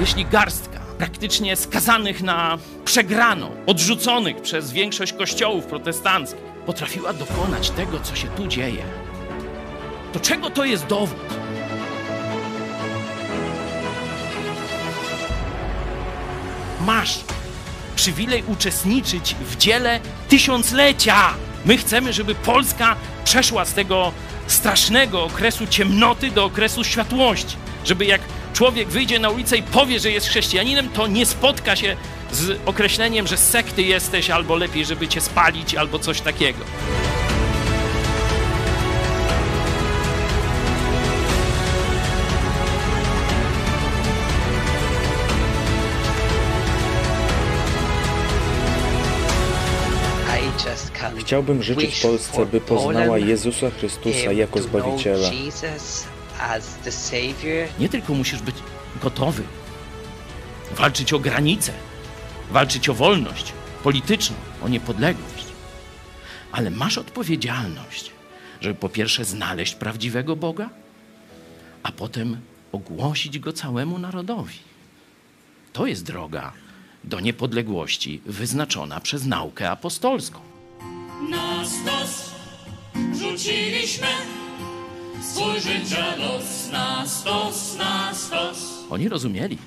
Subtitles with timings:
[0.00, 8.16] jeśli garstka praktycznie skazanych na przegraną, odrzuconych przez większość kościołów protestanckich, potrafiła dokonać tego, co
[8.16, 8.82] się tu dzieje,
[10.12, 11.18] to czego to jest dowód?
[16.80, 17.18] Masz
[17.96, 21.34] przywilej uczestniczyć w dziele tysiąclecia.
[21.64, 24.12] My chcemy, żeby Polska przeszła z tego
[24.46, 27.56] strasznego okresu ciemnoty do okresu światłości.
[27.86, 28.20] Żeby jak
[28.52, 31.96] człowiek wyjdzie na ulicę i powie, że jest chrześcijaninem, to nie spotka się
[32.32, 36.58] z określeniem, że z sekty jesteś, albo lepiej, żeby cię spalić, albo coś takiego.
[51.18, 55.28] Chciałbym życzyć Polsce, by poznała Jezusa Chrystusa jako Zbawiciela.
[57.78, 58.56] Nie tylko musisz być
[59.02, 59.42] gotowy
[60.74, 61.72] walczyć o granice,
[62.50, 65.46] walczyć o wolność polityczną, o niepodległość,
[66.52, 68.10] ale masz odpowiedzialność,
[68.60, 70.70] żeby po pierwsze znaleźć prawdziwego Boga,
[71.82, 72.40] a potem
[72.72, 74.58] ogłosić go całemu narodowi.
[75.72, 76.52] To jest droga
[77.04, 80.40] do niepodległości wyznaczona przez naukę apostolską.
[81.30, 82.30] Na stos
[83.18, 84.06] rzuciliśmy
[85.22, 88.58] swój życia los, na stos, na stos.
[88.90, 89.58] Oni rozumieli,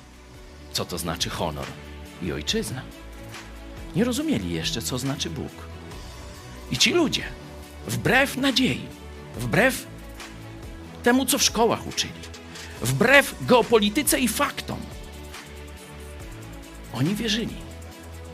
[0.72, 1.66] co to znaczy honor
[2.22, 2.82] i ojczyzna.
[3.96, 5.52] Nie rozumieli jeszcze, co znaczy Bóg.
[6.70, 7.24] I ci ludzie,
[7.86, 8.86] wbrew nadziei,
[9.36, 9.86] wbrew
[11.02, 12.20] temu, co w szkołach uczyli,
[12.82, 14.78] wbrew geopolityce i faktom,
[16.92, 17.56] oni wierzyli,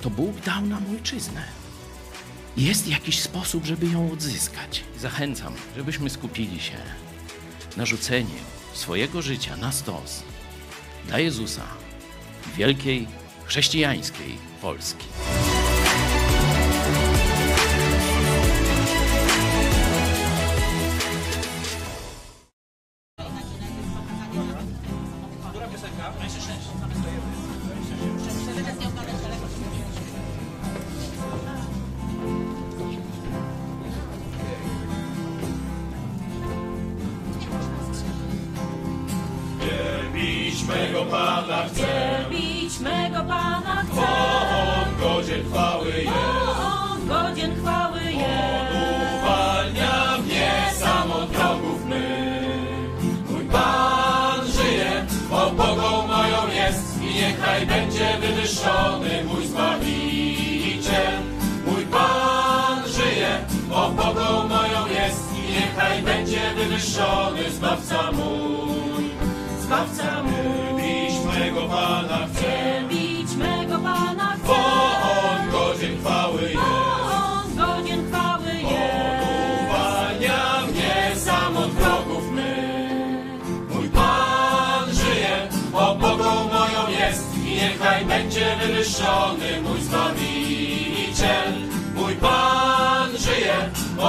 [0.00, 1.42] to Bóg dał nam ojczyznę.
[2.56, 4.84] Jest jakiś sposób, żeby ją odzyskać.
[4.98, 6.76] Zachęcam, żebyśmy skupili się
[7.76, 8.40] na rzuceniu
[8.72, 10.22] swojego życia na stos
[11.06, 11.62] dla Jezusa,
[12.56, 13.06] wielkiej
[13.46, 15.06] chrześcijańskiej Polski.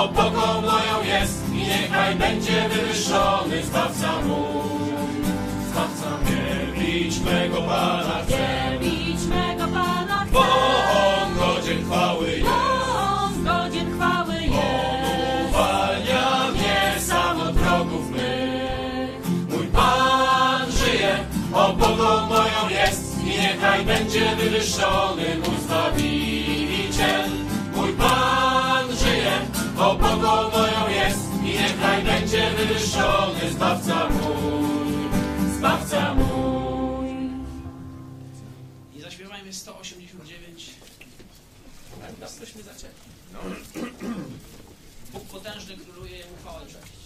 [0.03, 4.87] Opogą moją jest i niechaj będzie wywyższony Zbawca mój.
[5.69, 10.51] Zbawca mnie, bić mego Pana chcę, Bić mego Pana bo chcę,
[11.21, 12.49] On godzien chwały jest.
[12.49, 15.49] On godzien chwały jest.
[15.49, 19.49] Uwalnia mnie sam od wrogów mych.
[19.49, 21.17] Mój Pan żyje,
[21.53, 26.36] opogą moją jest i niechaj będzie wywyższony mój Zbawiciel.
[29.79, 35.09] Opogą moją jest i niechaj będzie wywyższony Zbawca mój,
[35.57, 37.07] Zbawca mój.
[38.95, 40.69] I zaśpiewajmy 189.
[42.01, 42.93] Tak, tak byśmy zaczęli.
[45.13, 46.97] Bóg potężny króluje, jemu chwała cześć.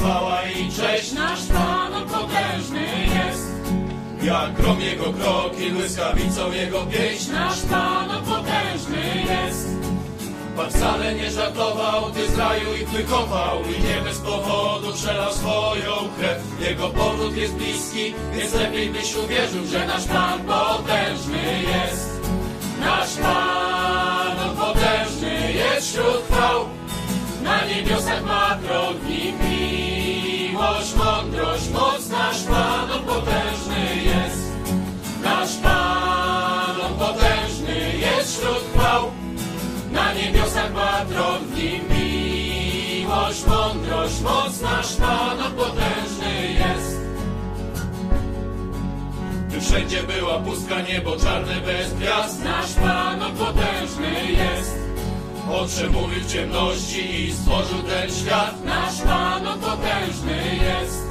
[0.00, 1.12] Chwała i cześć.
[1.12, 3.50] Nasz Pan on potężny jest.
[4.22, 7.32] Jak grom jego kroki, błyskawicą jego pieśń.
[7.32, 9.68] Nasz Pan on potężny jest.
[10.56, 15.92] Pan wcale nie żartował, ty z raju ich wykował i nie bez powodu przelał swoją
[16.18, 16.42] krew.
[16.60, 22.20] Jego powrót jest bliski, więc lepiej byś uwierzył, że nasz Pan potężny jest.
[22.80, 26.68] Nasz Pan potężny jest wśród chwał,
[27.42, 29.32] na niebiosach ma tron i
[30.60, 34.52] miłość, mądrość, moc nasz Pan, on potężny jest.
[35.24, 39.10] Nasz Pan, on potężny jest wśród chwał.
[39.92, 47.00] Na niebiosach patron w nim miłość, mądrość, moc nasz Pan, on potężny jest.
[49.48, 54.89] Gdy wszędzie była pustka, niebo czarne bez gwiazd, nasz Pan, on potężny jest.
[55.50, 58.64] Przemówił w ciemności i stworzył ten świat.
[58.64, 61.04] Nasz Pan on potężny jest.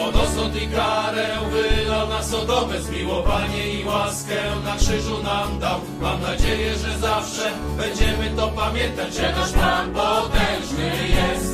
[0.00, 4.34] On osąd i karę wylał na Sodomę, zmiłowanie i łaskę
[4.64, 5.80] na krzyżu nam dał.
[6.00, 11.52] Mam nadzieję, że zawsze będziemy to pamiętać, że nasz Pan potężny jest.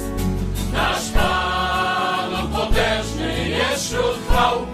[0.73, 4.67] Nasz Pan, on potężny jest wśród chwał.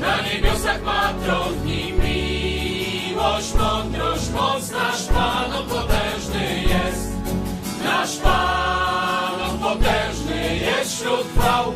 [0.00, 4.70] Na niebiosach ma tron miłość, mądrość, moc.
[4.70, 5.91] Nasz Pan, on potężny.
[8.12, 11.72] Nasz Pan, on potężny jest wśród chwał.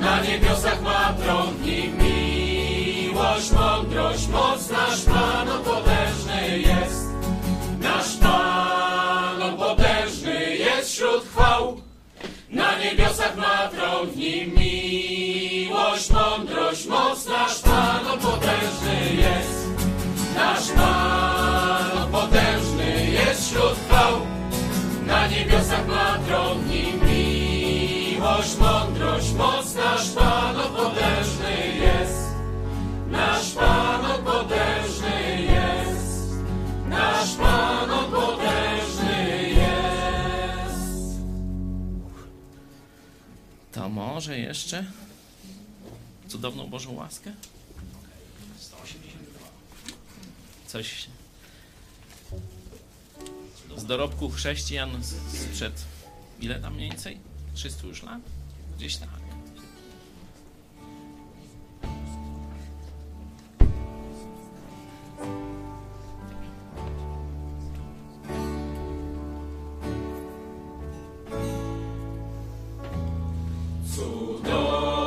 [0.00, 4.70] Na niebiosach ma tron nim miłość, mądrość, moc.
[4.70, 7.04] Nasz Pan, on potężny jest.
[7.80, 11.80] Nasz Pan, on potężny jest wśród chwał.
[12.50, 17.26] Na niebiosach ma tron nim miłość, mądrość, moc.
[17.26, 19.68] Nasz Pan, on potężny jest.
[20.34, 24.27] Nasz Pan, on potężny jest wśród chwał.
[25.30, 29.74] Niebiosach ma tron nim miłość, mądrość, moc.
[29.74, 32.28] Nasz Pan, potężny jest.
[33.10, 36.30] Nasz Pan, potężny jest.
[36.88, 41.18] Nasz Pan, potężny jest.
[43.72, 44.84] To może jeszcze
[46.28, 47.32] cudowną Bożą łaskę?
[48.58, 49.46] 182.
[50.66, 51.06] Coś
[53.78, 54.90] z dorobku chrześcijan
[55.28, 55.84] sprzed
[56.40, 57.18] ile tam mniej więcej?
[57.54, 58.20] 300 już lat?
[58.76, 59.08] Gdzieś tak.
[73.94, 74.97] Cudowna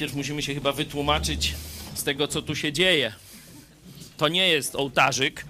[0.00, 1.54] najpierw musimy się chyba wytłumaczyć
[1.94, 3.12] z tego, co tu się dzieje.
[4.16, 5.44] To nie jest ołtarzyk,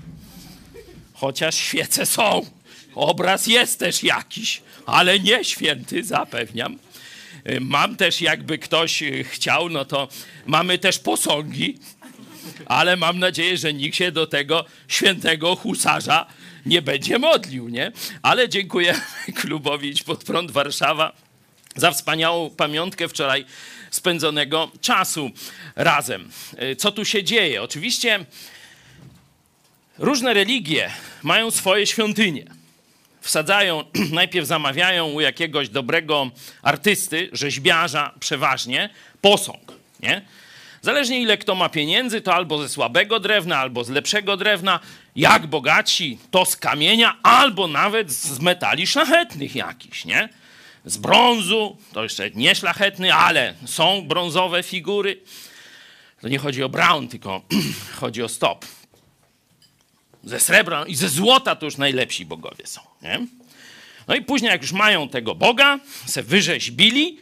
[1.15, 2.47] chociaż świece są.
[2.95, 6.79] Obraz jest też jakiś, ale nie święty, zapewniam.
[7.61, 10.09] Mam też, jakby ktoś y, chciał, no to
[10.47, 11.79] mamy też posągi,
[12.67, 16.27] ale mam nadzieję, że nikt się do tego świętego husarza
[16.67, 17.93] nie będzie modlił, nie?
[18.23, 19.01] Ale dziękuję
[19.41, 21.13] klubowi Idź Pod Prąd Warszawa
[21.77, 23.45] za wspaniałą pamiątkę wczoraj
[23.91, 25.31] spędzonego czasu
[25.77, 26.31] razem.
[26.63, 27.63] Y, Co tu się dzieje?
[27.63, 28.25] Oczywiście
[29.99, 30.91] różne religie
[31.23, 32.45] mają swoje świątynie.
[33.21, 36.31] Wsadzają, najpierw zamawiają u jakiegoś dobrego
[36.63, 40.23] artysty, rzeźbiarza przeważnie, posąg, nie?
[40.83, 44.81] Zależnie ile kto ma pieniędzy, to albo ze słabego drewna, albo z lepszego drewna.
[45.17, 50.29] Jak bogaci, to z kamienia, albo nawet z metali szlachetnych jakichś, nie?
[50.85, 55.21] Z brązu, to jeszcze nie szlachetny, ale są brązowe figury.
[56.21, 57.43] To nie chodzi o brown, tylko
[58.01, 58.67] chodzi o stop.
[60.25, 63.27] Ze srebra i ze złota to już najlepsi bogowie są, nie?
[64.09, 67.19] No i później, jak już mają tego Boga, se wyrzeźbili,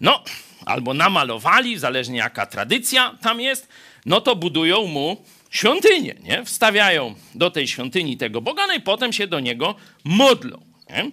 [0.00, 0.24] no,
[0.66, 3.68] albo namalowali, zależnie jaka tradycja tam jest,
[4.06, 6.44] no to budują mu świątynię, nie?
[6.44, 10.62] Wstawiają do tej świątyni tego Boga, no i potem się do niego modlą.
[10.90, 11.10] Nie?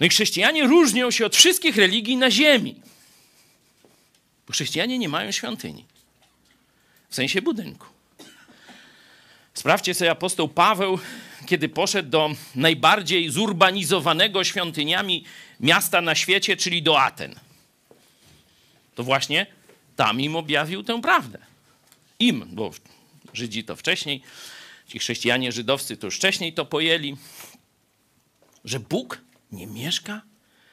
[0.00, 2.74] No i chrześcijanie różnią się od wszystkich religii na ziemi.
[4.46, 5.84] Bo chrześcijanie nie mają świątyni.
[7.08, 7.86] W sensie budynku.
[9.54, 10.98] Sprawdźcie sobie apostoł Paweł,
[11.46, 15.24] kiedy poszedł do najbardziej zurbanizowanego świątyniami
[15.60, 17.34] miasta na świecie, czyli do Aten.
[18.94, 19.46] To właśnie
[19.96, 21.38] tam im objawił tę prawdę.
[22.18, 22.70] Im, bo
[23.34, 24.22] Żydzi to wcześniej,
[24.88, 27.16] ci chrześcijanie żydowscy to już wcześniej to pojęli,
[28.64, 29.20] że Bóg
[29.52, 30.22] nie mieszka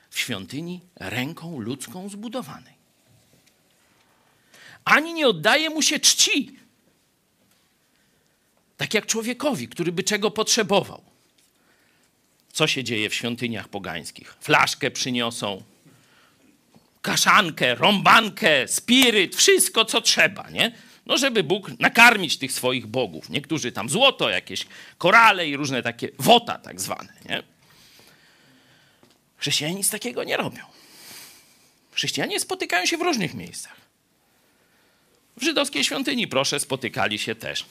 [0.09, 2.73] w świątyni ręką ludzką zbudowanej.
[4.85, 6.59] Ani nie oddaje mu się czci.
[8.77, 11.01] Tak jak człowiekowi, który by czego potrzebował.
[12.51, 14.35] Co się dzieje w świątyniach pogańskich?
[14.41, 15.63] Flaszkę przyniosą,
[17.01, 20.71] kaszankę, rąbankę, spiryt, wszystko co trzeba, nie?
[21.05, 23.29] No, żeby Bóg nakarmić tych swoich bogów.
[23.29, 24.65] Niektórzy tam złoto, jakieś
[24.97, 27.43] korale i różne takie wota tak zwane, nie?
[29.45, 30.63] Chrześcijanie nic takiego nie robią.
[31.91, 33.75] Chrześcijanie spotykają się w różnych miejscach.
[35.37, 37.65] W żydowskiej świątyni, proszę, spotykali się też.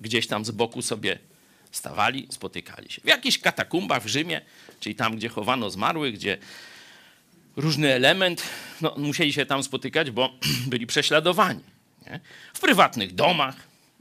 [0.00, 1.18] Gdzieś tam z boku sobie
[1.72, 3.00] stawali, spotykali się.
[3.00, 4.40] W jakichś katakumbach w Rzymie,
[4.80, 6.38] czyli tam, gdzie chowano zmarłych, gdzie
[7.56, 8.42] różny element,
[8.80, 10.30] no, musieli się tam spotykać, bo
[10.72, 11.64] byli prześladowani.
[12.06, 12.20] Nie?
[12.54, 13.56] W prywatnych domach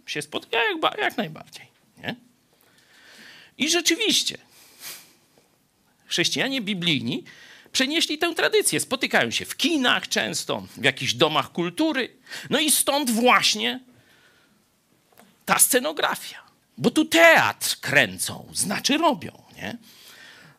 [0.06, 1.66] się spotykają jak, jak najbardziej.
[1.98, 2.16] Nie?
[3.58, 4.38] I rzeczywiście,
[6.12, 7.24] chrześcijanie biblijni
[7.72, 8.80] przenieśli tę tradycję.
[8.80, 12.10] Spotykają się w kinach często, w jakichś domach kultury.
[12.50, 13.80] No i stąd właśnie
[15.46, 16.42] ta scenografia.
[16.78, 19.44] Bo tu teatr kręcą, znaczy robią.
[19.56, 19.78] Nie?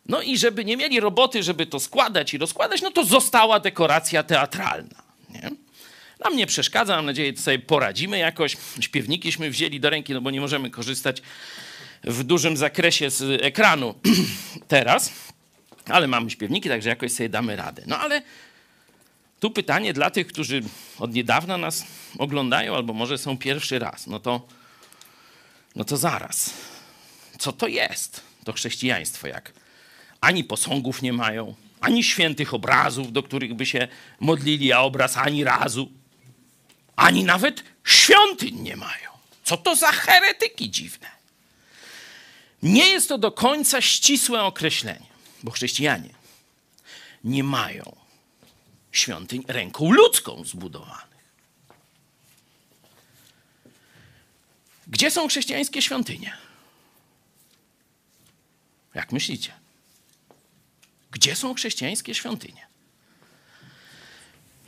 [0.06, 4.23] No i żeby nie mieli roboty, żeby to składać i rozkładać, no to została dekoracja
[4.23, 5.02] teatralna.
[5.30, 5.50] Nie?
[6.25, 8.56] Nam nie przeszkadza, mam nadzieję, że sobie poradzimy jakoś.
[8.80, 11.23] Śpiewnikiśmy wzięli do ręki, no bo nie możemy korzystać
[12.04, 13.94] w dużym zakresie z ekranu
[14.68, 15.12] teraz,
[15.88, 17.82] ale mamy śpiewniki, także jakoś sobie damy radę.
[17.86, 18.22] No ale
[19.40, 20.62] tu pytanie dla tych, którzy
[20.98, 21.84] od niedawna nas
[22.18, 24.06] oglądają, albo może są pierwszy raz.
[24.06, 24.46] No to,
[25.76, 26.50] no to zaraz.
[27.38, 29.28] Co to jest to chrześcijaństwo?
[29.28, 29.52] Jak
[30.20, 33.88] ani posągów nie mają, ani świętych obrazów, do których by się
[34.20, 35.90] modlili, a obraz ani razu,
[36.96, 39.10] ani nawet świątyń nie mają.
[39.44, 41.08] Co to za heretyki dziwne?
[42.62, 45.06] Nie jest to do końca ścisłe określenie,
[45.42, 46.14] bo chrześcijanie
[47.25, 47.96] nie mają
[48.92, 51.12] świątyń ręką ludzką zbudowanych.
[54.87, 56.37] Gdzie są chrześcijańskie świątynie?
[58.94, 59.52] Jak myślicie?
[61.11, 62.66] Gdzie są chrześcijańskie świątynie?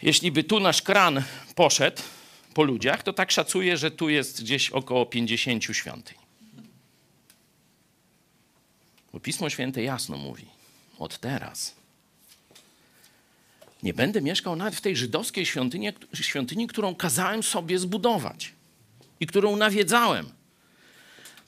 [0.03, 1.23] Jeśli by tu nasz kran
[1.55, 2.03] poszedł
[2.55, 6.19] po ludziach, to tak szacuję, że tu jest gdzieś około 50 świątyń.
[9.13, 10.47] Bo Pismo Święte jasno mówi:
[10.99, 11.75] od teraz
[13.85, 18.53] nie będę mieszkał nawet w tej żydowskiej świątyni, świątyni, którą kazałem sobie zbudować
[19.21, 20.33] i którą nawiedzałem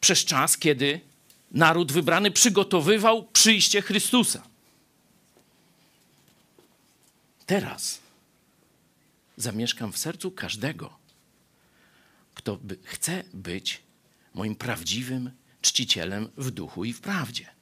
[0.01, 1.01] przez czas, kiedy
[1.51, 4.43] naród wybrany przygotowywał przyjście Chrystusa.
[7.47, 8.01] Teraz
[9.37, 10.99] zamieszkam w sercu każdego,
[12.35, 13.83] kto by, chce być
[14.35, 15.31] moim prawdziwym
[15.63, 17.56] czcicielem w duchu i w prawdzie.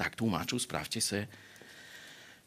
[0.00, 1.26] Tak tłumaczył, sprawdźcie sobie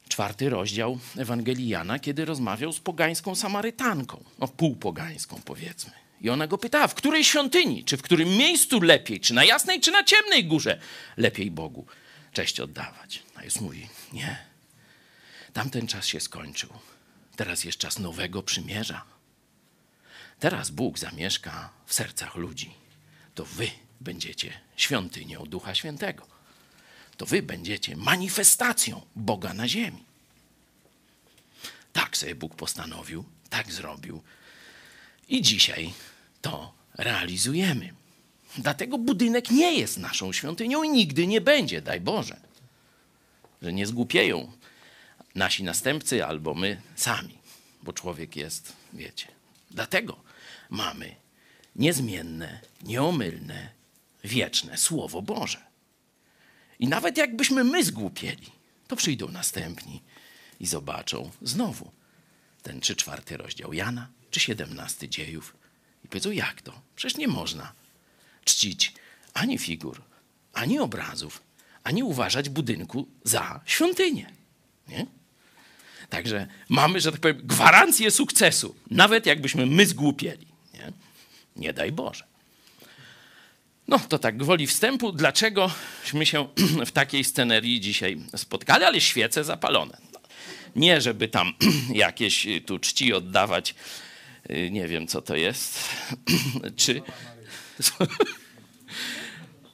[0.10, 5.92] czwarty rozdział Ewangelii Jana, kiedy rozmawiał z pogańską Samarytanką, no półpogańską powiedzmy.
[6.22, 9.82] I ona go pytała, w której świątyni, czy w którym miejscu lepiej, czy na jasnej,
[9.82, 10.80] czy na ciemnej górze
[11.18, 11.86] lepiej Bogu
[12.32, 13.24] cześć oddawać.
[13.36, 14.38] A Jezus mówi, nie,
[15.54, 16.70] tamten czas się skończył.
[17.36, 19.04] Teraz jest czas nowego przymierza.
[20.40, 22.74] Teraz Bóg zamieszka w sercach ludzi.
[23.36, 23.68] To wy
[24.02, 26.33] będziecie świątynią Ducha Świętego.
[27.18, 30.04] To wy będziecie manifestacją Boga na ziemi.
[31.94, 34.22] Tak sobie Bóg postanowił, tak zrobił.
[35.30, 35.94] I dzisiaj
[36.42, 37.94] to realizujemy.
[38.58, 42.40] Dlatego budynek nie jest naszą świątynią i nigdy nie będzie, daj Boże.
[43.62, 44.52] Że nie zgłupieją
[45.36, 47.38] nasi następcy albo my sami,
[47.84, 49.28] bo człowiek jest, wiecie.
[49.72, 50.20] Dlatego
[50.70, 51.16] mamy
[51.76, 53.70] niezmienne, nieomylne,
[54.24, 55.73] wieczne Słowo Boże.
[56.80, 58.52] I nawet jakbyśmy my zgłupieli,
[58.88, 60.02] to przyjdą następni
[60.60, 61.92] i zobaczą znowu
[62.64, 65.58] ten czy czwarty rozdział Jana, czy siedemnasty dziejów
[66.06, 66.82] i powiedzą, jak to?
[66.96, 67.74] Przecież nie można
[68.44, 68.94] czcić
[69.34, 70.02] ani figur,
[70.54, 71.44] ani obrazów,
[71.84, 74.30] ani uważać budynku za świątynię.
[74.88, 75.06] Nie?
[76.10, 80.48] Także mamy, że tak powiem, gwarancję sukcesu, nawet jakbyśmy my zgłupieli.
[80.74, 80.92] Nie,
[81.56, 82.33] nie daj Boże.
[83.88, 86.48] No to tak, gwoli wstępu, dlaczegośmy się
[86.86, 89.98] w takiej scenerii dzisiaj spotkali, ale świece zapalone.
[90.76, 91.54] Nie, żeby tam
[91.94, 93.76] jakieś y, tu czci oddawać,
[94.50, 95.80] y, nie wiem co to jest,
[96.76, 97.02] czy...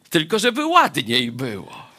[0.09, 1.89] Tylko żeby ładniej było.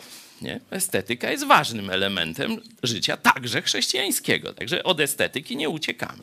[0.42, 0.60] Nie?
[0.70, 4.52] Estetyka jest ważnym elementem życia, także chrześcijańskiego.
[4.52, 6.22] Także od estetyki nie uciekamy.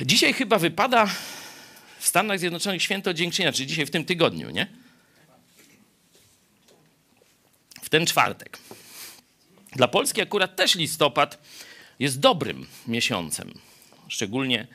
[0.00, 1.08] Dzisiaj chyba wypada
[2.00, 4.66] w Stanach Zjednoczonych święto dziękczynienia, czyli dzisiaj w tym tygodniu, nie?
[7.82, 8.58] W ten czwartek.
[9.72, 11.38] Dla Polski akurat też listopad
[11.98, 13.54] jest dobrym miesiącem.
[14.08, 14.66] Szczególnie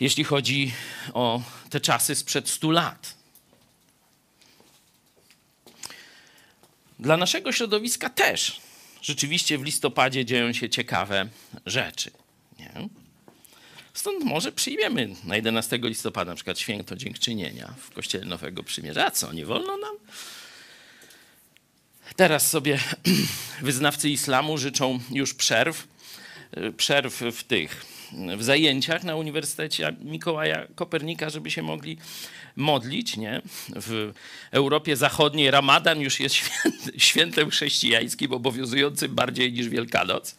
[0.00, 0.72] jeśli chodzi
[1.14, 3.14] o te czasy sprzed 100 lat.
[6.98, 8.60] Dla naszego środowiska też
[9.02, 11.28] rzeczywiście w listopadzie dzieją się ciekawe
[11.66, 12.10] rzeczy.
[12.58, 12.88] Nie?
[13.96, 19.10] Stąd może przyjmiemy na 11 listopada na przykład święto dziękczynienia w Kościele Nowego Przymierza.
[19.10, 19.96] Co, nie wolno nam?
[22.16, 22.78] Teraz sobie
[23.62, 25.88] wyznawcy islamu życzą już przerw,
[26.76, 27.86] przerw w tych
[28.36, 31.98] w zajęciach na Uniwersytecie Mikołaja Kopernika, żeby się mogli
[32.56, 33.16] modlić.
[33.16, 33.42] Nie?
[33.68, 34.12] W
[34.50, 36.36] Europie Zachodniej Ramadan już jest
[36.96, 40.36] świętem chrześcijańskim, obowiązującym bardziej niż Wielkanoc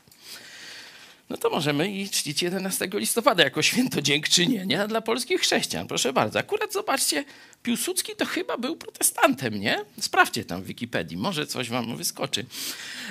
[1.30, 5.88] no to możemy i czcić 11 listopada jako święto dziękczynienia dla polskich chrześcijan.
[5.88, 6.40] Proszę bardzo.
[6.40, 7.26] Akurat zobaczcie,
[7.64, 9.86] Piłsudski to chyba był protestantem, nie?
[10.00, 12.46] Sprawdźcie tam w Wikipedii, może coś wam wyskoczy.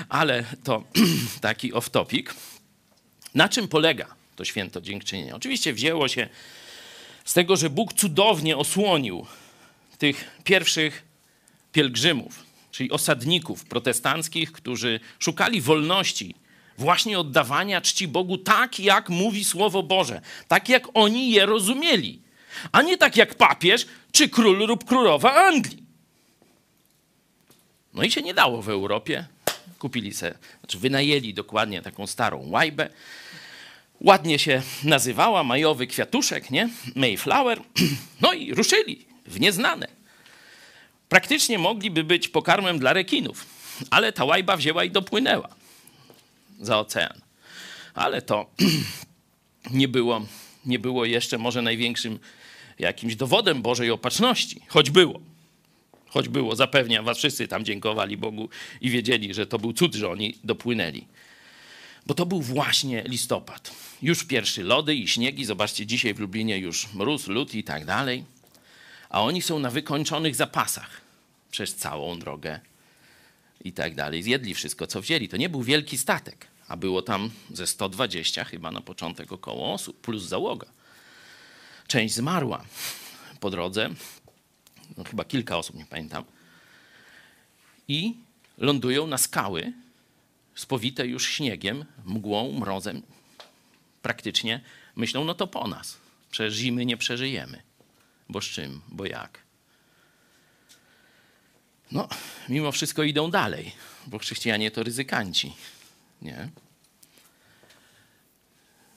[0.09, 0.85] Ale to
[1.41, 2.35] taki off-topic.
[3.35, 5.35] Na czym polega to święto dziękczynienia?
[5.35, 6.29] Oczywiście wzięło się
[7.25, 9.27] z tego, że Bóg cudownie osłonił
[9.99, 11.03] tych pierwszych
[11.73, 16.35] pielgrzymów, czyli osadników protestanckich, którzy szukali wolności
[16.79, 22.23] właśnie oddawania czci Bogu tak, jak mówi Słowo Boże, tak jak oni je rozumieli,
[22.73, 25.83] a nie tak jak papież czy król lub królowa Anglii.
[27.95, 29.27] No i się nie dało w Europie.
[29.79, 32.91] Kupili se, znaczy wynajęli dokładnie taką starą łajbę.
[34.01, 36.69] Ładnie się nazywała, majowy kwiatuszek, nie?
[36.95, 37.61] Mayflower.
[38.21, 39.89] No i ruszyli w nieznane.
[41.09, 43.47] Praktycznie mogliby być pokarmem dla rekinów,
[43.91, 45.49] ale ta łajba wzięła i dopłynęła
[46.61, 47.21] za ocean.
[47.95, 48.51] Ale to
[49.71, 50.27] nie było,
[50.67, 52.19] nie było jeszcze może największym
[52.79, 55.21] jakimś dowodem Bożej opatrzności, choć było.
[56.09, 58.49] Choć było, zapewniam was, wszyscy tam dziękowali Bogu
[58.81, 61.05] i wiedzieli, że to był cud, że oni dopłynęli.
[62.07, 63.71] Bo to był właśnie listopad.
[64.03, 65.45] Już pierwsze lody i śniegi.
[65.45, 68.25] Zobaczcie, dzisiaj w Lublinie już mróz, lód i tak dalej.
[69.09, 71.01] A oni są na wykończonych zapasach
[71.51, 72.61] przez całą drogę
[73.65, 74.23] i tak dalej.
[74.23, 75.29] Zjedli wszystko, co wzięli.
[75.29, 80.01] To nie był wielki statek, a było tam ze 120 chyba na początek około osób,
[80.01, 80.67] plus załoga.
[81.87, 82.65] Część zmarła
[83.41, 83.91] po drodze,
[84.97, 86.25] no chyba kilka osób, nie pamiętam.
[87.89, 88.15] I
[88.59, 89.73] lądują na skały
[90.55, 93.03] spowite już śniegiem, mgłą, mrozem.
[94.03, 94.61] Praktycznie
[94.97, 95.99] myślą, no to po nas.
[96.31, 97.63] Przecież zimy nie przeżyjemy.
[98.29, 98.81] Bo z czym?
[98.89, 99.46] Bo jak?
[101.93, 102.09] No,
[102.49, 103.73] mimo wszystko idą dalej,
[104.07, 105.57] bo chrześcijanie to ryzykanci.
[106.23, 106.49] Nie?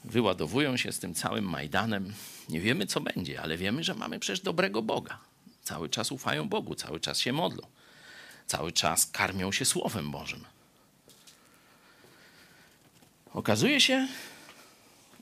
[0.04, 2.14] Wyładowują się z tym całym Majdanem.
[2.50, 5.20] Nie wiemy, co będzie, ale wiemy, że mamy przecież dobrego Boga.
[5.64, 7.68] Cały czas ufają Bogu, cały czas się modlą,
[8.48, 10.46] cały czas karmią się Słowem Bożym.
[13.34, 14.08] Okazuje się,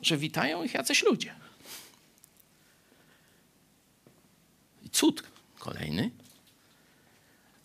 [0.02, 1.36] że witają ich jacyś ludzie.
[4.84, 5.24] I cud
[5.60, 6.12] kolejny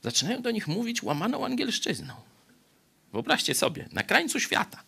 [0.03, 2.15] zaczynają do nich mówić łamaną angielszczyzną.
[3.13, 4.83] Wyobraźcie sobie, na krańcu świata.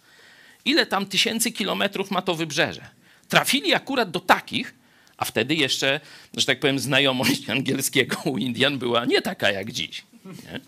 [0.65, 2.89] Ile tam tysięcy kilometrów ma to wybrzeże?
[3.29, 4.75] Trafili akurat do takich,
[5.17, 6.01] a wtedy jeszcze,
[6.37, 10.03] że tak powiem, znajomość angielskiego u Indian była nie taka jak dziś.
[10.25, 10.61] Nie?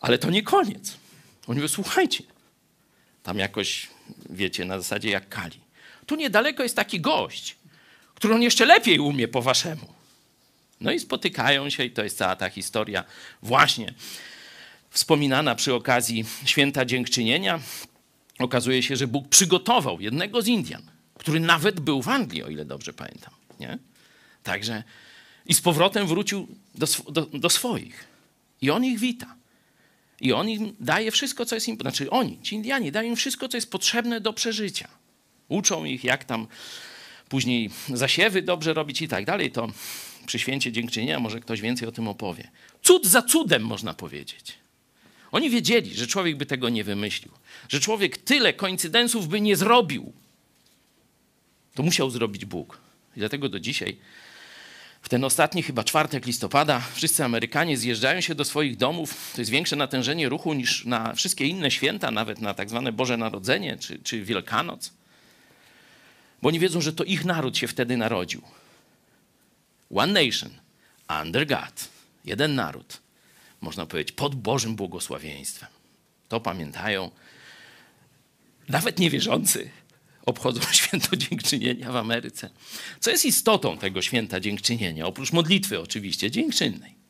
[0.00, 0.96] Ale to nie koniec.
[1.46, 2.24] Oni mówią, słuchajcie,
[3.22, 3.88] tam jakoś,
[4.30, 5.60] wiecie, na zasadzie jak Kali.
[6.06, 7.56] Tu niedaleko jest taki gość,
[8.14, 10.01] który on jeszcze lepiej umie po waszemu.
[10.82, 13.04] No i spotykają się, i to jest cała ta historia
[13.42, 13.94] właśnie
[14.90, 17.60] wspominana przy okazji święta dziękczynienia.
[18.38, 20.82] Okazuje się, że Bóg przygotował jednego z Indian,
[21.18, 23.34] który nawet był w Anglii, o ile dobrze pamiętam.
[23.60, 23.78] Nie?
[24.42, 24.82] Także
[25.46, 28.04] i z powrotem wrócił do, do, do swoich.
[28.62, 29.36] I on ich wita.
[30.20, 33.48] I on im daje wszystko, co jest im, znaczy oni, ci Indianie, dają im wszystko,
[33.48, 34.88] co jest potrzebne do przeżycia.
[35.48, 36.46] Uczą ich, jak tam
[37.28, 39.52] później zasiewy dobrze robić i tak dalej.
[39.52, 39.68] To
[40.26, 42.50] przy święcie dziękczynienia może ktoś więcej o tym opowie.
[42.82, 44.54] Cud za cudem, można powiedzieć.
[45.32, 47.32] Oni wiedzieli, że człowiek by tego nie wymyślił,
[47.68, 50.12] że człowiek tyle koincydensów by nie zrobił.
[51.74, 52.80] To musiał zrobić Bóg.
[53.16, 53.96] I dlatego do dzisiaj,
[55.02, 59.32] w ten ostatni chyba czwartek listopada, wszyscy Amerykanie zjeżdżają się do swoich domów.
[59.34, 63.16] To jest większe natężenie ruchu niż na wszystkie inne święta, nawet na tak zwane Boże
[63.16, 64.92] Narodzenie czy, czy Wielkanoc.
[66.42, 68.42] Bo oni wiedzą, że to ich naród się wtedy narodził.
[69.94, 70.50] One nation,
[71.22, 71.88] under God.
[72.24, 73.00] Jeden naród.
[73.60, 75.68] Można powiedzieć, pod Bożym błogosławieństwem.
[76.28, 77.10] To pamiętają
[78.68, 79.70] nawet niewierzący
[80.26, 82.50] obchodzą święto dziękczynienia w Ameryce.
[83.00, 85.06] Co jest istotą tego święta dziękczynienia?
[85.06, 87.02] Oprócz modlitwy oczywiście, dziękczynnej.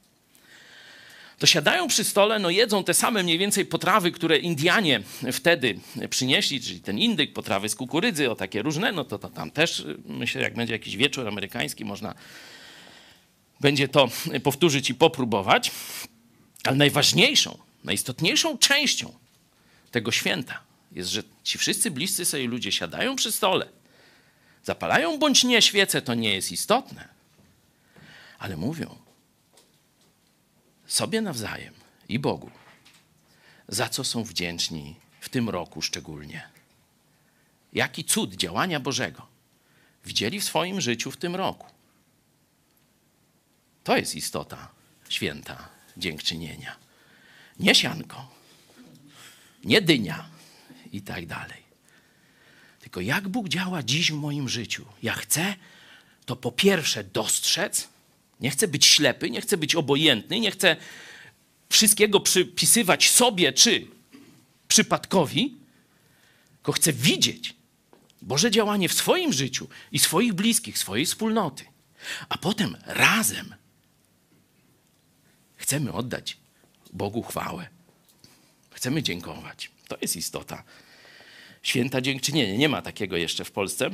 [1.39, 6.61] To siadają przy stole, no jedzą te same mniej więcej potrawy, które Indianie wtedy przynieśli,
[6.61, 10.43] czyli ten indyk, potrawy z kukurydzy, o takie różne, no to, to tam też, myślę,
[10.43, 12.15] jak będzie jakiś wieczór amerykański, można
[13.63, 14.09] będzie to
[14.43, 15.71] powtórzyć i popróbować.
[16.65, 19.15] Ale najważniejszą, najistotniejszą częścią
[19.91, 20.61] tego święta
[20.93, 23.69] jest, że ci wszyscy bliscy sobie ludzie siadają przy stole,
[24.65, 27.09] zapalają bądź nie świece, to nie jest istotne,
[28.39, 28.99] ale mówią
[30.87, 31.75] sobie nawzajem
[32.09, 32.51] i Bogu,
[33.69, 36.49] za co są wdzięczni w tym roku szczególnie.
[37.73, 39.27] Jaki cud działania Bożego
[40.05, 41.72] widzieli w swoim życiu w tym roku.
[43.85, 44.69] To jest istota
[45.09, 46.77] święta dziękczynienia.
[47.59, 48.29] Nie sianko,
[49.65, 50.33] nie dynia,
[50.93, 51.63] i tak dalej.
[52.81, 54.85] Tylko jak Bóg działa dziś w moim życiu?
[55.03, 55.55] Ja chcę
[56.25, 57.89] to po pierwsze dostrzec,
[58.41, 60.77] nie chcę być ślepy, nie chcę być obojętny, nie chcę
[61.71, 63.87] wszystkiego przypisywać sobie czy
[64.69, 65.57] przypadkowi,
[66.55, 67.55] tylko chcę widzieć
[68.23, 71.65] Boże działanie w swoim życiu i swoich bliskich, swojej wspólnoty.
[72.29, 73.55] A potem razem
[75.63, 76.37] chcemy oddać
[76.93, 77.69] Bogu chwałę.
[78.71, 79.71] Chcemy dziękować.
[79.89, 80.63] To jest istota
[81.63, 82.57] święta dziękczynienia.
[82.57, 83.91] Nie ma takiego jeszcze w Polsce.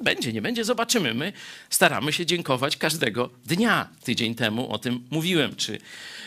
[0.00, 1.14] Będzie, nie będzie, zobaczymy.
[1.14, 1.32] My
[1.70, 3.88] staramy się dziękować każdego dnia.
[4.04, 5.78] Tydzień temu o tym mówiłem, czy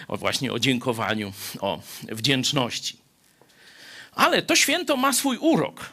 [0.07, 2.97] o właśnie o dziękowaniu, o wdzięczności.
[4.11, 5.89] Ale to święto ma swój urok,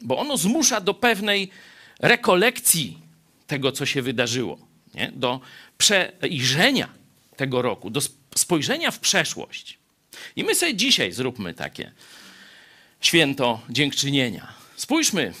[0.00, 1.50] bo ono zmusza do pewnej
[2.00, 2.98] rekolekcji
[3.46, 4.58] tego, co się wydarzyło,
[4.94, 5.12] nie?
[5.14, 5.40] do
[5.78, 6.88] przejrzenia
[7.42, 8.00] tego roku, do
[8.36, 9.78] spojrzenia w przeszłość.
[10.36, 11.92] I my sobie dzisiaj zróbmy takie
[13.00, 14.54] święto dziękczynienia.
[14.76, 15.32] Spójrzmy,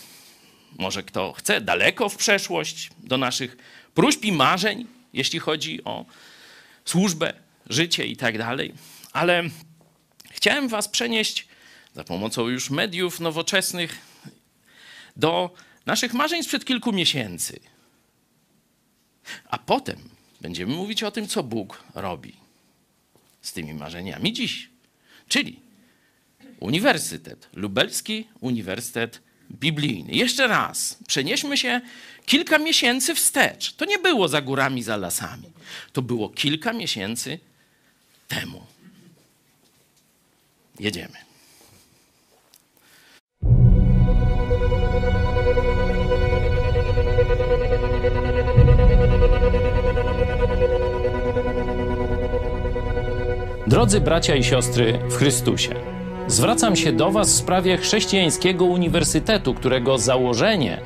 [0.78, 3.56] może kto chce, daleko w przeszłość, do naszych
[3.94, 6.04] próśb i marzeń, jeśli chodzi o
[6.84, 7.32] służbę,
[7.70, 8.74] życie i tak dalej.
[9.12, 9.42] Ale
[10.30, 11.46] chciałem Was przenieść
[11.94, 13.98] za pomocą już mediów nowoczesnych
[15.16, 15.54] do
[15.86, 17.60] naszych marzeń sprzed kilku miesięcy.
[19.48, 20.11] A potem
[20.42, 22.32] będziemy mówić o tym, co Bóg robi
[23.42, 24.68] z tymi marzeniami dziś.
[25.28, 25.60] Czyli
[26.60, 30.12] Uniwersytet Lubelski, Uniwersytet Biblijny.
[30.12, 31.80] Jeszcze raz, przenieśmy się
[32.26, 33.72] kilka miesięcy wstecz.
[33.72, 35.50] To nie było za górami, za lasami.
[35.92, 37.38] To było kilka miesięcy
[38.28, 38.66] temu.
[40.80, 41.31] Jedziemy.
[53.72, 55.74] Drodzy bracia i siostry w Chrystusie,
[56.26, 60.80] zwracam się do Was w sprawie chrześcijańskiego uniwersytetu, którego założenie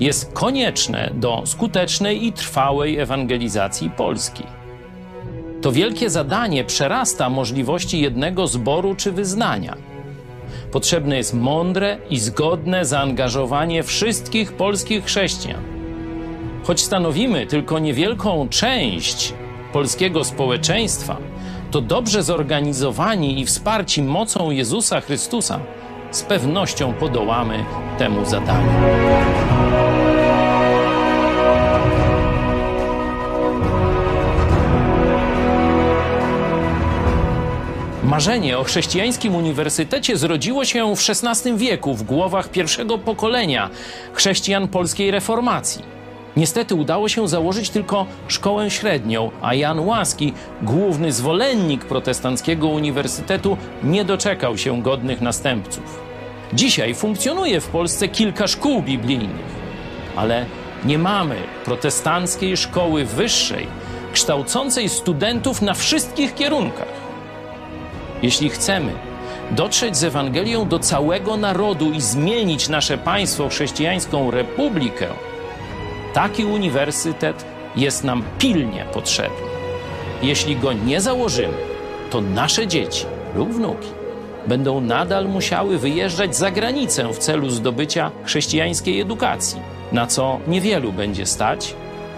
[0.00, 4.42] jest konieczne do skutecznej i trwałej ewangelizacji Polski.
[5.62, 9.76] To wielkie zadanie przerasta możliwości jednego zboru czy wyznania.
[10.72, 15.62] Potrzebne jest mądre i zgodne zaangażowanie wszystkich polskich chrześcijan.
[16.62, 19.34] Choć stanowimy tylko niewielką część
[19.72, 21.16] polskiego społeczeństwa,
[21.70, 25.60] to dobrze zorganizowani i wsparci mocą Jezusa Chrystusa
[26.10, 27.64] z pewnością podołamy
[27.98, 28.70] temu zadaniu.
[38.04, 43.70] Marzenie o chrześcijańskim uniwersytecie zrodziło się w XVI wieku w głowach pierwszego pokolenia
[44.12, 45.99] chrześcijan polskiej reformacji.
[46.36, 54.04] Niestety udało się założyć tylko szkołę średnią, a Jan Łaski, główny zwolennik protestanckiego uniwersytetu, nie
[54.04, 56.00] doczekał się godnych następców.
[56.52, 59.60] Dzisiaj funkcjonuje w Polsce kilka szkół biblijnych,
[60.16, 60.46] ale
[60.84, 63.66] nie mamy protestanckiej szkoły wyższej,
[64.12, 67.00] kształcącej studentów na wszystkich kierunkach.
[68.22, 68.92] Jeśli chcemy
[69.50, 75.06] dotrzeć z Ewangelią do całego narodu i zmienić nasze państwo chrześcijańską republikę,
[76.14, 77.44] Taki uniwersytet
[77.76, 79.46] jest nam pilnie potrzebny.
[80.22, 81.54] Jeśli go nie założymy,
[82.10, 83.88] to nasze dzieci lub wnuki
[84.46, 89.60] będą nadal musiały wyjeżdżać za granicę w celu zdobycia chrześcijańskiej edukacji.
[89.92, 91.74] na co niewielu będzie stać,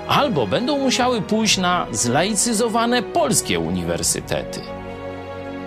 [0.09, 4.61] albo będą musiały pójść na zlaicyzowane polskie uniwersytety.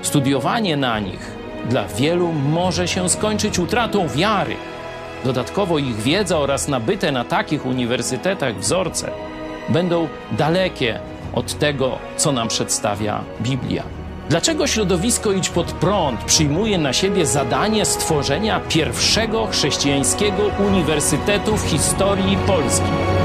[0.02, 1.32] Studiowanie na nich
[1.70, 4.56] dla wielu może się skończyć utratą wiary.
[5.26, 9.12] Dodatkowo ich wiedza oraz nabyte na takich uniwersytetach wzorce
[9.70, 11.00] będą dalekie
[11.34, 13.84] od tego, co nam przedstawia Biblia.
[14.30, 22.38] Dlaczego środowisko Idź Pod Prąd przyjmuje na siebie zadanie stworzenia pierwszego chrześcijańskiego uniwersytetu w historii
[22.48, 23.25] Polski?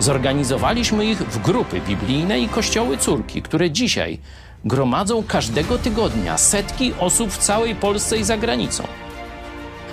[0.00, 4.18] Zorganizowaliśmy ich w grupy biblijne i kościoły córki, które dzisiaj
[4.64, 8.84] gromadzą każdego tygodnia setki osób w całej Polsce i za granicą.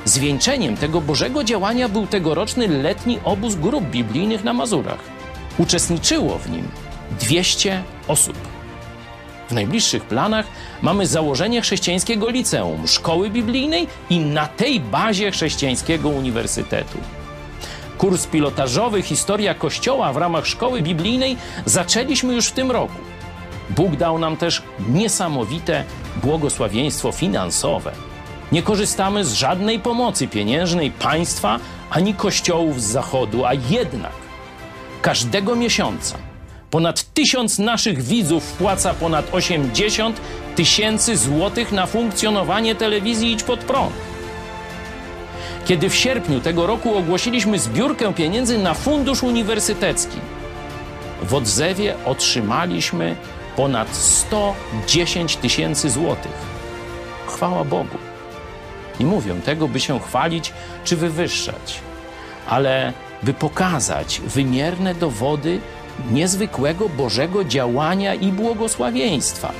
[0.05, 4.99] Zwieńczeniem tego Bożego działania był tegoroczny letni obóz grup biblijnych na Mazurach.
[5.57, 6.67] Uczestniczyło w nim
[7.19, 8.37] 200 osób.
[9.49, 10.45] W najbliższych planach
[10.81, 16.97] mamy założenie chrześcijańskiego liceum, szkoły biblijnej i na tej bazie chrześcijańskiego uniwersytetu.
[17.97, 22.95] Kurs pilotażowy Historia Kościoła w ramach szkoły biblijnej zaczęliśmy już w tym roku.
[23.69, 25.83] Bóg dał nam też niesamowite
[26.23, 27.91] błogosławieństwo finansowe.
[28.51, 34.11] Nie korzystamy z żadnej pomocy pieniężnej państwa ani kościołów z zachodu, a jednak
[35.01, 36.17] każdego miesiąca
[36.69, 40.21] ponad tysiąc naszych widzów wpłaca ponad 80
[40.55, 43.93] tysięcy złotych na funkcjonowanie telewizji Idź Pod Prąd.
[45.67, 50.17] Kiedy w sierpniu tego roku ogłosiliśmy zbiórkę pieniędzy na fundusz uniwersytecki,
[51.23, 53.15] w odzewie otrzymaliśmy
[53.55, 56.31] ponad 110 tysięcy złotych.
[57.27, 57.97] Chwała Bogu.
[58.99, 60.53] Nie mówię tego, by się chwalić
[60.83, 61.79] czy wywyższać,
[62.49, 65.59] ale by pokazać wymierne dowody
[66.11, 69.51] niezwykłego Bożego działania i błogosławieństwa.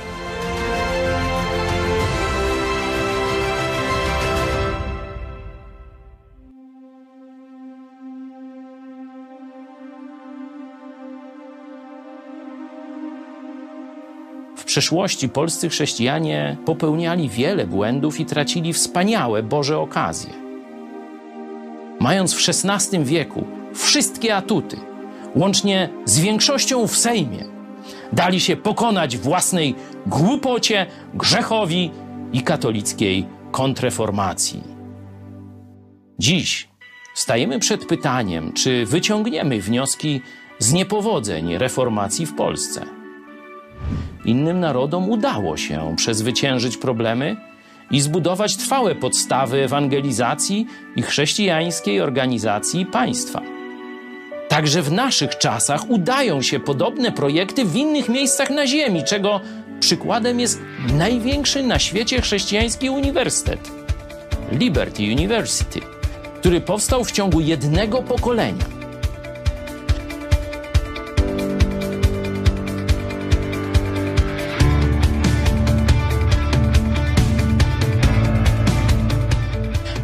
[14.78, 20.30] Przeszłości polscy chrześcijanie popełniali wiele błędów i tracili wspaniałe Boże okazje.
[22.00, 24.76] Mając w XVI wieku wszystkie atuty,
[25.34, 27.44] łącznie z większością w Sejmie,
[28.12, 29.74] dali się pokonać własnej
[30.06, 31.90] głupocie, grzechowi
[32.32, 34.62] i katolickiej kontreformacji.
[36.18, 36.68] Dziś
[37.14, 40.20] stajemy przed pytaniem, czy wyciągniemy wnioski
[40.58, 42.97] z niepowodzeń reformacji w Polsce.
[44.28, 47.36] Innym narodom udało się przezwyciężyć problemy
[47.90, 53.42] i zbudować trwałe podstawy ewangelizacji i chrześcijańskiej organizacji państwa.
[54.48, 59.40] Także w naszych czasach udają się podobne projekty w innych miejscach na Ziemi, czego
[59.80, 60.60] przykładem jest
[60.94, 63.70] największy na świecie chrześcijański uniwersytet
[64.52, 65.80] Liberty University,
[66.40, 68.77] który powstał w ciągu jednego pokolenia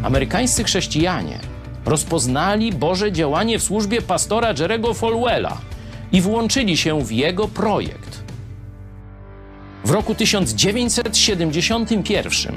[0.05, 1.39] Amerykańscy chrześcijanie
[1.85, 5.57] rozpoznali Boże działanie w służbie pastora Jerego Falwella
[6.11, 8.23] i włączyli się w jego projekt.
[9.85, 12.55] W roku 1971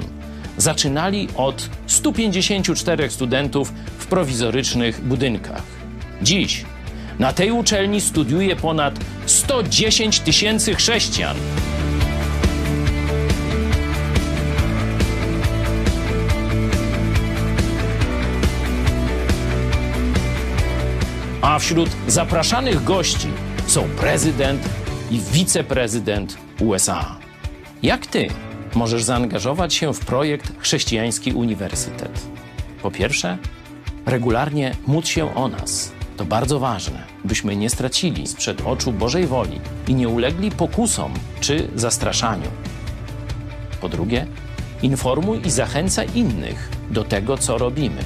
[0.57, 5.63] zaczynali od 154 studentów w prowizorycznych budynkach.
[6.21, 6.65] Dziś
[7.19, 11.37] na tej uczelni studiuje ponad 110 tysięcy chrześcijan.
[21.41, 23.27] A wśród zapraszanych gości
[23.67, 24.69] są prezydent
[25.11, 27.15] i wiceprezydent USA.
[27.83, 28.27] Jak ty
[28.75, 32.27] możesz zaangażować się w projekt Chrześcijański Uniwersytet?
[32.81, 33.37] Po pierwsze,
[34.05, 35.91] regularnie módl się o nas.
[36.17, 41.67] To bardzo ważne, byśmy nie stracili sprzed oczu Bożej woli i nie ulegli pokusom czy
[41.75, 42.51] zastraszaniu.
[43.81, 44.27] Po drugie,
[44.81, 48.01] informuj i zachęcaj innych do tego, co robimy.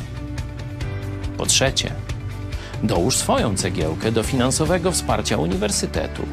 [1.38, 1.92] Po trzecie,
[2.84, 6.26] dołóż swoją cegiełkę do finansowego wsparcia uniwersytetu.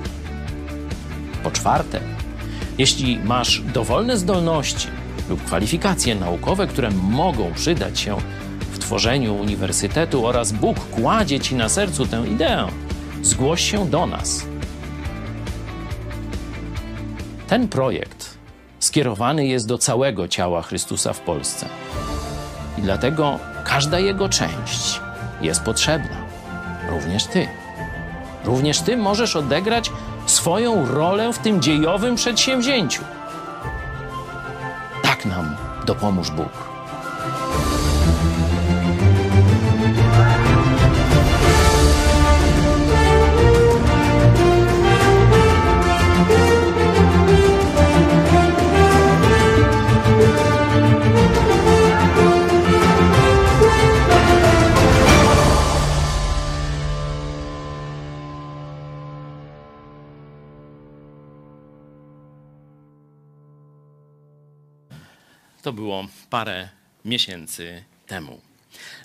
[1.42, 2.00] Po czwarte,
[2.78, 4.88] jeśli masz dowolne zdolności
[5.28, 8.16] lub kwalifikacje naukowe, które mogą przydać się
[8.72, 12.66] w tworzeniu uniwersytetu oraz Bóg kładzie ci na sercu tę ideę,
[13.22, 14.46] zgłoś się do nas.
[17.48, 18.38] Ten projekt
[18.78, 21.66] skierowany jest do całego ciała Chrystusa w Polsce.
[22.78, 25.00] I dlatego każda jego część
[25.42, 26.29] jest potrzebna.
[26.90, 27.48] Również ty.
[28.44, 29.92] Również ty możesz odegrać
[30.26, 33.02] swoją rolę w tym dziejowym przedsięwzięciu.
[35.02, 36.69] Tak nam dopomóż Bóg.
[65.62, 66.68] To było parę
[67.04, 68.40] miesięcy temu.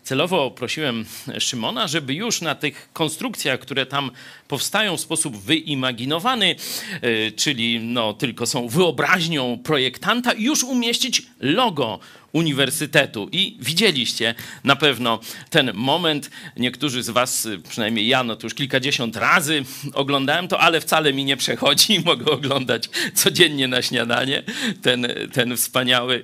[0.04, 1.06] Celowo prosiłem
[1.40, 4.12] Szymona, żeby już na tych konstrukcjach, które tam
[4.48, 6.56] powstają w sposób wyimaginowany,
[7.02, 12.00] e, czyli no, tylko są wyobraźnią projektanta, już umieścić logo
[12.36, 13.30] uniwersytetu.
[13.32, 15.20] I widzieliście na pewno
[15.50, 16.30] ten moment.
[16.58, 21.26] Niektórzy z Was, przynajmniej ja, no to już kilkadziesiąt razy oglądałem to, ale wcale mi
[21.26, 22.00] nie przechodzi.
[22.06, 24.44] Mogę oglądać codziennie na śniadanie
[24.82, 26.24] ten, ten wspaniały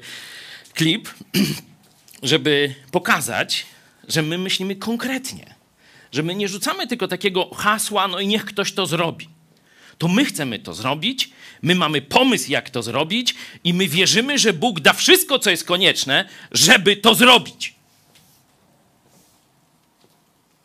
[0.73, 1.09] klip,
[2.23, 3.65] żeby pokazać,
[4.07, 5.55] że my myślimy konkretnie.
[6.11, 9.27] Że my nie rzucamy tylko takiego hasła, no i niech ktoś to zrobi.
[10.01, 11.29] To my chcemy to zrobić,
[11.61, 15.63] my mamy pomysł, jak to zrobić, i my wierzymy, że Bóg da wszystko, co jest
[15.63, 17.75] konieczne, żeby to zrobić.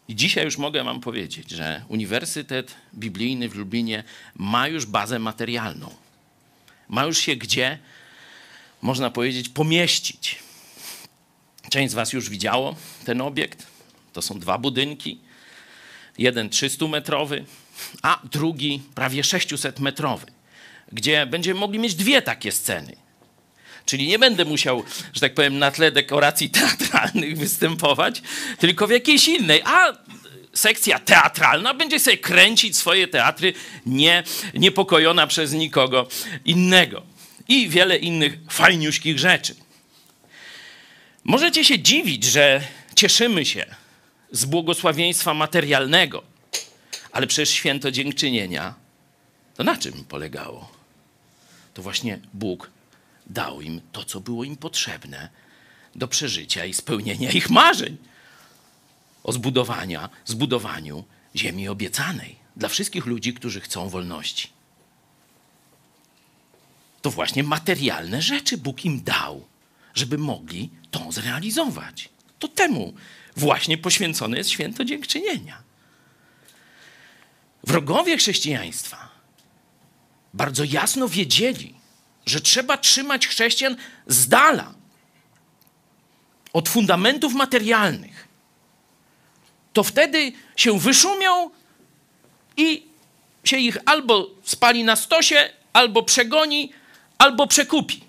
[0.09, 5.95] I dzisiaj już mogę Wam powiedzieć, że Uniwersytet Biblijny w Lublinie ma już bazę materialną.
[6.89, 7.79] Ma już się gdzie,
[8.83, 10.39] można powiedzieć, pomieścić.
[11.71, 13.67] Część z Was już widziało ten obiekt.
[14.13, 15.19] To są dwa budynki.
[16.19, 17.45] Jeden 300-metrowy,
[18.03, 20.27] a drugi prawie 600-metrowy,
[20.93, 22.97] gdzie będziemy mogli mieć dwie takie sceny.
[23.87, 28.23] Czyli nie będę musiał, że tak powiem, na tle dekoracji teatralnych występować,
[28.59, 29.63] tylko w jakiejś innej.
[29.65, 29.93] A
[30.55, 33.53] sekcja teatralna będzie sobie kręcić swoje teatry,
[33.87, 34.23] nie,
[34.55, 36.09] niepokojona przez nikogo
[36.45, 37.03] innego.
[37.49, 39.55] I wiele innych fajniuśkich rzeczy.
[41.25, 42.61] Możecie się dziwić, że
[42.95, 43.67] cieszymy się
[44.31, 46.23] z błogosławieństwa materialnego,
[47.17, 48.75] ale przecież święto dziękczynienia
[49.55, 50.73] to na czym polegało?
[51.75, 52.71] To właśnie Bóg
[53.27, 55.29] dał im to, co było im potrzebne
[55.95, 57.97] do przeżycia i spełnienia ich marzeń
[59.25, 61.05] o zbudowania, zbudowaniu
[61.37, 64.49] ziemi obiecanej dla wszystkich ludzi, którzy chcą wolności.
[67.03, 69.45] To właśnie materialne rzeczy Bóg im dał
[69.97, 72.09] żeby mogli to zrealizować.
[72.39, 72.95] To temu
[73.37, 75.66] właśnie poświęcone jest święto dziękczynienia.
[77.67, 79.09] Wrogowie chrześcijaństwa
[80.35, 81.75] bardzo jasno wiedzieli,
[82.27, 84.75] że trzeba trzymać chrześcijan z dala
[86.53, 88.29] od fundamentów materialnych.
[89.73, 91.51] To wtedy się wyszumią
[92.57, 92.87] i
[93.45, 96.73] się ich albo spali na stosie, albo przegoni,
[97.19, 98.05] albo przekupi.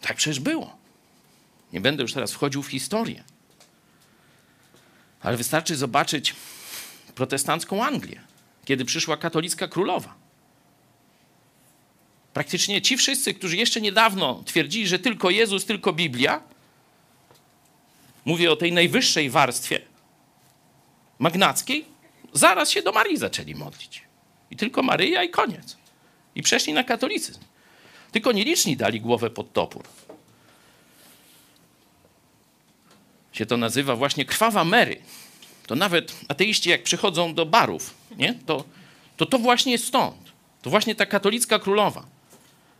[0.00, 0.76] Tak przecież było.
[1.72, 3.24] Nie będę już teraz wchodził w historię.
[5.24, 6.34] Ale wystarczy zobaczyć
[7.14, 8.20] protestancką Anglię,
[8.64, 10.14] kiedy przyszła katolicka królowa.
[12.32, 16.42] Praktycznie ci wszyscy, którzy jeszcze niedawno twierdzili, że tylko Jezus, tylko Biblia,
[18.24, 19.80] mówię o tej najwyższej warstwie
[21.18, 21.84] magnackiej,
[22.32, 24.02] zaraz się do Marii zaczęli modlić.
[24.50, 25.76] I tylko Maryja i koniec.
[26.34, 27.40] I przeszli na katolicyzm.
[28.12, 29.84] Tylko nieliczni dali głowę pod topór.
[33.34, 34.96] Się to nazywa właśnie krwawa Mary.
[35.66, 38.34] To nawet ateiści, jak przychodzą do barów, nie?
[38.46, 38.64] To,
[39.16, 40.32] to to właśnie jest stąd.
[40.62, 42.06] To właśnie ta katolicka królowa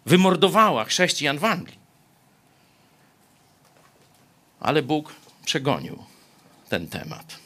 [0.07, 1.79] wymordowała chrześcijan w Anglii.
[4.61, 6.05] Ale Bóg przegonił
[6.69, 7.39] ten temat.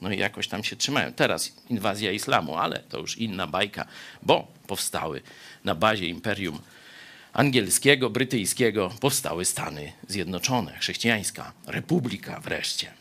[0.00, 1.12] No i jakoś tam się trzymają.
[1.12, 3.86] Teraz inwazja islamu, ale to już inna bajka,
[4.22, 5.22] bo powstały
[5.64, 6.60] na bazie imperium
[7.32, 12.92] angielskiego, brytyjskiego, powstały Stany Zjednoczone, chrześcijańska republika wreszcie.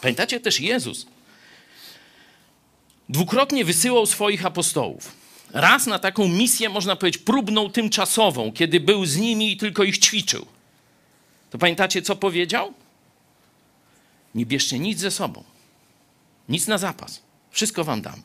[0.00, 1.06] Pamiętacie też Jezus
[3.08, 5.12] dwukrotnie wysyłał swoich apostołów.
[5.50, 9.98] Raz na taką misję, można powiedzieć, próbną, tymczasową, kiedy był z nimi i tylko ich
[9.98, 10.46] ćwiczył.
[11.50, 12.74] To pamiętacie, co powiedział?
[14.34, 15.44] Nie bierzcie nic ze sobą.
[16.48, 17.22] Nic na zapas.
[17.50, 18.22] Wszystko wam dam.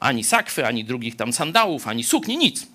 [0.00, 2.66] Ani sakwy, ani drugich tam sandałów, ani sukni, nic.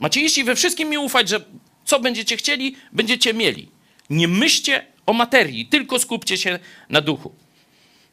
[0.00, 1.44] Macie iść i we wszystkim mi ufać, że
[1.84, 3.68] co będziecie chcieli, będziecie mieli.
[4.10, 7.34] Nie myślcie o materii, tylko skupcie się na duchu,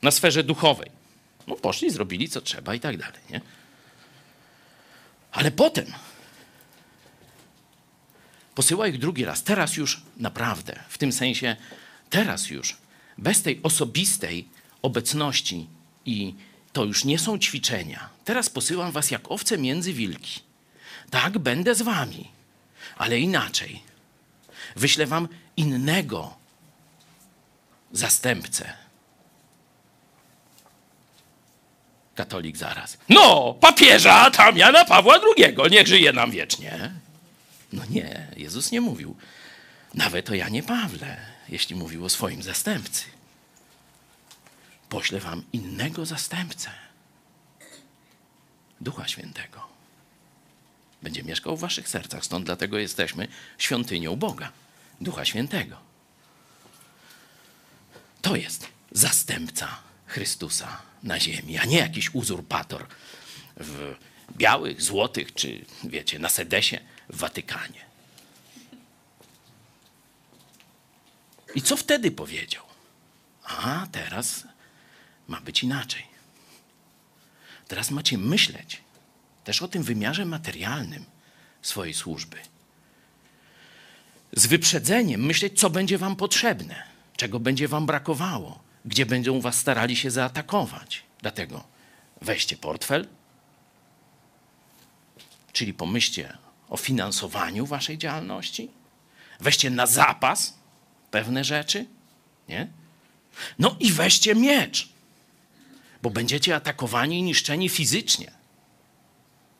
[0.01, 0.91] na sferze duchowej.
[1.47, 3.41] No poszli, zrobili co trzeba i tak dalej, nie?
[5.31, 5.85] Ale potem
[8.55, 9.43] posyła ich drugi raz.
[9.43, 11.55] Teraz już naprawdę, w tym sensie,
[12.09, 12.77] teraz już,
[13.17, 14.47] bez tej osobistej
[14.81, 15.67] obecności
[16.05, 16.33] i
[16.73, 18.09] to już nie są ćwiczenia.
[18.25, 20.46] Teraz posyłam was jak owce między wilki.
[21.09, 22.31] Tak, będę z wami,
[22.97, 23.83] ale inaczej.
[24.75, 25.27] Wyślę wam
[25.57, 26.35] innego
[27.91, 28.73] zastępcę.
[32.15, 32.97] Katolik zaraz.
[33.09, 36.91] No, papieża tam Jana Pawła II, niech żyje nam wiecznie.
[37.73, 39.15] No nie, Jezus nie mówił
[39.93, 41.17] nawet o Janie Pawle,
[41.49, 43.03] jeśli mówił o swoim zastępcy.
[44.89, 46.71] Poślę wam innego zastępcę.
[48.81, 49.76] Ducha Świętego.
[51.01, 53.27] Będzie mieszkał w waszych sercach, stąd dlatego jesteśmy
[53.57, 54.51] świątynią Boga,
[55.01, 55.77] Ducha Świętego.
[58.21, 62.87] To jest zastępca Chrystusa na ziemi, a nie jakiś uzurpator
[63.57, 63.95] w
[64.37, 66.79] białych, złotych, czy wiecie, na sedesie
[67.09, 67.85] w Watykanie.
[71.55, 72.63] I co wtedy powiedział?
[73.43, 74.43] A teraz
[75.27, 76.03] ma być inaczej.
[77.67, 78.81] Teraz macie myśleć
[79.47, 81.05] też o tym wymiarze materialnym
[81.61, 82.37] swojej służby.
[84.33, 86.83] Z wyprzedzeniem myśleć, co będzie wam potrzebne,
[87.17, 91.03] czego będzie wam brakowało, gdzie będą was starali się zaatakować.
[91.21, 91.63] Dlatego
[92.21, 93.07] weźcie portfel,
[95.53, 96.37] czyli pomyślcie
[96.69, 98.69] o finansowaniu waszej działalności,
[99.39, 100.57] weźcie na zapas
[101.11, 101.85] pewne rzeczy,
[102.49, 102.67] nie?
[103.59, 104.89] No i weźcie miecz,
[106.01, 108.36] bo będziecie atakowani i niszczeni fizycznie.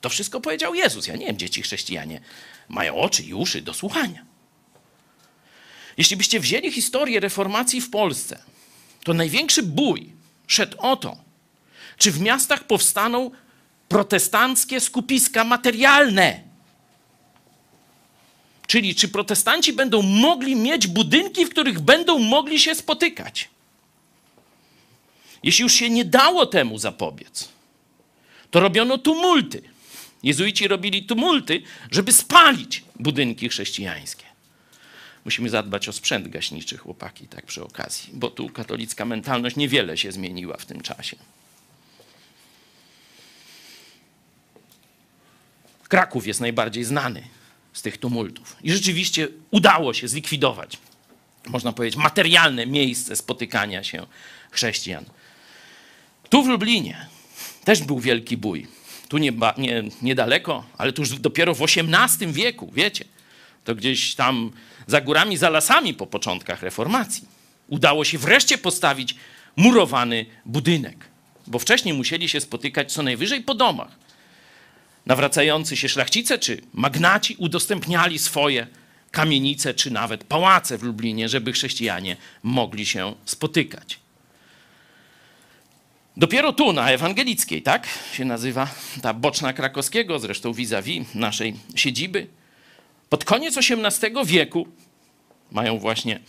[0.01, 1.07] To wszystko powiedział Jezus.
[1.07, 2.21] Ja nie wiem, dzieci chrześcijanie
[2.69, 4.25] mają oczy i uszy do słuchania.
[5.97, 8.43] Jeśli byście wzięli historię reformacji w Polsce,
[9.03, 10.11] to największy bój
[10.47, 11.17] szedł o to,
[11.97, 13.31] czy w miastach powstaną
[13.89, 16.43] protestanckie skupiska materialne.
[18.67, 23.49] Czyli czy protestanci będą mogli mieć budynki, w których będą mogli się spotykać.
[25.43, 27.49] Jeśli już się nie dało temu zapobiec,
[28.51, 29.61] to robiono tumulty.
[30.23, 31.61] Jezuici robili tumulty,
[31.91, 34.25] żeby spalić budynki chrześcijańskie.
[35.25, 40.11] Musimy zadbać o sprzęt gaśniczy, chłopaki, tak przy okazji, bo tu katolicka mentalność niewiele się
[40.11, 41.17] zmieniła w tym czasie.
[45.87, 47.23] Kraków jest najbardziej znany
[47.73, 48.55] z tych tumultów.
[48.63, 50.77] I rzeczywiście udało się zlikwidować,
[51.47, 54.07] można powiedzieć, materialne miejsce spotykania się
[54.51, 55.05] chrześcijan.
[56.29, 57.07] Tu w Lublinie
[57.63, 58.67] też był wielki bój.
[59.09, 63.05] Tu nie, nie, niedaleko, ale tu już dopiero w XVIII wieku, wiecie.
[63.63, 64.51] To gdzieś tam
[64.87, 67.27] za górami, za lasami po początkach reformacji.
[67.67, 69.15] Udało się wreszcie postawić
[69.55, 71.05] murowany budynek,
[71.47, 73.91] bo wcześniej musieli się spotykać co najwyżej po domach.
[75.05, 78.67] Nawracający się szlachcice czy magnaci udostępniali swoje
[79.11, 83.99] kamienice czy nawet pałace w Lublinie, żeby chrześcijanie mogli się spotykać.
[86.17, 88.67] Dopiero tu, na Ewangelickiej, tak się nazywa
[89.01, 92.27] ta boczna krakowskiego, zresztą vis-a-vis naszej siedziby,
[93.09, 94.67] pod koniec XVIII wieku
[95.51, 96.19] mają właśnie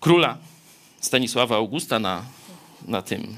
[0.00, 0.38] króla
[1.00, 2.24] Stanisława Augusta na,
[2.88, 3.36] na tym,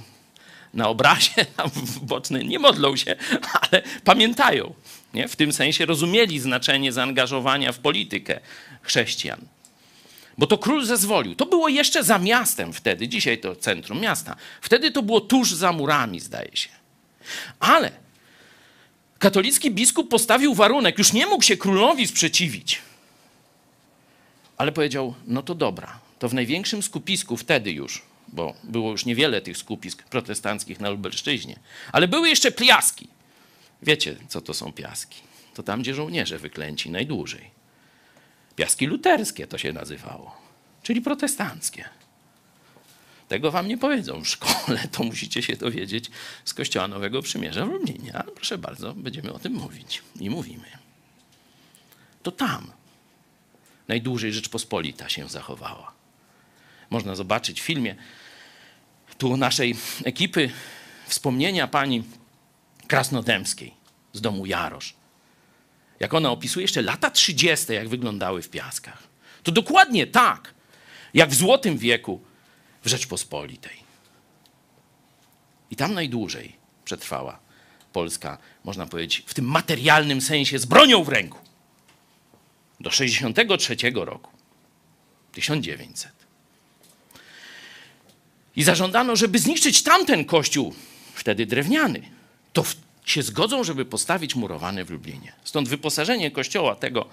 [0.74, 1.70] na obrazie tam
[2.02, 2.48] bocznym.
[2.48, 3.16] Nie modlą się,
[3.60, 4.74] ale pamiętają.
[5.14, 5.28] Nie?
[5.28, 8.40] W tym sensie rozumieli znaczenie zaangażowania w politykę
[8.82, 9.40] chrześcijan.
[10.40, 11.34] Bo to król zezwolił.
[11.34, 14.36] To było jeszcze za miastem wtedy, dzisiaj to centrum miasta.
[14.60, 16.68] Wtedy to było tuż za murami, zdaje się.
[17.58, 17.92] Ale
[19.18, 22.82] katolicki biskup postawił warunek, już nie mógł się królowi sprzeciwić.
[24.56, 29.40] Ale powiedział: No to dobra, to w największym skupisku wtedy już, bo było już niewiele
[29.40, 31.58] tych skupisk protestanckich na Lubelszczyźnie,
[31.92, 33.08] ale były jeszcze piaski.
[33.82, 35.20] Wiecie, co to są piaski?
[35.54, 37.59] To tam, gdzie żołnierze wyklęci najdłużej.
[38.60, 40.36] Piaski luterskie to się nazywało,
[40.82, 41.88] czyli protestanckie.
[43.28, 46.10] Tego wam nie powiedzą w szkole, to musicie się dowiedzieć
[46.44, 48.16] z Kościoła Nowego Przymierza w Lublinie.
[48.16, 50.64] Ale proszę bardzo, będziemy o tym mówić i mówimy.
[52.22, 52.72] To tam
[53.88, 55.92] najdłużej Rzeczpospolita się zachowała.
[56.90, 57.96] Można zobaczyć w filmie
[59.18, 60.50] tu naszej ekipy
[61.06, 62.04] wspomnienia pani
[62.86, 63.74] Krasnodębskiej
[64.12, 64.99] z domu Jarosz.
[66.00, 69.02] Jak ona opisuje jeszcze lata 30., jak wyglądały w piaskach.
[69.42, 70.54] To dokładnie tak,
[71.14, 72.20] jak w Złotym wieku
[72.82, 73.76] w Rzeczpospolitej.
[75.70, 77.40] I tam najdłużej przetrwała
[77.92, 81.38] Polska, można powiedzieć, w tym materialnym sensie, z bronią w ręku.
[82.80, 84.30] Do 63 roku.
[85.32, 86.12] 1900.
[88.56, 90.74] I zażądano, żeby zniszczyć tamten kościół,
[91.14, 92.02] wtedy drewniany.
[92.52, 92.64] To
[93.10, 95.32] się zgodzą, żeby postawić murowany w Lublinie.
[95.44, 97.08] Stąd wyposażenie kościoła tego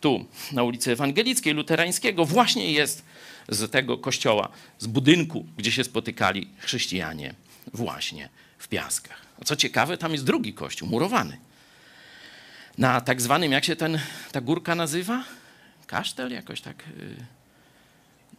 [0.00, 3.04] tu na ulicy Ewangelickiej Luterańskiego właśnie jest
[3.48, 7.34] z tego kościoła, z budynku, gdzie się spotykali chrześcijanie
[7.74, 8.28] właśnie
[8.58, 9.22] w Piaskach.
[9.40, 11.38] A co ciekawe, tam jest drugi kościół, murowany.
[12.78, 14.00] Na tak zwanym, jak się ten,
[14.32, 15.24] ta górka nazywa?
[15.86, 16.84] Kasztel jakoś tak.
[16.96, 17.16] Yy,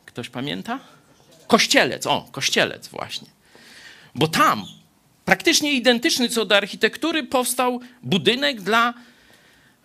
[0.06, 0.80] ktoś pamięta?
[1.48, 3.28] Kościelec, o, kościelec właśnie.
[4.16, 4.66] Bo tam,
[5.30, 8.94] praktycznie identyczny co do architektury, powstał budynek dla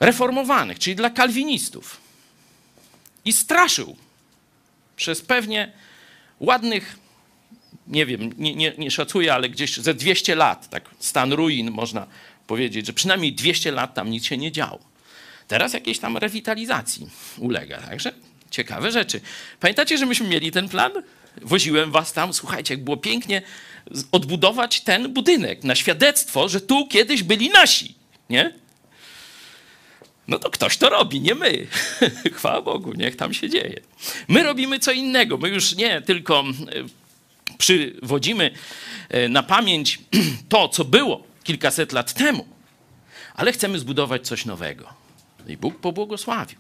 [0.01, 2.01] reformowanych, czyli dla kalwinistów.
[3.25, 3.97] I straszył
[4.97, 5.73] przez pewnie
[6.41, 6.99] ładnych,
[7.87, 12.07] nie wiem, nie, nie, nie szacuję, ale gdzieś ze 200 lat, tak stan ruin można
[12.47, 14.81] powiedzieć, że przynajmniej 200 lat tam nic się nie działo.
[15.49, 18.13] Teraz jakiejś tam rewitalizacji ulega, także
[18.51, 19.21] ciekawe rzeczy.
[19.61, 20.93] Pamiętacie, że myśmy mieli ten plan?
[21.43, 23.43] Woziłem was tam, słuchajcie, jak było pięknie
[24.13, 27.95] odbudować ten budynek na świadectwo, że tu kiedyś byli nasi,
[28.31, 28.55] nie?
[30.29, 31.67] No to ktoś to robi, nie my.
[32.37, 33.81] Chwała Bogu, niech tam się dzieje.
[34.29, 35.39] My robimy co innego.
[35.39, 38.51] My już nie tylko e, przywodzimy
[39.09, 39.99] e, na pamięć
[40.49, 42.47] to, co było kilkaset lat temu,
[43.35, 44.89] ale chcemy zbudować coś nowego.
[45.49, 46.59] I Bóg pobłogosławił.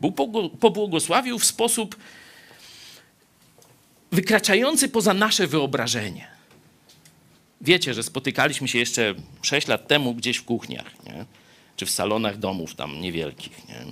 [0.00, 0.16] Bóg
[0.60, 1.96] pobłogosławił w sposób
[4.14, 6.26] wykraczający poza nasze wyobrażenie.
[7.60, 11.04] Wiecie, że spotykaliśmy się jeszcze 6 lat temu gdzieś w kuchniach.
[11.04, 11.24] Nie?
[11.76, 13.68] czy w salonach domów tam niewielkich.
[13.68, 13.84] Nie?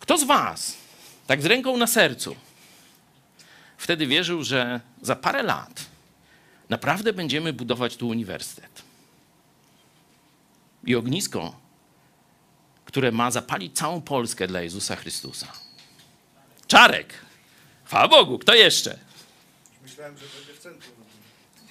[0.00, 0.76] Kto z Was,
[1.26, 2.36] tak z ręką na sercu,
[3.78, 5.86] wtedy wierzył, że za parę lat
[6.68, 8.82] naprawdę będziemy budować tu uniwersytet
[10.84, 11.56] i ognisko,
[12.84, 15.65] które ma zapalić całą Polskę dla Jezusa Chrystusa?
[16.68, 17.14] Czarek!
[17.84, 18.98] Chwała Bogu, kto jeszcze?
[19.82, 20.94] Myślałem, że będzie w centrum.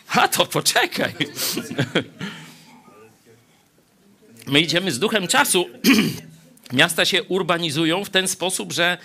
[0.07, 1.13] A to poczekaj.
[4.47, 5.65] My idziemy z duchem czasu.
[6.73, 8.97] Miasta się urbanizują w ten sposób, że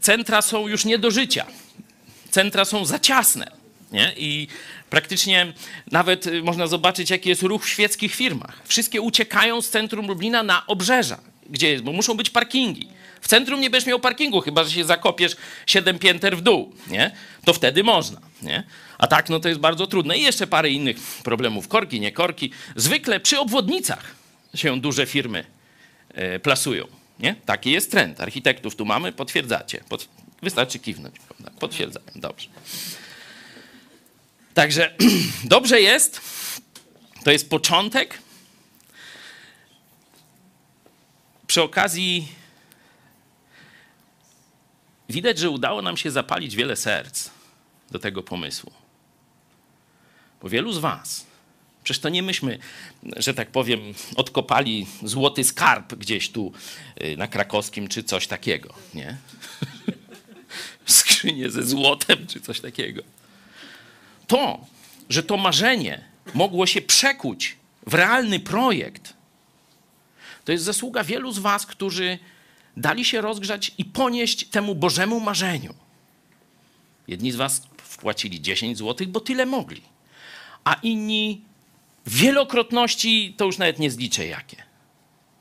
[0.00, 1.46] centra są już nie do życia.
[2.30, 3.50] Centra są za ciasne.
[3.92, 4.12] Nie?
[4.16, 4.48] I
[4.90, 5.52] praktycznie
[5.90, 8.62] nawet y, można zobaczyć, jaki jest ruch w świeckich firmach.
[8.64, 11.20] Wszystkie uciekają z centrum Lublina na obrzeża,
[11.50, 12.88] gdzie jest, bo muszą być parkingi.
[13.26, 17.10] W centrum nie będziesz miał parkingu, chyba że się zakopiesz siedem pięter w dół, nie?
[17.44, 18.64] To wtedy można, nie?
[18.98, 20.18] A tak, no to jest bardzo trudne.
[20.18, 21.68] I jeszcze parę innych problemów.
[21.68, 22.50] Korki, nie korki.
[22.76, 24.14] Zwykle przy obwodnicach
[24.54, 25.44] się duże firmy
[26.14, 26.86] e, plasują.
[27.18, 27.34] Nie?
[27.46, 28.20] Taki jest trend.
[28.20, 29.84] Architektów tu mamy, potwierdzacie.
[30.42, 31.16] Wystarczy kiwnąć.
[31.60, 32.48] Potwierdzają, dobrze.
[34.54, 34.94] Także
[35.44, 36.20] dobrze jest.
[37.24, 38.18] To jest początek.
[41.46, 42.28] Przy okazji
[45.08, 47.30] widać, że udało nam się zapalić wiele serc
[47.90, 48.72] do tego pomysłu.
[50.42, 51.26] Bo wielu z Was,
[51.84, 52.58] przecież to nie myśmy,
[53.16, 53.80] że tak powiem,
[54.16, 56.52] odkopali złoty skarb gdzieś tu
[57.02, 59.16] y, na krakowskim czy coś takiego, nie?
[60.86, 63.02] Skrzynię ze złotem czy coś takiego.
[64.26, 64.66] To,
[65.08, 66.04] że to marzenie
[66.34, 69.14] mogło się przekuć w realny projekt,
[70.44, 72.18] to jest zasługa wielu z Was, którzy
[72.76, 75.74] dali się rozgrzać i ponieść temu Bożemu marzeniu.
[77.08, 79.82] Jedni z Was wpłacili 10 zł, bo tyle mogli
[80.66, 81.42] a inni
[82.06, 84.62] wielokrotności, to już nawet nie zliczę jakie.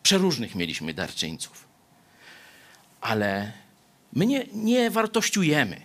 [0.04, 1.68] Przeróżnych mieliśmy darczyńców.
[3.02, 3.52] Ale
[4.14, 5.82] my nie, nie wartościujemy,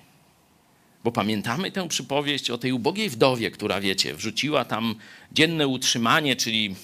[1.05, 4.95] bo pamiętamy tę przypowieść o tej ubogiej wdowie, która, wiecie, wrzuciła tam
[5.33, 6.75] dzienne utrzymanie, czyli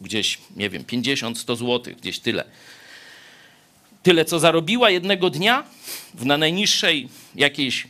[0.00, 2.44] gdzieś, nie wiem, 50-100 zł, gdzieś tyle.
[4.02, 5.64] Tyle, co zarobiła jednego dnia
[6.14, 7.86] w na najniższej jakiejś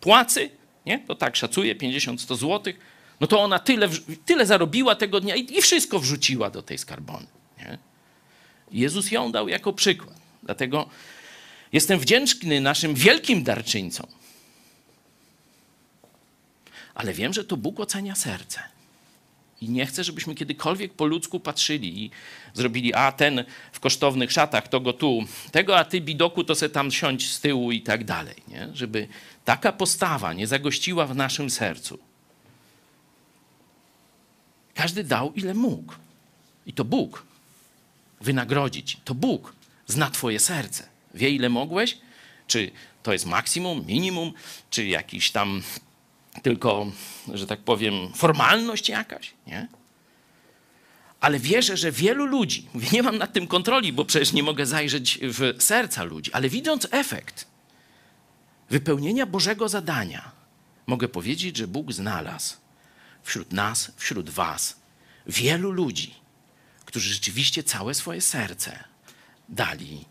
[0.00, 0.50] płacy,
[0.86, 0.98] nie?
[0.98, 2.78] to tak szacuje, 50-100 złotych,
[3.20, 3.88] no to ona tyle,
[4.26, 7.26] tyle zarobiła tego dnia i, i wszystko wrzuciła do tej skarbony.
[7.58, 7.78] Nie?
[8.72, 10.18] Jezus ją dał jako przykład.
[10.42, 10.88] Dlatego
[11.72, 14.06] Jestem wdzięczny naszym wielkim darczyńcom.
[16.94, 18.60] Ale wiem, że to Bóg ocenia serce.
[19.60, 22.10] I nie chcę, żebyśmy kiedykolwiek po ludzku patrzyli i
[22.54, 26.68] zrobili, a ten w kosztownych szatach, to go tu, tego, a ty bidoku, to se
[26.68, 28.36] tam siądź z tyłu i tak dalej.
[28.48, 28.68] Nie?
[28.74, 29.08] Żeby
[29.44, 31.98] taka postawa nie zagościła w naszym sercu.
[34.74, 35.94] Każdy dał, ile mógł.
[36.66, 37.26] I to Bóg
[38.20, 38.96] wynagrodzić.
[39.04, 39.54] To Bóg
[39.86, 40.88] zna Twoje serce.
[41.14, 41.98] Wie, ile mogłeś?
[42.46, 42.70] Czy
[43.02, 44.32] to jest maksimum, minimum,
[44.70, 45.62] czy jakiś tam
[46.42, 46.86] tylko,
[47.34, 49.34] że tak powiem, formalność jakaś?
[49.46, 49.68] Nie?
[51.20, 54.66] Ale wierzę, że wielu ludzi, mówię, nie mam nad tym kontroli, bo przecież nie mogę
[54.66, 57.46] zajrzeć w serca ludzi, ale widząc efekt
[58.70, 60.30] wypełnienia Bożego zadania,
[60.86, 62.56] mogę powiedzieć, że Bóg znalazł
[63.22, 64.76] wśród nas, wśród Was,
[65.26, 66.14] wielu ludzi,
[66.84, 68.84] którzy rzeczywiście całe swoje serce
[69.48, 70.04] dali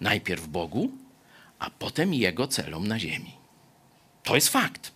[0.00, 0.90] najpierw Bogu,
[1.58, 3.32] a potem Jego celom na ziemi.
[4.22, 4.92] To jest fakt.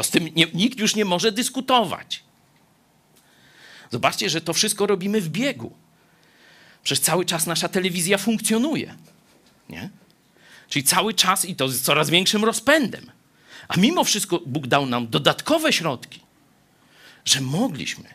[0.00, 2.22] To z tym nie, nikt już nie może dyskutować.
[3.90, 5.72] Zobaczcie, że to wszystko robimy w biegu.
[6.82, 8.94] Przez cały czas nasza telewizja funkcjonuje.
[9.68, 9.90] Nie?
[10.68, 13.10] Czyli cały czas i to z coraz większym rozpędem.
[13.68, 16.20] A mimo wszystko Bóg dał nam dodatkowe środki,
[17.24, 18.14] że mogliśmy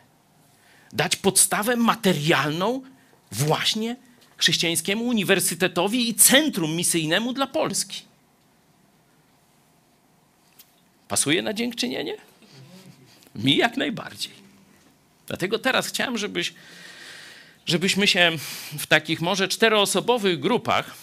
[0.92, 2.82] dać podstawę materialną
[3.32, 3.96] właśnie
[4.36, 8.05] chrześcijańskiemu uniwersytetowi i centrum misyjnemu dla Polski.
[11.08, 12.16] Pasuje na dziękczynienie?
[13.34, 14.32] Mi jak najbardziej.
[15.26, 16.54] Dlatego teraz chciałem, żebyś,
[17.66, 18.32] żebyśmy się
[18.78, 20.94] w takich może czteroosobowych grupach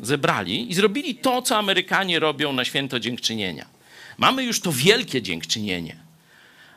[0.00, 3.66] zebrali i zrobili to, co Amerykanie robią na święto dziękczynienia.
[4.18, 5.96] Mamy już to wielkie dziękczynienie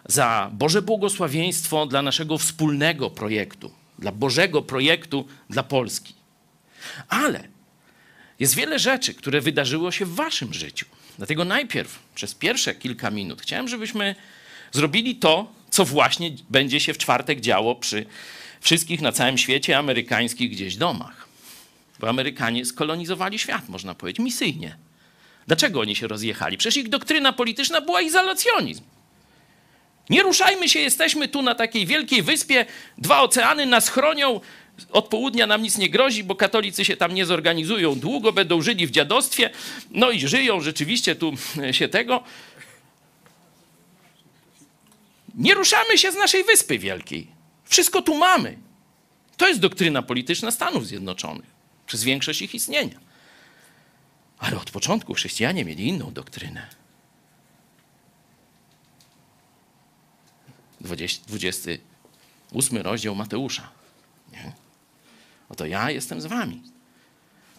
[0.05, 6.13] za Boże błogosławieństwo dla naszego wspólnego projektu, dla Bożego projektu dla Polski.
[7.09, 7.47] Ale
[8.39, 10.85] jest wiele rzeczy, które wydarzyło się w Waszym życiu.
[11.17, 14.15] Dlatego najpierw, przez pierwsze kilka minut, chciałem, żebyśmy
[14.71, 18.05] zrobili to, co właśnie będzie się w czwartek działo przy
[18.61, 21.27] wszystkich na całym świecie amerykańskich gdzieś domach.
[21.99, 24.77] Bo Amerykanie skolonizowali świat, można powiedzieć, misyjnie.
[25.47, 26.57] Dlaczego oni się rozjechali?
[26.57, 28.83] Przecież ich doktryna polityczna była izolacjonizm.
[30.09, 32.65] Nie ruszajmy się, jesteśmy tu na takiej wielkiej wyspie,
[32.97, 34.41] dwa oceany nas chronią,
[34.91, 38.87] od południa nam nic nie grozi, bo katolicy się tam nie zorganizują długo, będą żyli
[38.87, 39.49] w dziadostwie,
[39.91, 41.33] no i żyją rzeczywiście tu
[41.71, 42.23] się tego.
[45.35, 47.27] Nie ruszamy się z naszej wyspy wielkiej.
[47.65, 48.57] Wszystko tu mamy.
[49.37, 52.99] To jest doktryna polityczna Stanów Zjednoczonych przez większość ich istnienia.
[54.39, 56.67] Ale od początku chrześcijanie mieli inną doktrynę.
[60.81, 63.76] 20, 28 rozdział Mateusza.
[65.49, 66.63] Oto ja jestem z wami,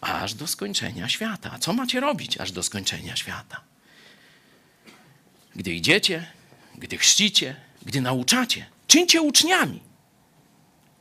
[0.01, 1.59] aż do skończenia świata.
[1.59, 3.61] Co macie robić aż do skończenia świata?
[5.57, 6.27] Gdy idziecie,
[6.79, 9.81] gdy chrzcicie, gdy nauczacie, czyńcie uczniami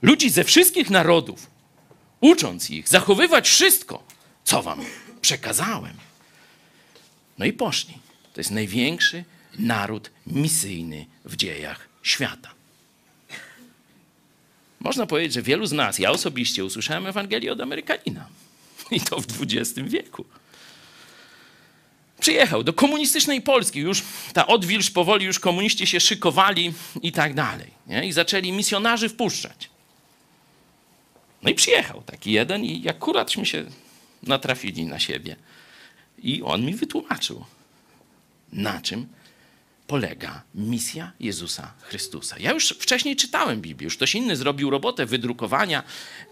[0.01, 1.49] ludzi ze wszystkich narodów,
[2.21, 4.03] ucząc ich zachowywać wszystko,
[4.43, 4.85] co wam
[5.21, 5.93] przekazałem.
[7.37, 7.93] No i poszli.
[8.33, 9.23] To jest największy
[9.59, 12.56] naród misyjny w dziejach świata.
[14.87, 18.27] Można powiedzieć, że wielu z nas, ja osobiście usłyszałem Ewangelię od Amerykanina.
[18.91, 20.25] I to w XX wieku.
[22.19, 27.71] Przyjechał do komunistycznej Polski, już ta odwilż powoli, już komuniści się szykowali i tak dalej.
[27.87, 28.05] Nie?
[28.07, 29.69] I zaczęli misjonarzy wpuszczać.
[31.43, 33.65] No i przyjechał taki jeden i akuratśmy się
[34.23, 35.35] natrafili na siebie.
[36.23, 37.45] I on mi wytłumaczył,
[38.53, 39.07] na czym
[39.87, 42.35] polega misja Jezusa Chrystusa.
[42.39, 45.83] Ja już wcześniej czytałem Biblię, już ktoś inny zrobił robotę wydrukowania,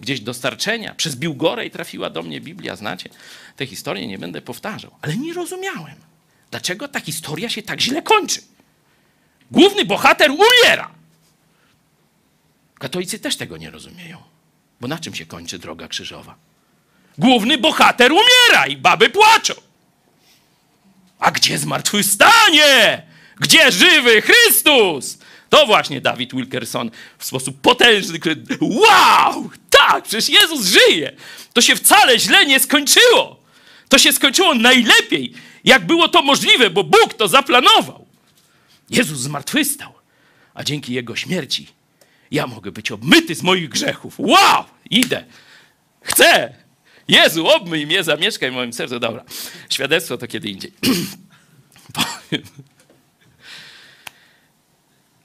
[0.02, 0.96] gdzieś dostarczenia.
[0.96, 3.10] Przez Biłgorej trafiła do mnie Biblia, znacie?
[3.56, 5.96] Te historie nie będę powtarzał, ale nie rozumiałem,
[6.52, 8.42] dlaczego ta historia się tak źle kończy.
[9.52, 10.92] Główny bohater umiera.
[12.80, 14.18] Katolicy też tego nie rozumieją,
[14.82, 16.36] bo na czym się kończy droga krzyżowa?
[17.18, 19.54] Główny bohater umiera i baby płaczą.
[21.20, 23.04] A gdzie zmartwychwstanie?
[23.40, 25.18] Gdzie żywy Chrystus?
[25.50, 28.20] To właśnie Dawid Wilkerson w sposób potężny.
[28.62, 29.50] Wow!
[29.70, 31.12] Tak, przecież Jezus żyje.
[31.54, 33.44] To się wcale źle nie skończyło.
[33.90, 35.34] To się skończyło najlepiej,
[35.64, 38.06] jak było to możliwe, bo Bóg to zaplanował.
[38.90, 39.94] Jezus zmartwychwstał,
[40.54, 41.68] a dzięki Jego śmierci
[42.32, 44.16] ja mogę być obmyty z moich grzechów.
[44.18, 44.64] Wow!
[44.90, 45.26] Idę.
[46.02, 46.54] Chcę.
[47.08, 49.00] Jezu, obmyj mnie, zamieszkaj w moim sercu.
[49.00, 49.24] Dobra,
[49.70, 50.72] świadectwo to kiedy indziej.
[51.94, 52.44] Powiem.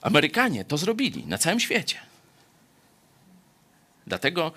[0.01, 2.01] Amerykanie to zrobili na całym świecie.
[4.07, 4.53] Dlatego,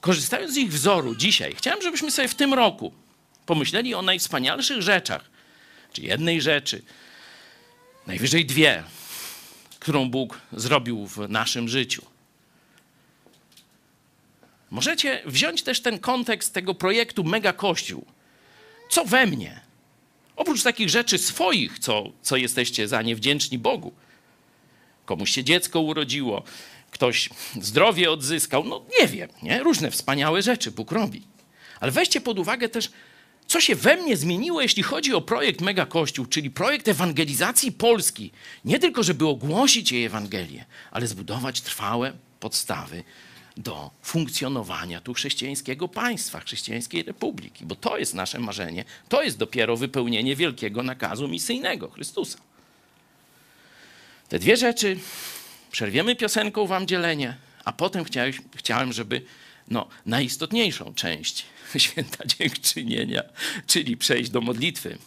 [0.00, 2.92] korzystając z ich wzoru dzisiaj, chciałem, żebyśmy sobie w tym roku
[3.46, 5.30] Pomyśleli o najwspanialszych rzeczach,
[5.92, 6.82] czy jednej rzeczy,
[8.06, 8.84] najwyżej dwie,
[9.80, 12.06] którą Bóg zrobił w naszym życiu.
[14.70, 18.06] Możecie wziąć też ten kontekst tego projektu Mega Kościół.
[18.90, 19.60] Co we mnie?
[20.36, 23.92] Oprócz takich rzeczy swoich, co, co jesteście za nie wdzięczni Bogu.
[25.04, 26.42] Komuś się dziecko urodziło,
[26.90, 27.30] ktoś
[27.60, 29.62] zdrowie odzyskał, no nie wiem, nie?
[29.62, 31.22] Różne wspaniałe rzeczy Bóg robi.
[31.80, 32.90] Ale weźcie pod uwagę też,
[33.46, 38.30] co się we mnie zmieniło, jeśli chodzi o projekt Mega Kościół, czyli projekt ewangelizacji Polski.
[38.64, 43.04] Nie tylko, żeby ogłosić jej Ewangelię, ale zbudować trwałe podstawy
[43.56, 49.76] do funkcjonowania tu chrześcijańskiego państwa, chrześcijańskiej republiki, bo to jest nasze marzenie, to jest dopiero
[49.76, 52.38] wypełnienie wielkiego nakazu misyjnego Chrystusa.
[54.32, 54.98] Te dwie rzeczy.
[55.72, 59.22] Przerwiemy piosenką wam dzielenie, a potem chciałem, chciałem żeby
[59.68, 63.22] no, najistotniejszą część święta dziękczynienia,
[63.66, 64.98] czyli przejść do modlitwy,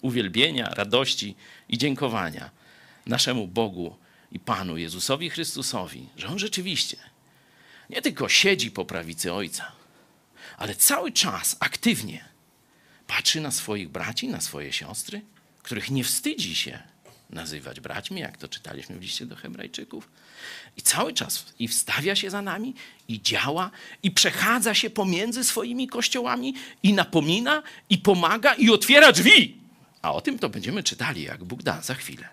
[0.00, 1.34] uwielbienia, radości
[1.68, 2.50] i dziękowania
[3.06, 3.96] naszemu Bogu
[4.32, 6.96] i Panu Jezusowi Chrystusowi, że On rzeczywiście
[7.90, 9.72] nie tylko siedzi po prawicy Ojca,
[10.58, 12.24] ale cały czas aktywnie
[13.06, 15.22] patrzy na swoich braci, na swoje siostry,
[15.62, 16.93] których nie wstydzi się
[17.30, 20.08] nazywać braćmi, jak to czytaliśmy w liście do Hebrajczyków.
[20.76, 22.74] I cały czas i wstawia się za nami,
[23.08, 23.70] i działa,
[24.02, 29.56] i przechadza się pomiędzy swoimi kościołami, i napomina, i pomaga, i otwiera drzwi.
[30.02, 32.28] A o tym to będziemy czytali, jak Bóg da, za chwilę.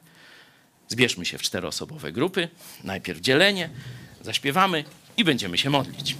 [0.87, 2.49] Zbierzmy się w czteroosobowe grupy,
[2.83, 3.69] najpierw dzielenie,
[4.21, 4.83] zaśpiewamy
[5.17, 6.15] i będziemy się modlić.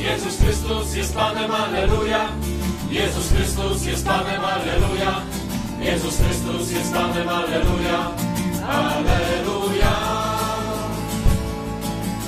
[0.00, 2.28] Jezus Chrystus jest Panem, Aleluja.
[2.90, 5.13] Jezus Chrystus jest Panem, Aleluja.
[5.84, 8.10] Jezus Chrystus jest Panem, Aleluja.
[8.68, 9.92] Aleluja.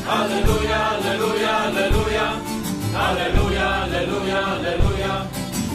[0.09, 2.27] Aleluja, aleluja, aleluja.
[2.95, 5.27] Aleluja, aleluja, aleluja.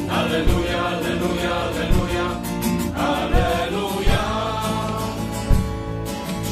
[0.10, 2.26] Aleluja, aleluja, aleluja.
[2.96, 4.22] Aleluja.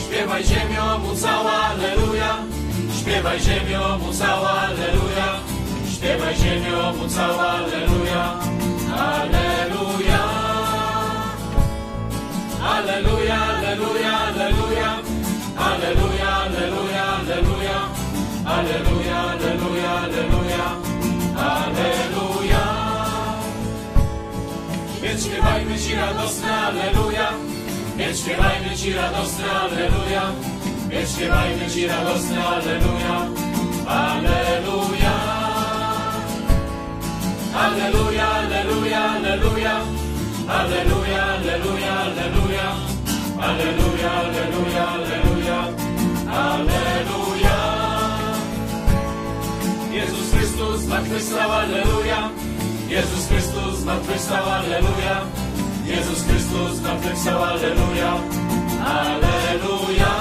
[0.02, 2.32] Śpiewaj ziemio mu cała, aleluja.
[3.00, 5.30] Śpiewaj ziemio mu cała, aleluja.
[5.94, 8.24] Śpiewaj ziemio mu cała, aleluja.
[8.98, 10.39] Aleluja.
[12.76, 14.90] Aleluja, aleluja, aleluja.
[15.70, 17.78] Aleluja, aleluja, aleluja.
[18.46, 20.66] Aleluja, aleluja, aleluja.
[21.36, 22.64] Aleluja.
[25.02, 27.28] Więc śpiewajmy Ci radosne, aleluja.
[27.98, 30.24] Więc śpiewajmy Ci radosne, aleluja.
[30.90, 33.16] Więc śpiewajmy Ci radosne, aleluja.
[33.88, 35.16] Aleluja.
[37.64, 40.09] Aleluja, aleluja, aleluja.
[40.50, 42.68] Aleluja, aleluja, aleluja.
[43.48, 45.60] Aleluja, aleluja, aleluja.
[46.28, 47.58] Aleluja.
[49.94, 52.32] Jezus Chrystus zmartwychwstał, aleluja.
[52.90, 55.16] Jezus Chrystus zmartwychwstał, aleluja.
[55.86, 58.12] Jezus Chrystus zmartwychwstał, aleluja.
[58.86, 60.14] Aleluja.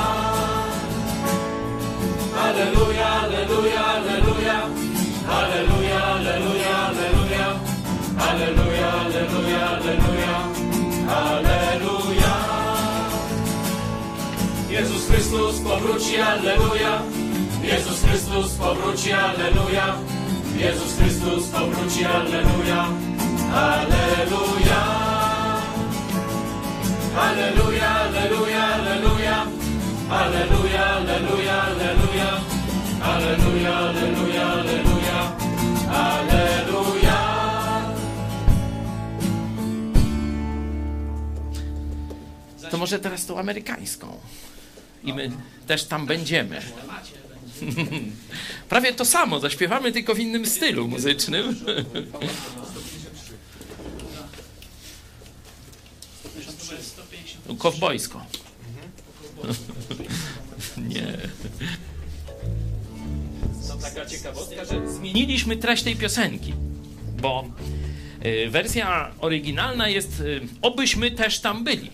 [2.44, 4.58] Aleluja, aleluja, aleluja.
[5.38, 7.46] Aleluja, aleluja, aleluja.
[8.28, 9.17] Aleluja, aleluja.
[15.48, 17.02] Chrystus powróci, aleluja.
[17.62, 19.96] Jezus Chrystus powróci, aleluja.
[20.56, 22.92] Jezus Chrystus powróci, aleluja.
[23.52, 24.80] Aleluja.
[27.16, 29.46] Aleluja, aleluja, aleluja.
[30.10, 32.30] Aleluja, aleluja, aleluja.
[33.00, 35.18] Aleluja, aleluja, aleluja.
[35.88, 37.18] Aleluja.
[42.70, 44.06] To może teraz tą amerykańską.
[45.04, 45.30] I my
[45.66, 46.62] też tam będziemy.
[48.68, 51.56] Prawie to samo, zaśpiewamy tylko w innym stylu muzycznym.
[56.68, 57.58] Numer 150.
[57.58, 58.26] Kowbojsko.
[60.88, 61.18] Nie.
[63.82, 66.54] Taka ciekawostka, że zmieniliśmy treść tej piosenki,
[67.20, 67.44] bo
[68.24, 71.90] y, wersja oryginalna jest y, obyśmy też tam byli.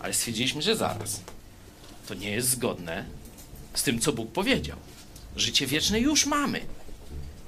[0.00, 1.20] Ale stwierdziliśmy, że zaraz.
[2.08, 3.04] To nie jest zgodne
[3.74, 4.76] z tym, co Bóg powiedział.
[5.36, 6.60] Życie wieczne już mamy.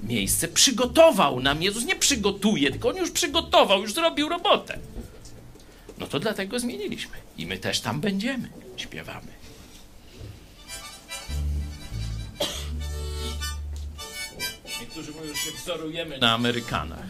[0.03, 1.85] Miejsce przygotował nam Jezus.
[1.85, 4.79] Nie przygotuje, tylko On już przygotował, już zrobił robotę.
[5.99, 7.17] No to dlatego zmieniliśmy.
[7.39, 8.49] I my też tam będziemy.
[8.77, 9.27] Śpiewamy.
[14.81, 17.07] Niektórzy mówią, że się wzorujemy na Amerykanach.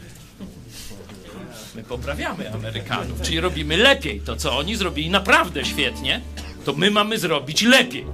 [1.74, 6.20] My poprawiamy Amerykanów, czyli robimy lepiej to, co oni zrobili naprawdę świetnie,
[6.64, 8.06] to my mamy zrobić lepiej.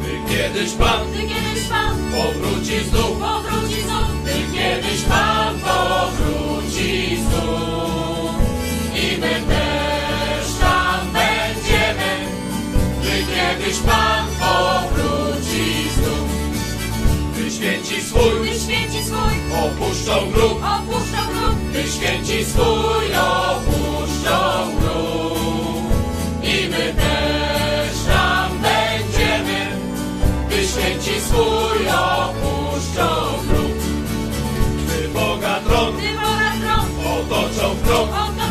[0.00, 3.55] Gdy kiedyś Pan Gdy kiedyś Pan powróci znów, powróci
[20.06, 24.38] opuszczą grób, opuszczą grób, gdy święci swój opuszczą
[24.80, 25.92] grób.
[26.42, 29.66] I my też tam będziemy.
[30.48, 33.08] Gdy święci swój opuszczą
[33.48, 33.78] grób,
[34.84, 38.45] gdy Boga tron gdy Boga tron otoczą krok, otoczą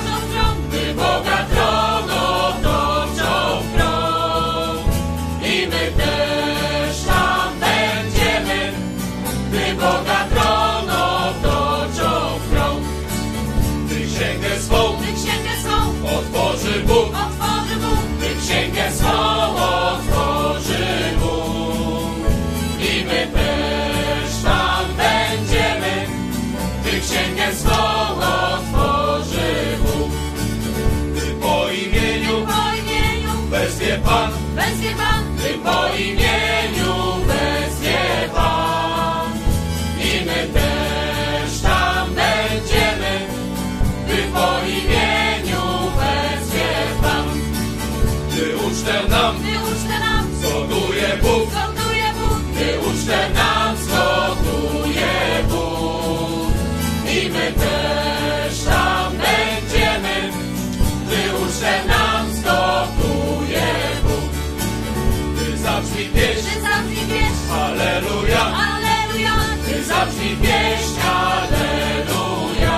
[67.96, 72.78] pieśń, Alleluja, Alleluja, gdy zabrzmi pieśń, Alleluja.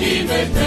[0.00, 0.63] I my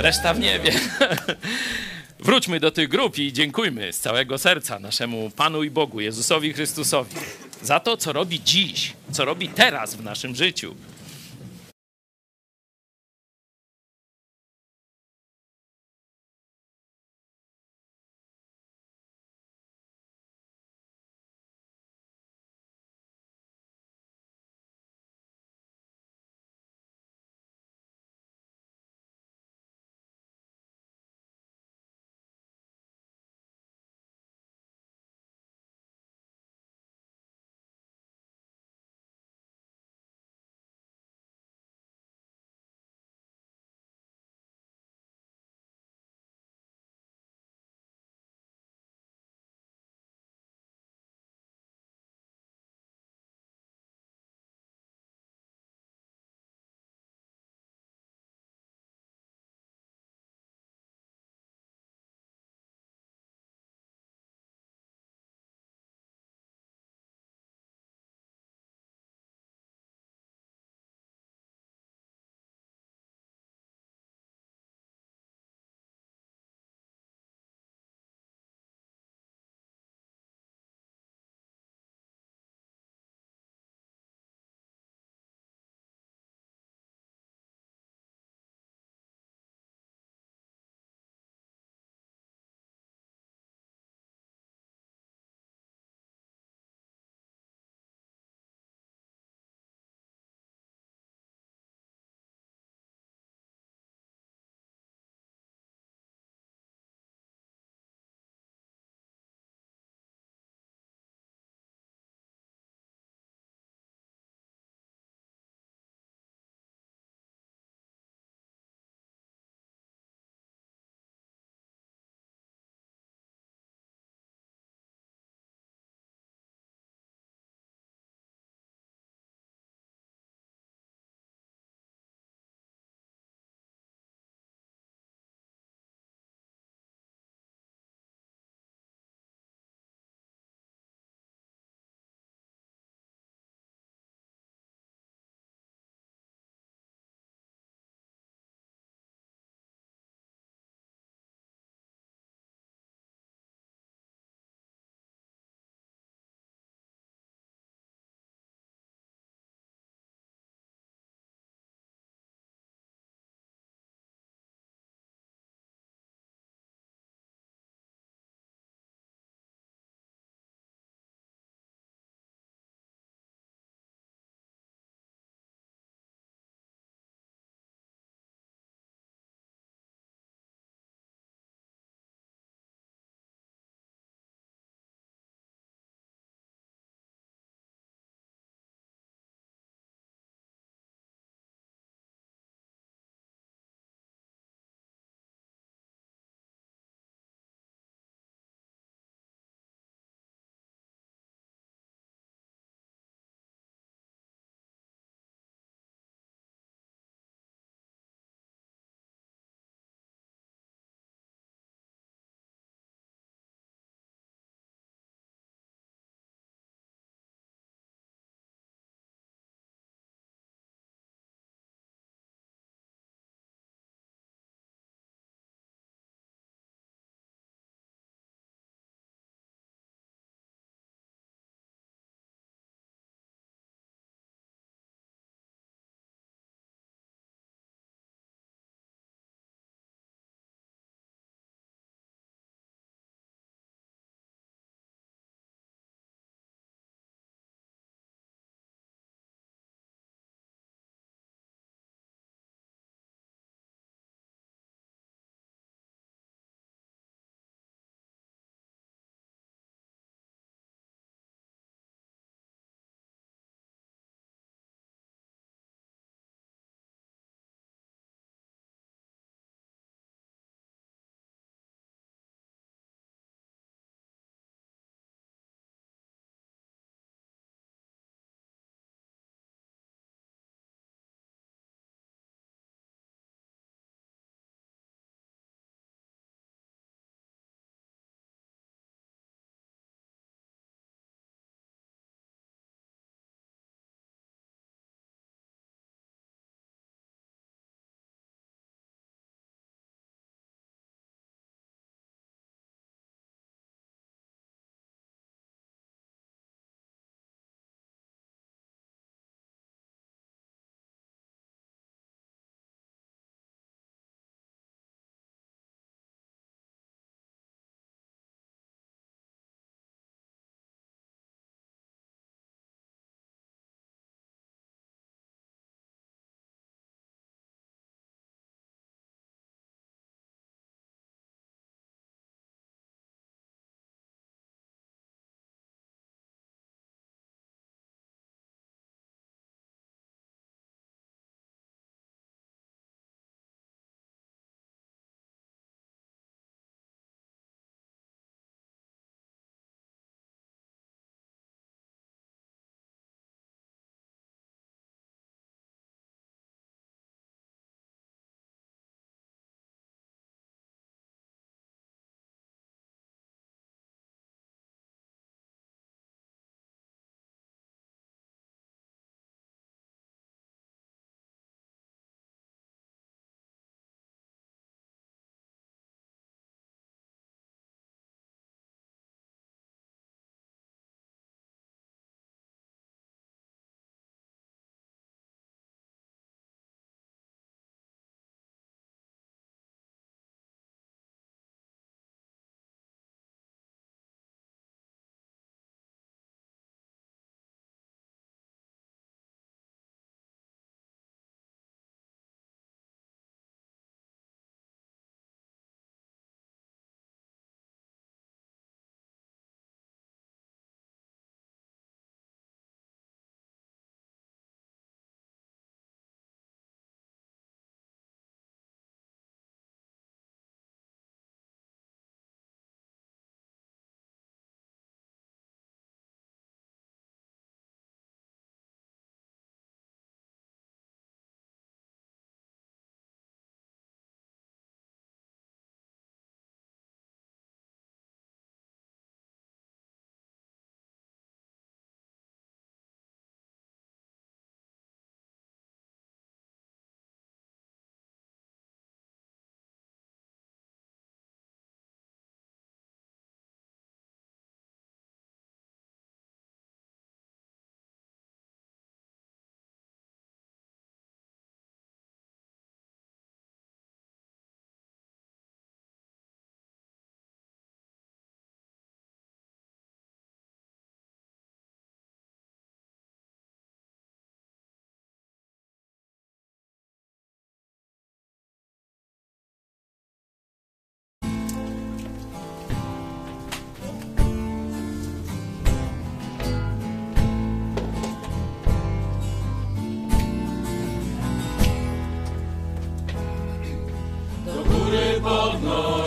[0.00, 0.72] Reszta w niebie.
[2.20, 7.14] Wróćmy do tych grup i dziękujmy z całego serca naszemu Panu i Bogu, Jezusowi Chrystusowi,
[7.62, 10.74] za to, co robi dziś, co robi teraz w naszym życiu.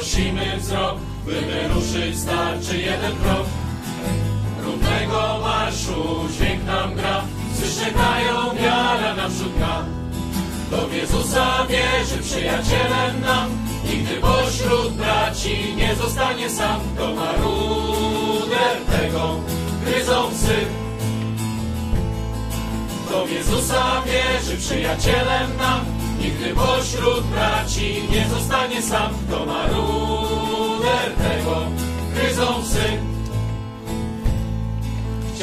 [0.04, 3.48] Zwrócimy wzrok, by wyruszyć starczy jeden krok.
[4.64, 7.24] Równego marszu dźwięk nam gra,
[7.80, 9.86] czekają wiara naprzód gra.
[10.72, 13.50] Do Jezusa wierzy przyjacielem nam,
[13.90, 16.80] nigdy pośród braci nie zostanie sam.
[16.98, 19.40] To maruder tego
[19.86, 20.66] gryzą psy.
[23.10, 29.10] Do Jezusa wierzy przyjacielem nam, nigdy pośród braci nie zostanie sam.
[29.30, 31.62] To maruder tego
[32.16, 32.64] gryzą.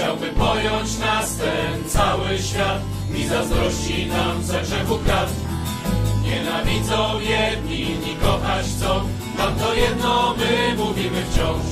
[0.01, 5.28] Chciałby pojąć nas ten cały świat Mi zazdrości nam za grzechu krat
[6.23, 9.09] Nienawidzą jedni, inni kochać chcą
[9.39, 11.65] Nam to jedno my mówimy wciąż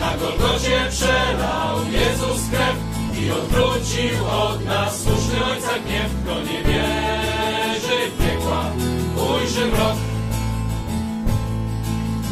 [0.00, 2.76] Na Golgocie przelał Jezus krew
[3.22, 7.49] I odwrócił od nas słuszny Ojca gniew Kto nie wierzy
[8.50, 8.64] piekła,
[9.34, 9.96] ujrzy mrok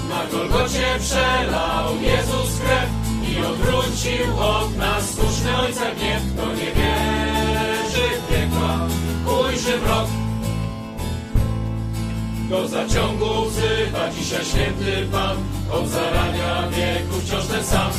[0.09, 2.90] Na Golgocie przelał Jezus krew
[3.31, 6.23] i odwrócił od nas słuszny Ojca gniew.
[6.35, 8.86] Kto nie wierzy w piekła,
[9.40, 10.07] ujrzy mrok.
[12.49, 15.36] Do zaciągu wzywa dzisiaj święty Pan,
[15.73, 17.90] od zarania wieku wciąż ten sam.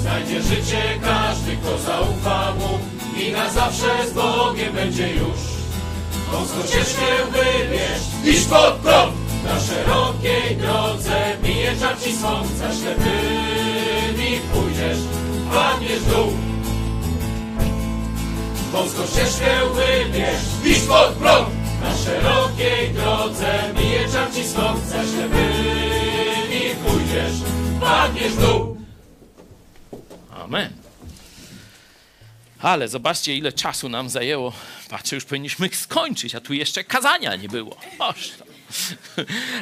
[0.00, 2.78] Znajdzie życie każdy, kto zaufa Mu
[3.22, 5.53] i na zawsze z Bogiem będzie już.
[6.34, 12.16] Wąską ścieżkę wybierz, iść pod prąd, na szerokiej drodze bije czar ci
[12.58, 14.98] za ślepymi pójdziesz,
[15.54, 16.32] padniesz w dół.
[18.72, 21.48] Wąską ścieżkę wybierz, idź pod prąd,
[21.82, 24.74] na szerokiej drodze bije czar ci za
[25.12, 27.36] ślepymi pójdziesz,
[27.80, 28.76] padniesz w dół.
[30.44, 30.83] Amen.
[32.64, 34.52] Ale zobaczcie, ile czasu nam zajęło.
[34.88, 37.76] Patrzę, już powinniśmy skończyć, a tu jeszcze kazania nie było.
[37.98, 38.30] Boże.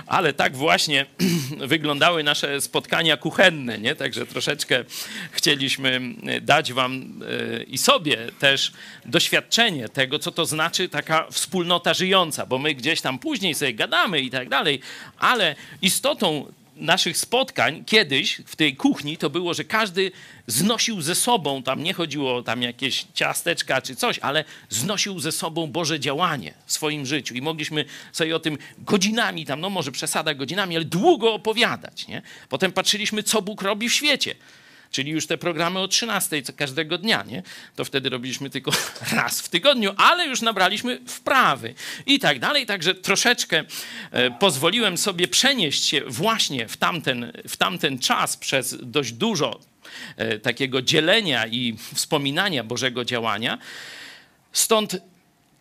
[0.06, 1.06] Ale tak właśnie
[1.74, 3.94] wyglądały nasze spotkania kuchenne, nie?
[3.94, 4.84] Także troszeczkę
[5.30, 6.00] chcieliśmy
[6.42, 7.20] dać wam
[7.58, 8.72] e, i sobie też
[9.04, 14.20] doświadczenie tego, co to znaczy taka wspólnota żyjąca, bo my gdzieś tam później sobie gadamy
[14.20, 14.80] i tak dalej,
[15.18, 20.12] ale istotą naszych spotkań kiedyś w tej kuchni to było, że każdy
[20.46, 25.32] znosił ze sobą, tam nie chodziło o tam jakieś ciasteczka czy coś, ale znosił ze
[25.32, 29.92] sobą Boże działanie w swoim życiu i mogliśmy sobie o tym godzinami tam, no może
[29.92, 32.22] przesada godzinami, ale długo opowiadać, nie?
[32.48, 34.34] Potem patrzyliśmy, co Bóg robi w świecie
[34.92, 37.42] czyli już te programy o 13 każdego dnia, nie?
[37.76, 38.70] To wtedy robiliśmy tylko
[39.12, 41.74] raz w tygodniu, ale już nabraliśmy wprawy
[42.06, 42.66] i tak dalej.
[42.66, 43.64] Także troszeczkę
[44.10, 49.60] e, pozwoliłem sobie przenieść się właśnie w tamten, w tamten czas przez dość dużo
[50.16, 53.58] e, takiego dzielenia i wspominania Bożego działania.
[54.52, 54.96] Stąd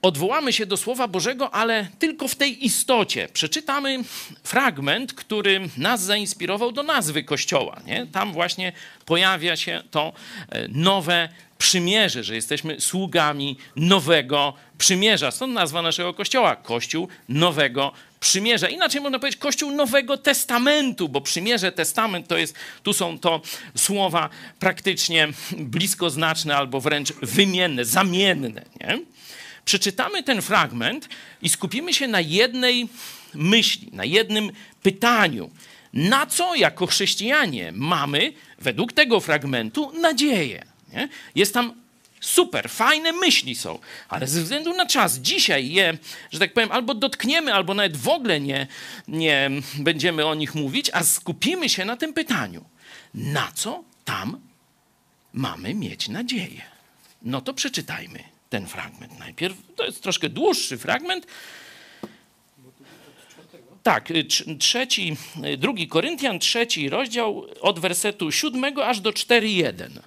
[0.02, 3.28] odwołamy się do Słowa Bożego, ale tylko w tej istocie.
[3.34, 4.04] Przeczytamy
[4.44, 7.82] fragment, który nas zainspirował do nazwy Kościoła.
[7.86, 8.08] Nie?
[8.12, 8.74] Tam właśnie
[9.06, 10.14] pojawia się to
[10.50, 15.32] e, nowe przymierze, że jesteśmy sługami nowego przymierza.
[15.32, 18.70] Stąd nazwa naszego kościoła Kościół Nowego Przymierza.
[18.70, 23.42] Inaczej można powiedzieć Kościół Nowego Testamentu, bo przymierze, testament to jest, tu są to
[23.76, 24.30] słowa
[24.60, 28.62] praktycznie bliskoznaczne albo wręcz wymienne, zamienne.
[28.82, 29.00] Nie?
[29.66, 31.10] Przeczytamy ten fragment
[31.42, 32.90] i skupimy się na jednej
[33.34, 34.52] myśli, na jednym
[34.84, 35.50] pytaniu.
[35.94, 40.66] Na co jako chrześcijanie mamy według tego fragmentu nadzieję?
[40.94, 41.10] Nie?
[41.36, 41.82] Jest tam
[42.22, 43.80] super, fajne myśli są,
[44.10, 45.98] ale ze względu na czas dzisiaj je,
[46.32, 48.68] że tak powiem, albo dotkniemy, albo nawet w ogóle nie,
[49.08, 52.66] nie będziemy o nich mówić, a skupimy się na tym pytaniu.
[53.14, 54.40] Na co tam
[55.34, 56.62] mamy mieć nadzieję?
[57.22, 59.56] No to przeczytajmy ten fragment najpierw.
[59.76, 61.28] To jest troszkę dłuższy fragment.
[63.84, 64.26] Tak, y,
[64.60, 70.00] trzeci, y, drugi Koryntian, trzeci rozdział od wersetu siódmego aż do 4.1.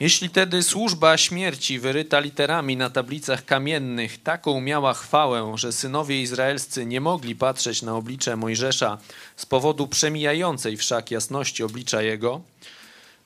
[0.00, 6.86] Jeśli tedy służba śmierci wyryta literami na tablicach kamiennych taką miała chwałę, że synowie izraelscy
[6.86, 8.98] nie mogli patrzeć na oblicze Mojżesza
[9.36, 12.40] z powodu przemijającej wszak jasności oblicza jego,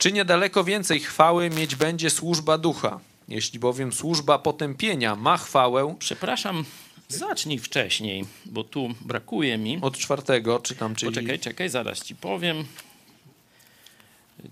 [0.01, 3.01] czy niedaleko więcej chwały mieć będzie służba ducha?
[3.29, 5.97] Jeśli bowiem służba potępienia ma chwałę.
[5.99, 6.65] Przepraszam,
[7.09, 9.79] zacznij wcześniej, bo tu brakuje mi.
[9.81, 11.13] Od czwartego czytam, czyli.
[11.13, 12.65] Poczekaj, czekaj, zaraz ci powiem.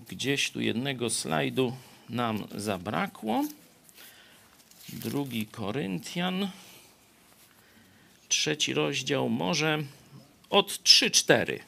[0.09, 1.75] Gdzieś tu jednego slajdu
[2.09, 3.43] nam zabrakło.
[4.89, 6.49] Drugi Koryntian,
[8.27, 9.83] trzeci rozdział, może
[10.49, 11.59] od 3-4.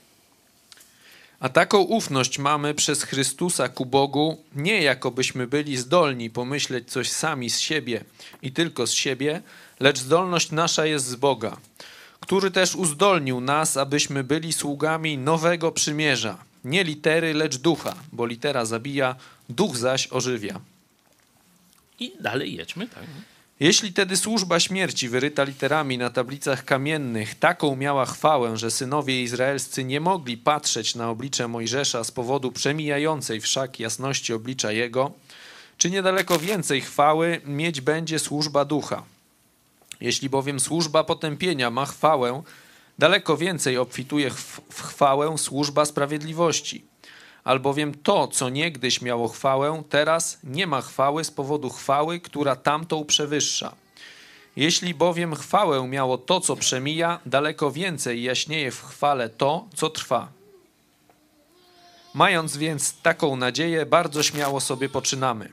[1.41, 7.49] A taką ufność mamy przez Chrystusa ku Bogu, nie jakobyśmy byli zdolni pomyśleć coś sami
[7.49, 8.03] z siebie
[8.41, 9.41] i tylko z siebie,
[9.79, 11.57] lecz zdolność nasza jest z Boga,
[12.19, 16.37] który też uzdolnił nas, abyśmy byli sługami nowego przymierza.
[16.63, 19.15] Nie litery, lecz ducha, bo litera zabija,
[19.49, 20.59] duch zaś ożywia.
[21.99, 23.03] I dalej jedźmy, tak.
[23.61, 29.83] Jeśli tedy służba śmierci wyryta literami na tablicach kamiennych taką miała chwałę, że synowie izraelscy
[29.83, 35.11] nie mogli patrzeć na oblicze Mojżesza z powodu przemijającej wszak jasności oblicza jego,
[35.77, 39.03] czy niedaleko więcej chwały mieć będzie służba ducha?
[39.99, 42.43] Jeśli bowiem służba potępienia ma chwałę,
[42.99, 44.29] daleko więcej obfituje
[44.69, 46.90] w chwałę służba sprawiedliwości.
[47.43, 53.05] Albowiem to, co niegdyś miało chwałę, teraz nie ma chwały z powodu chwały, która tamtą
[53.05, 53.75] przewyższa.
[54.55, 60.31] Jeśli bowiem chwałę miało to, co przemija, daleko więcej jaśnieje w chwale to, co trwa.
[62.13, 65.51] Mając więc taką nadzieję, bardzo śmiało sobie poczynamy.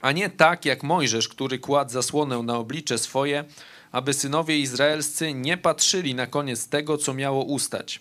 [0.00, 3.44] A nie tak jak Mojżesz, który kładł zasłonę na oblicze swoje,
[3.92, 8.00] aby synowie izraelscy nie patrzyli na koniec tego, co miało ustać.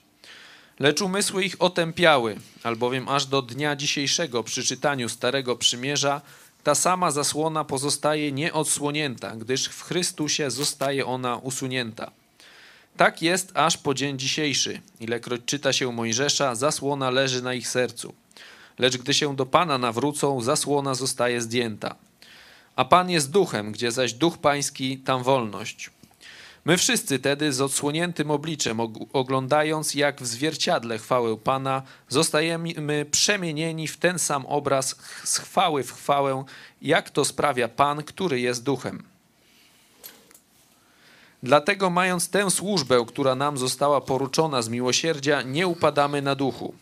[0.83, 6.21] Lecz umysły ich otępiały, albowiem aż do dnia dzisiejszego przy czytaniu Starego Przymierza
[6.63, 12.11] ta sama zasłona pozostaje nieodsłonięta, gdyż w Chrystusie zostaje ona usunięta.
[12.97, 14.81] Tak jest aż po dzień dzisiejszy.
[14.99, 18.13] Ilekroć czyta się Mojżesza, zasłona leży na ich sercu.
[18.79, 21.95] Lecz gdy się do Pana nawrócą, zasłona zostaje zdjęta.
[22.75, 25.89] A Pan jest duchem, gdzie zaś duch pański, tam wolność.
[26.65, 33.87] My wszyscy tedy z odsłoniętym obliczem, og- oglądając jak w zwierciadle chwałę Pana, zostajemy przemienieni
[33.87, 36.43] w ten sam obraz z chwały w chwałę,
[36.81, 39.03] jak to sprawia Pan, który jest duchem.
[41.43, 46.73] Dlatego mając tę służbę, która nam została poruczona z miłosierdzia, nie upadamy na duchu.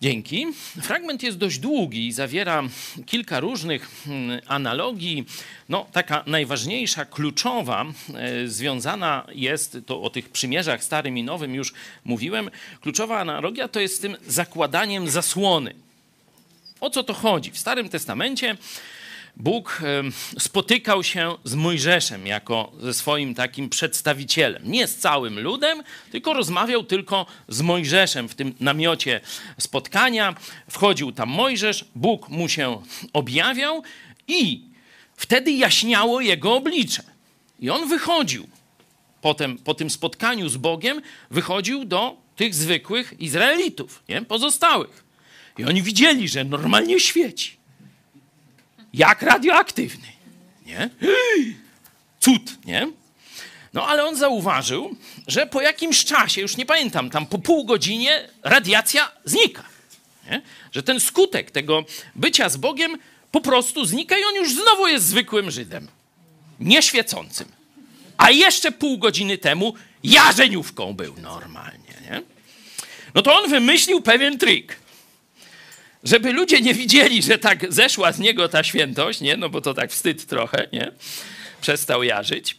[0.00, 0.46] Dzięki.
[0.82, 2.62] Fragment jest dość długi i zawiera
[3.06, 5.24] kilka różnych mm, analogii.
[5.68, 11.72] No, taka najważniejsza, kluczowa, e, związana jest, to o tych przymierzach starym i nowym już
[12.04, 12.50] mówiłem,
[12.80, 15.74] kluczowa analogia to jest z tym zakładaniem zasłony.
[16.80, 17.50] O co to chodzi?
[17.50, 18.56] W Starym Testamencie
[19.36, 19.82] Bóg
[20.38, 24.62] spotykał się z Mojżeszem jako ze swoim takim przedstawicielem.
[24.64, 29.20] Nie z całym ludem, tylko rozmawiał tylko z Mojżeszem w tym namiocie
[29.58, 30.34] spotkania.
[30.70, 32.82] Wchodził tam Mojżesz, Bóg mu się
[33.12, 33.82] objawiał
[34.28, 34.62] i
[35.16, 37.02] wtedy jaśniało jego oblicze.
[37.60, 38.48] I on wychodził
[39.20, 44.22] potem po tym spotkaniu z Bogiem, wychodził do tych zwykłych Izraelitów, nie?
[44.22, 45.04] pozostałych.
[45.58, 47.55] I oni widzieli, że normalnie świeci
[48.96, 50.08] jak radioaktywny.
[50.66, 50.90] Nie?
[52.20, 52.88] Cud, nie?
[53.72, 54.96] No ale on zauważył,
[55.26, 59.64] że po jakimś czasie, już nie pamiętam, tam po pół godzinie radiacja znika.
[60.30, 60.42] Nie?
[60.72, 62.98] Że ten skutek tego bycia z Bogiem
[63.32, 65.88] po prostu znika i on już znowu jest zwykłym Żydem.
[66.60, 67.48] Nieświecącym.
[68.16, 69.74] A jeszcze pół godziny temu
[70.04, 71.94] jarzeniówką był normalnie.
[72.10, 72.22] Nie?
[73.14, 74.76] No to on wymyślił pewien trik
[76.06, 79.36] żeby ludzie nie widzieli, że tak zeszła z niego ta świętość, nie?
[79.36, 80.92] no bo to tak wstyd trochę, nie?
[81.60, 82.56] przestał jarzyć,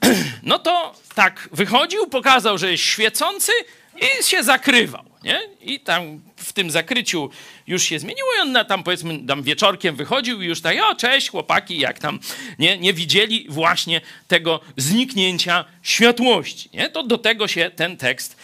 [0.42, 3.52] no to tak wychodził, pokazał, że jest świecący
[3.96, 5.04] i się zakrywał.
[5.24, 5.40] Nie?
[5.60, 7.30] I tam w tym zakryciu
[7.66, 11.30] już się zmieniło i on tam powiedzmy tam wieczorkiem wychodził i już tak, o cześć
[11.30, 12.18] chłopaki, jak tam
[12.58, 16.70] nie, nie widzieli właśnie tego zniknięcia światłości.
[16.74, 16.88] Nie?
[16.88, 18.36] To do tego się ten tekst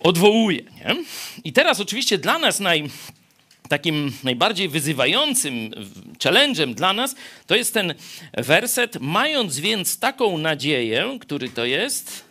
[0.00, 0.62] odwołuje.
[0.62, 0.96] Nie?
[1.44, 2.90] I teraz oczywiście dla nas naj,
[3.70, 5.70] takim najbardziej wyzywającym
[6.18, 7.14] challenge'em dla nas
[7.46, 7.94] to jest ten
[8.36, 12.24] werset, mając więc taką nadzieję, który to jest?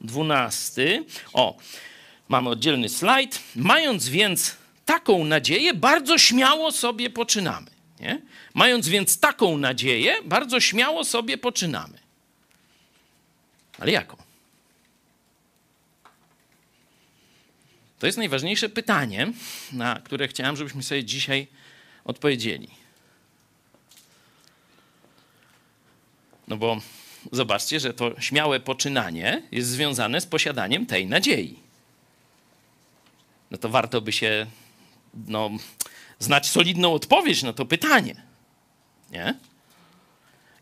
[0.00, 1.04] Dwunasty.
[1.32, 1.56] O,
[2.28, 3.40] mamy oddzielny slajd.
[3.56, 7.70] Mając więc taką nadzieję, bardzo śmiało sobie poczynamy.
[8.00, 8.20] Nie?
[8.54, 11.98] Mając więc taką nadzieję, bardzo śmiało sobie poczynamy.
[13.78, 14.16] Ale jaką?
[18.00, 19.32] To jest najważniejsze pytanie,
[19.72, 21.46] na które chciałem, żebyśmy sobie dzisiaj
[22.04, 22.68] odpowiedzieli.
[26.48, 26.80] No bo
[27.32, 31.58] zobaczcie, że to śmiałe poczynanie jest związane z posiadaniem tej nadziei.
[33.50, 34.46] No to warto by się
[35.14, 35.50] no,
[36.18, 38.22] znać solidną odpowiedź na to pytanie.
[39.10, 39.34] Nie?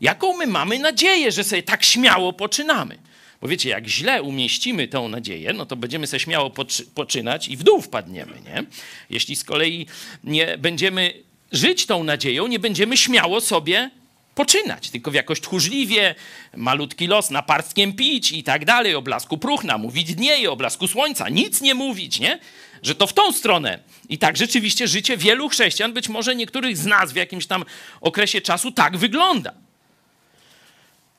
[0.00, 2.98] Jaką my mamy nadzieję, że sobie tak śmiało poczynamy?
[3.40, 7.56] Bo wiecie, jak źle umieścimy tą nadzieję, no to będziemy sobie śmiało poczy- poczynać i
[7.56, 8.64] w dół wpadniemy, nie?
[9.10, 9.86] Jeśli z kolei
[10.24, 11.12] nie będziemy
[11.52, 13.90] żyć tą nadzieją, nie będziemy śmiało sobie
[14.34, 16.14] poczynać, tylko w jakoś tchórzliwie,
[16.56, 21.28] malutki los naparstkiem pić i tak dalej, o blasku próchna, mówić dnieje, o blasku słońca,
[21.28, 22.38] nic nie mówić, nie?
[22.82, 23.78] Że to w tą stronę.
[24.08, 27.64] I tak rzeczywiście życie wielu chrześcijan, być może niektórych z nas w jakimś tam
[28.00, 29.54] okresie czasu tak wygląda.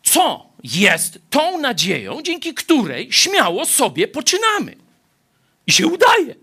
[0.09, 4.75] Co jest tą nadzieją, dzięki której śmiało sobie poczynamy.
[5.67, 6.35] I się udaje.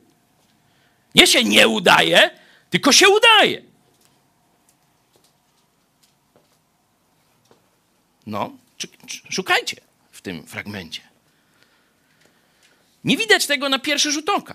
[1.15, 2.31] Nie się nie udaje,
[2.71, 3.63] tylko się udaje.
[8.27, 8.51] No,
[9.31, 9.77] szukajcie
[10.13, 11.03] w tym fragmencie.
[13.05, 14.55] Nie widać tego na pierwszy rzut oka.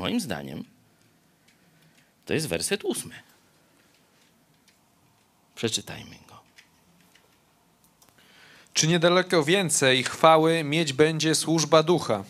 [0.00, 0.64] Moim zdaniem
[2.26, 3.14] to jest werset ósmy.
[5.54, 6.40] Przeczytajmy go.
[8.74, 12.24] Czy niedaleko więcej chwały mieć będzie służba ducha?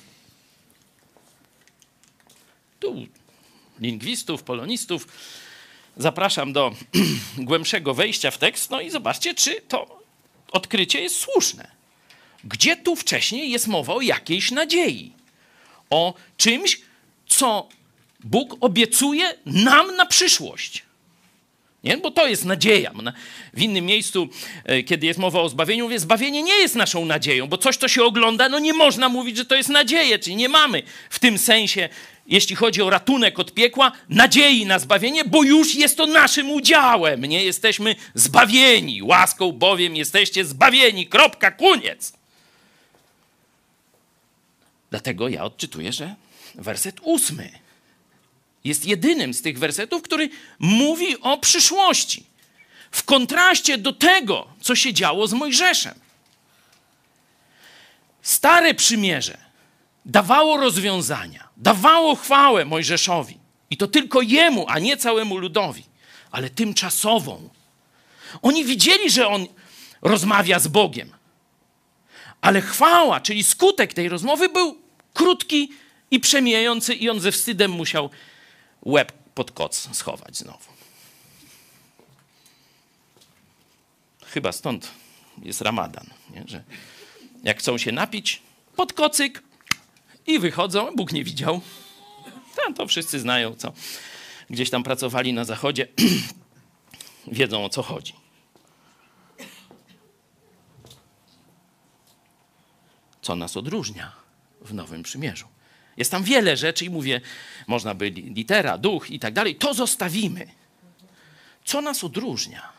[2.81, 3.07] Tu
[3.81, 5.09] lingwistów, polonistów
[5.97, 6.75] zapraszam do
[7.51, 10.01] głębszego wejścia w tekst, no i zobaczcie, czy to
[10.53, 11.71] odkrycie jest słuszne.
[12.45, 15.13] Gdzie tu wcześniej jest mowa o jakiejś nadziei?
[15.91, 16.90] O czymś,
[17.41, 17.69] co
[18.25, 20.83] Bóg obiecuje nam na przyszłość.
[21.85, 21.97] Nie?
[21.97, 22.93] Bo to jest nadzieja.
[23.55, 24.29] W innym miejscu,
[24.65, 27.89] e, kiedy jest mowa o zbawieniu, mówię, zbawienie nie jest naszą nadzieją, bo coś, co
[27.89, 31.39] się ogląda, no nie można mówić, że to jest nadzieja, czyli nie mamy w tym
[31.39, 31.89] sensie,
[32.27, 37.25] jeśli chodzi o ratunek od piekła, nadziei na zbawienie, bo już jest to naszym udziałem.
[37.25, 39.03] Nie jesteśmy zbawieni.
[39.03, 41.07] Łaską bowiem jesteście zbawieni.
[41.07, 42.13] Kropka, koniec.
[44.91, 46.15] Dlatego ja odczytuję, że
[46.55, 47.51] werset ósmy
[48.65, 52.25] jest jedynym z tych wersetów, który mówi o przyszłości.
[52.91, 55.95] W kontraście do tego, co się działo z Mojżeszem.
[58.23, 59.39] Stare przymierze
[60.07, 63.39] dawało rozwiązania, dawało chwałę Mojżeszowi.
[63.71, 65.85] I to tylko jemu, a nie całemu ludowi,
[66.31, 67.49] ale tymczasową.
[68.43, 69.47] Oni widzieli, że on
[70.03, 71.13] rozmawia z Bogiem.
[72.41, 74.79] Ale chwała, czyli skutek tej rozmowy był
[75.15, 75.73] krótki
[76.11, 78.11] i przemijający, i on ze wstydem musiał
[78.83, 80.71] łeb pod koc schować znowu.
[84.27, 84.91] Chyba stąd
[85.43, 86.45] jest ramadan, nie?
[86.47, 86.65] że
[87.43, 88.43] jak chcą się napić,
[88.77, 89.43] pod kocyk
[90.27, 91.61] i wychodzą, Bóg nie widział.
[92.57, 93.73] Tam to wszyscy znają, co
[94.51, 95.89] gdzieś tam pracowali na zachodzie,
[97.27, 98.15] wiedzą o co chodzi.
[103.23, 104.13] Co nas odróżnia
[104.61, 105.47] w Nowym Przymierzu?
[106.01, 107.21] Jest tam wiele rzeczy i mówię,
[107.67, 109.57] można by litera, duch i tak dalej.
[109.57, 110.47] To zostawimy.
[111.65, 112.73] Co nas odróżnia?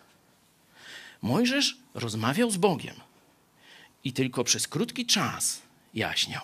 [1.22, 2.96] Mojżesz rozmawiał z Bogiem
[4.04, 5.62] i tylko przez krótki czas
[5.94, 6.42] jaśniał.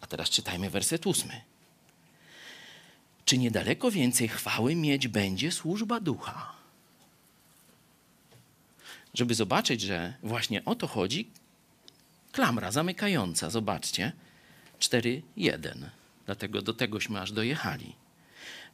[0.00, 1.40] A teraz czytajmy werset ósmy.
[3.24, 6.52] Czy niedaleko więcej chwały mieć będzie służba ducha?
[9.14, 11.30] Żeby zobaczyć, że właśnie o to chodzi,
[12.32, 14.12] klamra zamykająca, zobaczcie
[14.82, 15.88] 4:1.
[16.26, 17.94] Dlatego do tegośmy aż dojechali.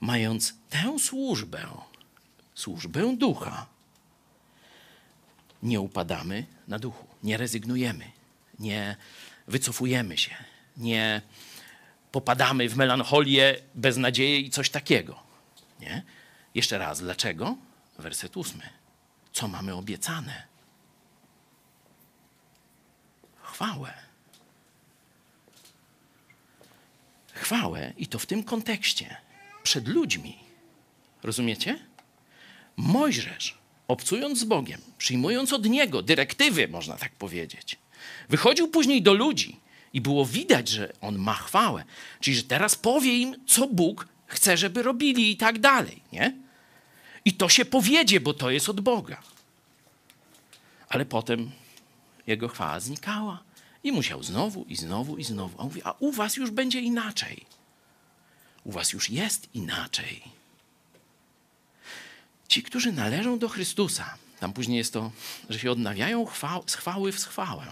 [0.01, 1.69] Mając tę służbę,
[2.55, 3.67] służbę ducha,
[5.63, 8.11] nie upadamy na duchu, nie rezygnujemy,
[8.59, 8.97] nie
[9.49, 10.37] wycofujemy się,
[10.77, 11.23] nie
[12.13, 15.21] popadamy w melancholię, beznadzieję i coś takiego.
[15.81, 16.03] Nie?
[16.55, 17.57] Jeszcze raz, dlaczego?
[17.99, 18.69] Werset ósmy.
[19.33, 20.47] Co mamy obiecane?
[23.43, 24.08] Chwałę.
[27.39, 29.17] Chwałę i to w tym kontekście,
[29.63, 30.39] przed ludźmi.
[31.23, 31.79] Rozumiecie?
[32.77, 33.59] Mojżesz,
[33.89, 37.79] obcując z Bogiem, przyjmując od Niego dyrektywy, można tak powiedzieć,
[38.29, 39.61] wychodził później do ludzi
[39.93, 41.85] i było widać, że on ma chwałę.
[42.21, 46.35] Czyli, że teraz powie im, co Bóg chce, żeby robili i tak dalej, nie?
[47.25, 49.23] I to się powiedzie, bo to jest od Boga.
[50.89, 51.51] Ale potem
[52.27, 53.48] jego chwała znikała.
[53.89, 55.59] I musiał znowu i znowu i znowu.
[55.59, 57.47] A on mówi, a u was już będzie inaczej.
[58.65, 60.23] U was już jest inaczej.
[62.49, 65.11] Ci, którzy należą do Chrystusa, tam później jest to,
[65.51, 67.67] że się odnawiają chwał, z chwały w chwałę.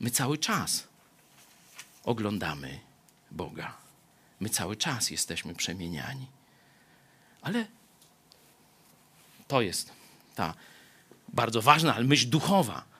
[0.00, 0.86] My cały czas
[2.04, 2.80] oglądamy
[3.30, 3.76] Boga.
[4.40, 6.26] My cały czas jesteśmy przemieniani.
[7.42, 7.66] Ale
[9.48, 9.92] to jest
[10.34, 10.54] ta
[11.28, 12.93] bardzo ważna, ale myśl duchowa.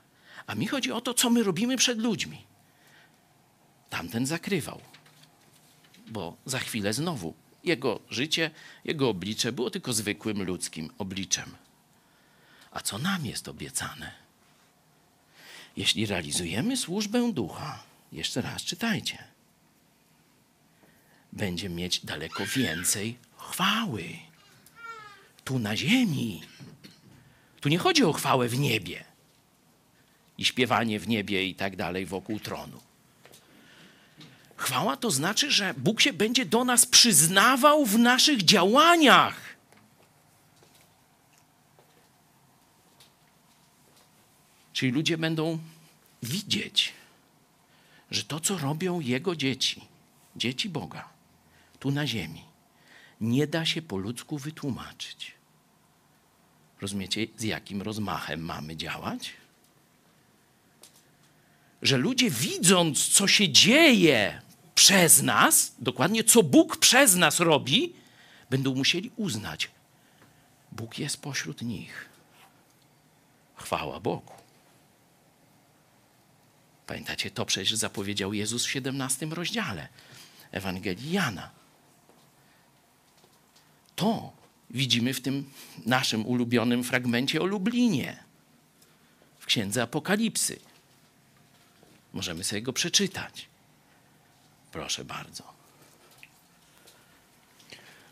[0.46, 2.44] A mi chodzi o to, co my robimy przed ludźmi.
[3.90, 4.80] Tamten zakrywał,
[6.08, 7.34] bo za chwilę znowu
[7.64, 8.50] jego życie,
[8.84, 11.56] jego oblicze było tylko zwykłym ludzkim obliczem.
[12.70, 14.12] A co nam jest obiecane?
[15.76, 19.24] Jeśli realizujemy służbę ducha, jeszcze raz czytajcie,
[21.32, 24.04] będzie mieć daleko więcej chwały.
[25.44, 26.42] Tu na ziemi.
[27.60, 29.13] Tu nie chodzi o chwałę w niebie
[30.38, 32.80] i śpiewanie w niebie i tak dalej wokół tronu.
[34.56, 39.54] Chwała to znaczy, że Bóg się będzie do nas przyznawał w naszych działaniach.
[44.72, 45.58] Czyli ludzie będą
[46.22, 46.92] widzieć,
[48.10, 49.80] że to, co robią Jego dzieci,
[50.36, 51.08] dzieci Boga,
[51.78, 52.44] tu na ziemi,
[53.20, 55.32] nie da się po ludzku wytłumaczyć.
[56.80, 59.32] Rozumiecie, z jakim rozmachem mamy działać?
[61.84, 64.42] Że ludzie widząc, co się dzieje
[64.74, 67.92] przez nas, dokładnie co Bóg przez nas robi,
[68.50, 69.70] będą musieli uznać,
[70.72, 72.08] Bóg jest pośród nich.
[73.56, 74.32] Chwała Bogu.
[76.86, 79.88] Pamiętacie, to przecież zapowiedział Jezus w 17 rozdziale
[80.50, 81.50] Ewangelii Jana.
[83.96, 84.32] To
[84.70, 85.50] widzimy w tym
[85.86, 88.24] naszym ulubionym fragmencie o Lublinie,
[89.38, 90.73] w Księdze Apokalipsy.
[92.14, 93.48] Możemy sobie go przeczytać.
[94.72, 95.44] Proszę bardzo.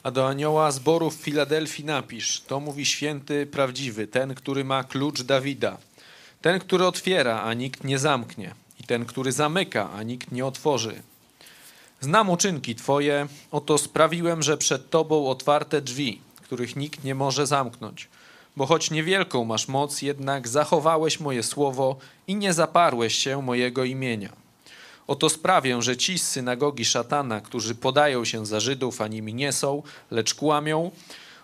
[0.03, 5.23] A do anioła zboru w Filadelfii napisz: To mówi święty, prawdziwy, ten, który ma klucz
[5.23, 5.79] Dawida,
[6.41, 11.03] ten, który otwiera, a nikt nie zamknie, i ten, który zamyka, a nikt nie otworzy.
[12.01, 18.09] Znam uczynki Twoje, oto sprawiłem, że przed Tobą otwarte drzwi, których nikt nie może zamknąć.
[18.57, 21.97] Bo choć niewielką masz moc, jednak zachowałeś moje słowo
[22.27, 24.33] i nie zaparłeś się mojego imienia.
[25.07, 29.53] Oto sprawię, że ci z synagogi szatana, którzy podają się za Żydów, a nimi nie
[29.53, 30.91] są, lecz kłamią,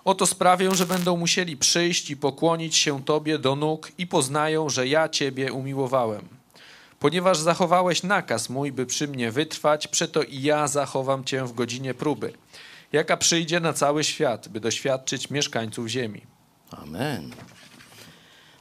[0.05, 4.87] oto sprawię, że będą musieli przyjść i pokłonić się Tobie do nóg i poznają, że
[4.87, 6.29] ja Ciebie umiłowałem.
[7.01, 11.95] Ponieważ zachowałeś nakaz mój, by przy mnie wytrwać, przeto i ja zachowam Cię w godzinie
[11.95, 12.33] próby,
[12.93, 16.38] jaka przyjdzie na cały świat, by doświadczyć mieszkańców ziemi.
[16.71, 17.31] Amen.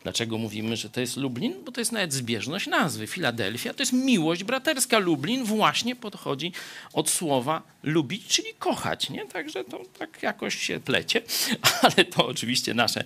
[0.03, 1.53] Dlaczego mówimy, że to jest Lublin?
[1.65, 3.07] Bo to jest nawet zbieżność nazwy.
[3.07, 4.99] Filadelfia to jest miłość braterska.
[4.99, 6.51] Lublin właśnie podchodzi
[6.93, 9.09] od słowa lubić, czyli kochać.
[9.09, 9.25] Nie?
[9.25, 11.21] Także to tak jakoś się plecie.
[11.81, 13.03] Ale to oczywiście nasze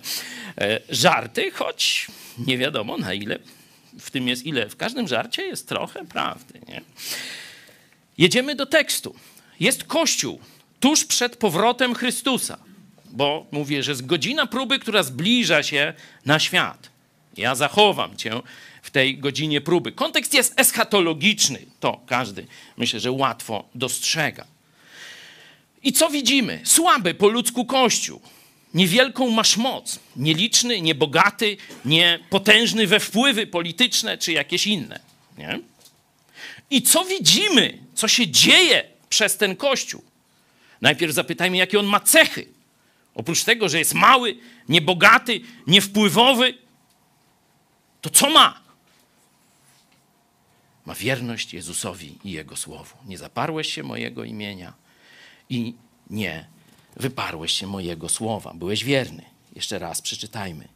[0.58, 2.06] e, żarty, choć
[2.38, 3.38] nie wiadomo na ile
[3.98, 4.68] w tym jest ile.
[4.68, 6.60] W każdym żarcie jest trochę prawdy.
[6.68, 6.80] Nie?
[8.18, 9.14] Jedziemy do tekstu.
[9.60, 10.40] Jest Kościół
[10.80, 12.58] tuż przed powrotem Chrystusa
[13.12, 15.94] bo mówię, że jest godzina próby, która zbliża się
[16.26, 16.90] na świat.
[17.36, 18.40] Ja zachowam cię
[18.82, 19.92] w tej godzinie próby.
[19.92, 21.66] Kontekst jest eschatologiczny.
[21.80, 24.46] To każdy, myślę, że łatwo dostrzega.
[25.82, 26.60] I co widzimy?
[26.64, 28.20] Słaby po ludzku kościół.
[28.74, 29.98] Niewielką masz moc.
[30.16, 35.00] Nieliczny, niebogaty, niepotężny we wpływy polityczne czy jakieś inne.
[35.38, 35.60] Nie?
[36.70, 37.78] I co widzimy?
[37.94, 40.02] Co się dzieje przez ten kościół?
[40.80, 42.46] Najpierw zapytajmy, jakie on ma cechy.
[43.14, 44.36] Oprócz tego, że jest mały,
[44.68, 46.54] niebogaty, niewpływowy,
[48.00, 48.60] to co ma?
[50.86, 52.96] Ma wierność Jezusowi i Jego słowu.
[53.06, 54.72] Nie zaparłeś się mojego imienia
[55.50, 55.74] i
[56.10, 56.46] nie
[56.96, 58.54] wyparłeś się mojego słowa.
[58.54, 59.24] Byłeś wierny.
[59.56, 60.68] Jeszcze raz przeczytajmy.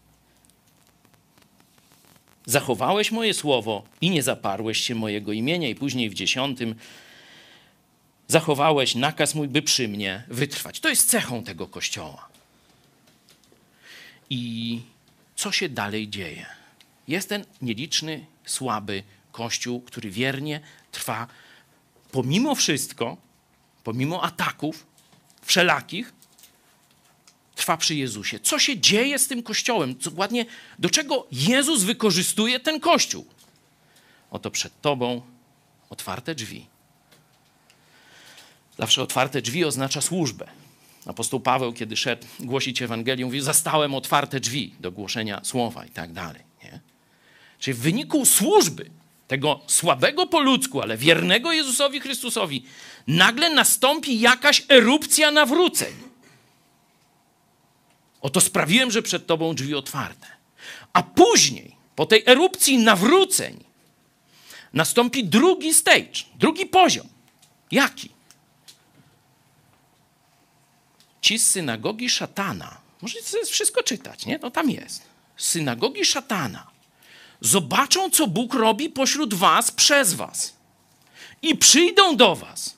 [2.46, 5.68] Zachowałeś moje słowo i nie zaparłeś się mojego imienia.
[5.68, 6.74] I później w dziesiątym
[8.28, 10.80] zachowałeś nakaz mój, by przy mnie wytrwać.
[10.80, 12.28] To jest cechą tego kościoła.
[14.30, 14.80] I
[15.36, 16.46] co się dalej dzieje?
[17.08, 20.60] Jest ten nieliczny, słaby kościół, który wiernie
[20.92, 21.26] trwa
[22.12, 23.16] pomimo wszystko,
[23.84, 24.86] pomimo ataków
[25.42, 26.12] wszelakich,
[27.54, 28.40] trwa przy Jezusie.
[28.40, 29.94] Co się dzieje z tym kościołem?
[29.94, 30.46] Dokładnie
[30.78, 33.26] do czego Jezus wykorzystuje ten kościół?
[34.30, 35.22] Oto przed Tobą
[35.90, 36.66] otwarte drzwi
[38.78, 40.46] Zawsze otwarte drzwi oznacza służbę.
[41.06, 46.12] Apostoł Paweł, kiedy szedł głosić Ewangelię, mówił, zastałem otwarte drzwi do głoszenia słowa i tak
[46.12, 46.42] dalej.
[46.64, 46.80] Nie?
[47.58, 48.90] Czyli w wyniku służby
[49.28, 52.64] tego słabego po ludzku, ale wiernego Jezusowi Chrystusowi,
[53.06, 55.94] nagle nastąpi jakaś erupcja nawróceń.
[58.20, 60.26] Oto sprawiłem, że przed tobą drzwi otwarte.
[60.92, 63.64] A później, po tej erupcji nawróceń,
[64.72, 67.06] nastąpi drugi stage, drugi poziom.
[67.70, 68.15] Jaki?
[71.26, 74.38] Ci z synagogi szatana, możecie wszystko czytać, nie?
[74.38, 75.02] No tam jest.
[75.36, 76.66] Synagogi szatana
[77.40, 80.54] zobaczą, co Bóg robi pośród was, przez was.
[81.42, 82.76] I przyjdą do was.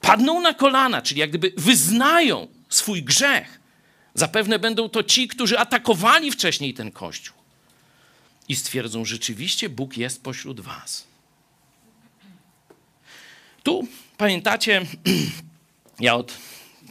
[0.00, 3.60] Padną na kolana, czyli jak gdyby wyznają swój grzech.
[4.14, 7.36] Zapewne będą to ci, którzy atakowali wcześniej ten kościół.
[8.48, 11.06] I stwierdzą, rzeczywiście Bóg jest pośród was.
[13.62, 14.86] Tu, pamiętacie,
[16.00, 16.32] ja od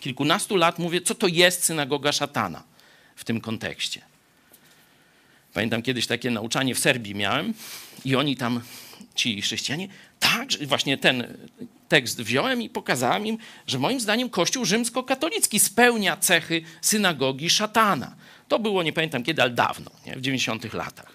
[0.07, 2.63] kilkunastu lat mówię, co to jest synagoga szatana
[3.15, 4.01] w tym kontekście.
[5.53, 7.53] Pamiętam kiedyś takie nauczanie w Serbii miałem
[8.05, 8.61] i oni tam,
[9.15, 9.87] ci chrześcijanie,
[10.19, 11.37] tak, właśnie ten
[11.89, 18.15] tekst wziąłem i pokazałem im, że moim zdaniem Kościół rzymskokatolicki spełnia cechy synagogi szatana.
[18.47, 20.15] To było, nie pamiętam kiedy, ale dawno, nie?
[20.15, 21.11] w 90 latach.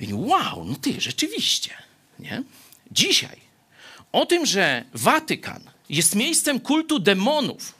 [0.00, 1.70] I wow, no ty, rzeczywiście.
[2.18, 2.42] Nie?
[2.90, 3.40] Dzisiaj
[4.12, 7.74] o tym, że Watykan jest miejscem kultu demonów,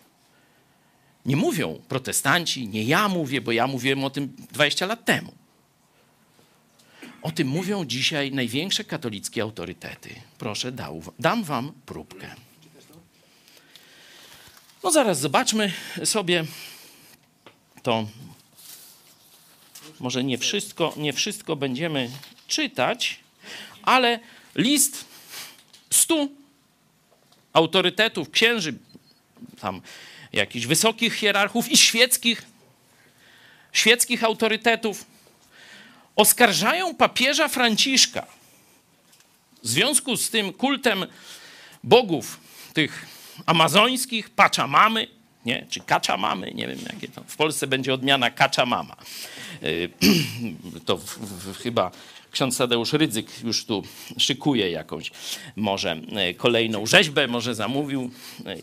[1.26, 5.32] nie mówią protestanci, nie ja mówię, bo ja mówiłem o tym 20 lat temu.
[7.22, 10.14] O tym mówią dzisiaj największe katolickie autorytety.
[10.38, 12.34] Proszę, dał, dam wam próbkę.
[14.84, 15.72] No zaraz zobaczmy
[16.04, 16.44] sobie
[17.82, 18.06] to.
[20.00, 22.10] Może nie wszystko, nie wszystko będziemy
[22.46, 23.20] czytać,
[23.82, 24.20] ale
[24.54, 25.04] list
[25.90, 26.32] stu
[27.56, 28.74] autorytetów, księży,
[29.60, 29.80] tam
[30.32, 32.42] jakichś wysokich hierarchów i świeckich,
[33.72, 35.04] świeckich autorytetów
[36.16, 38.26] oskarżają papieża Franciszka
[39.62, 41.06] w związku z tym kultem
[41.84, 42.40] bogów
[42.72, 43.06] tych
[43.46, 45.06] amazońskich, Pachamamy,
[45.44, 45.66] nie?
[45.70, 47.22] czy Kaczamamy, nie wiem jakie to.
[47.26, 48.96] W Polsce będzie odmiana Kaczamama.
[49.62, 49.90] Y,
[50.86, 51.90] to w, w, chyba
[52.36, 53.82] ksiądz Tadeusz Rydzyk już tu
[54.18, 55.10] szykuje jakąś
[55.56, 55.96] może
[56.30, 58.10] y, kolejną rzeźbę, może zamówił.
[58.40, 58.62] Y,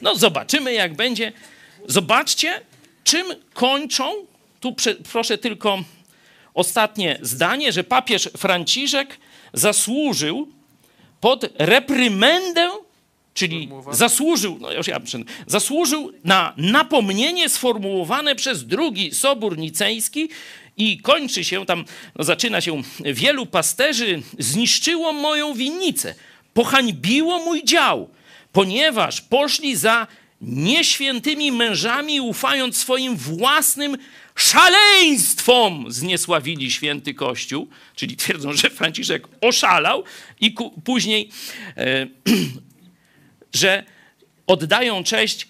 [0.00, 1.32] no zobaczymy jak będzie.
[1.86, 2.60] Zobaczcie,
[3.04, 4.12] czym kończą,
[4.60, 4.74] tu
[5.12, 5.78] proszę tylko
[6.54, 9.18] ostatnie zdanie, że papież Franciszek
[9.52, 10.48] zasłużył
[11.20, 12.70] pod reprymendę,
[13.34, 15.00] czyli zasłużył, no już ja
[15.46, 20.28] zasłużył na napomnienie sformułowane przez drugi Sobór Niceński
[20.78, 21.84] i kończy się tam,
[22.16, 26.14] no zaczyna się, wielu pasterzy zniszczyło moją winnicę,
[26.54, 28.08] pohańbiło mój dział,
[28.52, 30.06] ponieważ poszli za
[30.40, 33.96] nieświętymi mężami, ufając swoim własnym
[34.34, 40.04] szaleństwom zniesławili święty Kościół, czyli twierdzą, że Franciszek oszalał
[40.40, 41.30] i ku, później,
[41.76, 42.06] e,
[43.60, 43.84] że
[44.46, 45.48] oddają cześć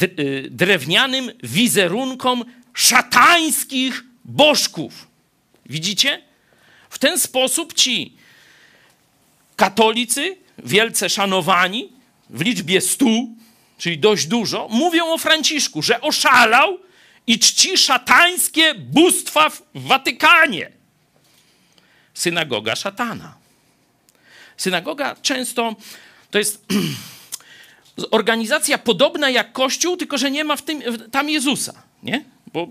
[0.00, 0.06] e,
[0.50, 2.44] drewnianym wizerunkom
[2.74, 5.06] szatańskich bożków.
[5.66, 6.22] Widzicie?
[6.90, 8.16] W ten sposób ci
[9.56, 11.92] katolicy, wielce szanowani,
[12.30, 13.28] w liczbie stu,
[13.78, 16.78] czyli dość dużo, mówią o Franciszku, że oszalał
[17.26, 20.70] i czci szatańskie bóstwa w Watykanie.
[22.14, 23.34] Synagoga szatana.
[24.56, 25.76] Synagoga często
[26.30, 26.64] to jest
[28.10, 31.82] organizacja podobna jak Kościół, tylko że nie ma w tym, tam Jezusa.
[32.02, 32.24] Nie?
[32.52, 32.68] Bo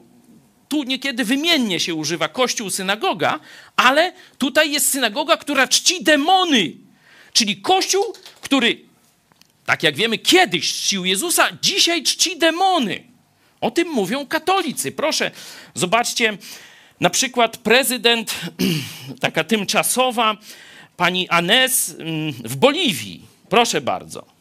[0.68, 3.40] tu niekiedy wymiennie się używa Kościół, synagoga,
[3.76, 6.72] ale tutaj jest synagoga, która czci demony.
[7.34, 8.04] Czyli Kościół,
[8.42, 8.82] który,
[9.66, 13.04] tak jak wiemy, kiedyś czcił Jezusa, dzisiaj czci demony.
[13.62, 14.92] O tym mówią katolicy.
[14.92, 15.32] Proszę,
[15.74, 16.38] zobaczcie,
[17.00, 18.36] na przykład prezydent,
[19.22, 20.38] taka tymczasowa,
[20.98, 23.22] pani Anes mm, w Boliwii.
[23.50, 24.35] Proszę bardzo.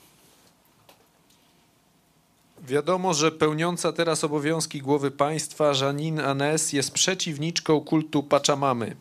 [2.68, 8.96] Wiadomo, że pełniąca teraz obowiązki głowy państwa Janine Anes jest przeciwniczką kultu Pachamamy.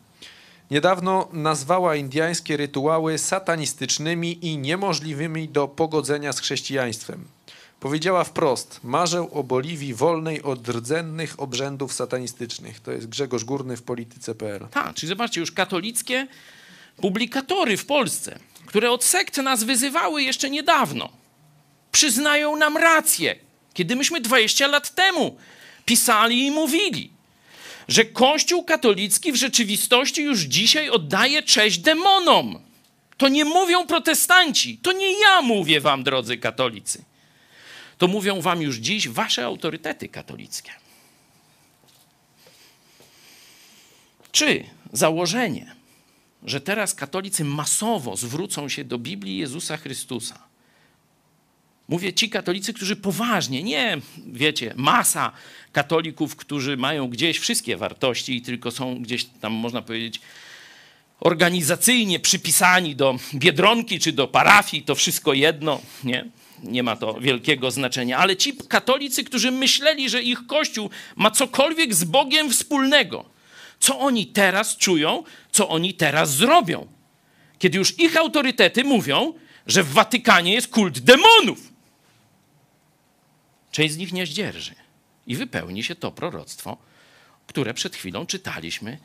[0.70, 7.24] Niedawno nazwała indyjskie rytuały satanistycznymi i niemożliwymi do pogodzenia z chrześcijaństwem.
[7.80, 12.80] Powiedziała wprost, marzę o Boliwii wolnej od rdzennych obrzędów satanistycznych.
[12.80, 14.66] To jest Grzegorz Górny w polityce.pl.
[14.70, 16.26] Tak, czyli zobaczcie, już katolickie
[16.96, 21.08] publikatory w Polsce, które od sekt nas wyzywały jeszcze niedawno,
[21.92, 23.43] przyznają nam rację,
[23.74, 25.36] kiedy myśmy 20 lat temu
[25.84, 27.10] pisali i mówili,
[27.88, 32.60] że Kościół katolicki w rzeczywistości już dzisiaj oddaje cześć demonom.
[33.16, 37.04] To nie mówią protestanci, to nie ja mówię wam, drodzy katolicy
[37.98, 40.72] to mówią wam już dziś wasze autorytety katolickie.
[44.32, 45.74] Czy założenie,
[46.42, 50.38] że teraz katolicy masowo zwrócą się do Biblii Jezusa Chrystusa,
[51.88, 55.32] Mówię ci katolicy, którzy poważnie, nie wiecie, masa
[55.72, 60.20] katolików, którzy mają gdzieś wszystkie wartości i tylko są gdzieś tam, można powiedzieć,
[61.20, 66.24] organizacyjnie przypisani do biedronki czy do parafii, to wszystko jedno, nie?
[66.62, 68.18] nie ma to wielkiego znaczenia.
[68.18, 73.24] Ale ci katolicy, którzy myśleli, że ich kościół ma cokolwiek z Bogiem wspólnego,
[73.80, 76.86] co oni teraz czują, co oni teraz zrobią?
[77.58, 79.34] Kiedy już ich autorytety mówią,
[79.66, 81.73] że w Watykanie jest kult demonów.
[83.74, 84.74] Część z nich nie zdzierży
[85.26, 86.76] i wypełni się to proroctwo,
[87.46, 88.98] które przed chwilą czytaliśmy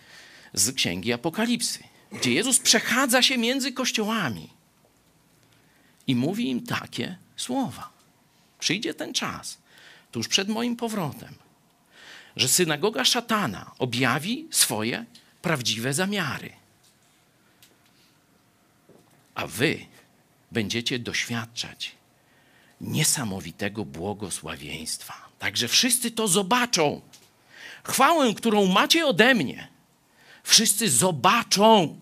[0.53, 4.49] z Księgi Apokalipsy, gdzie Jezus przechadza się między kościołami
[6.07, 7.89] i mówi im takie słowa.
[8.59, 9.57] Przyjdzie ten czas,
[10.11, 11.35] tuż przed moim powrotem,
[12.35, 15.05] że synagoga szatana objawi swoje
[15.41, 16.51] prawdziwe zamiary.
[19.35, 19.85] A wy
[20.51, 21.98] będziecie doświadczać
[22.81, 25.29] niesamowitego błogosławieństwa.
[25.39, 27.01] Także wszyscy to zobaczą.
[27.83, 29.67] Chwałę, którą macie ode mnie,
[30.43, 31.99] wszyscy zobaczą.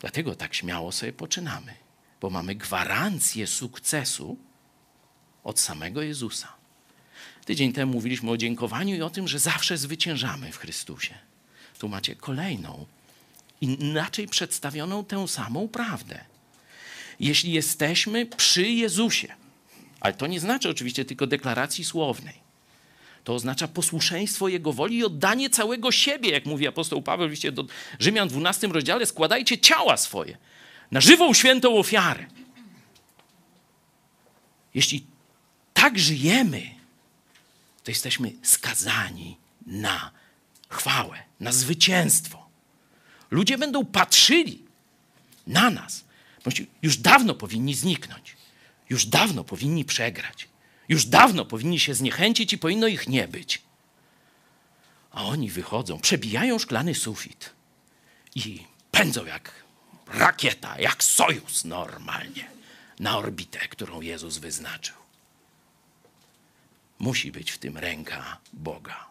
[0.00, 1.74] Dlatego tak śmiało sobie poczynamy,
[2.20, 4.36] bo mamy gwarancję sukcesu
[5.44, 6.52] od samego Jezusa.
[7.44, 11.14] Tydzień temu mówiliśmy o dziękowaniu i o tym, że zawsze zwyciężamy w Chrystusie.
[11.78, 12.86] Tu macie kolejną,
[13.60, 16.24] inaczej przedstawioną tę samą prawdę.
[17.20, 19.34] Jeśli jesteśmy przy Jezusie,
[20.00, 22.46] ale to nie znaczy oczywiście tylko deklaracji słownej.
[23.24, 27.52] To oznacza posłuszeństwo Jego woli i oddanie całego siebie, jak mówi apostoł Paweł w liście
[27.52, 27.64] do
[27.98, 30.38] Rzymian w 12 rozdziale, składajcie ciała swoje
[30.90, 32.26] na żywą, świętą ofiarę.
[34.74, 35.06] Jeśli
[35.74, 36.62] tak żyjemy,
[37.84, 39.36] to jesteśmy skazani
[39.66, 40.10] na
[40.68, 42.46] chwałę, na zwycięstwo.
[43.30, 44.62] Ludzie będą patrzyli
[45.46, 46.04] na nas.
[46.82, 48.36] Już dawno powinni zniknąć.
[48.90, 50.48] Już dawno powinni przegrać.
[50.88, 53.62] Już dawno powinni się zniechęcić i powinno ich nie być.
[55.10, 57.52] A oni wychodzą, przebijają szklany sufit
[58.34, 59.64] i pędzą jak
[60.06, 62.50] rakieta, jak sojus normalnie
[62.98, 64.96] na orbitę, którą Jezus wyznaczył.
[66.98, 69.06] Musi być w tym ręka Boga.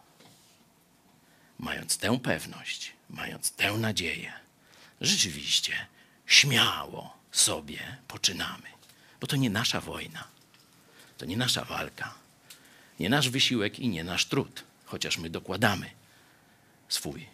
[1.60, 4.34] Mając tę pewność, mając tę nadzieję,
[5.02, 5.88] rzeczywiście
[6.26, 8.68] śmiało sobie poczynamy.
[9.22, 10.28] Bo to nie nasza wojna,
[11.18, 12.14] to nie nasza walka,
[13.00, 15.90] nie nasz wysiłek i nie nasz trud, chociaż my dokładamy
[16.90, 17.28] swój.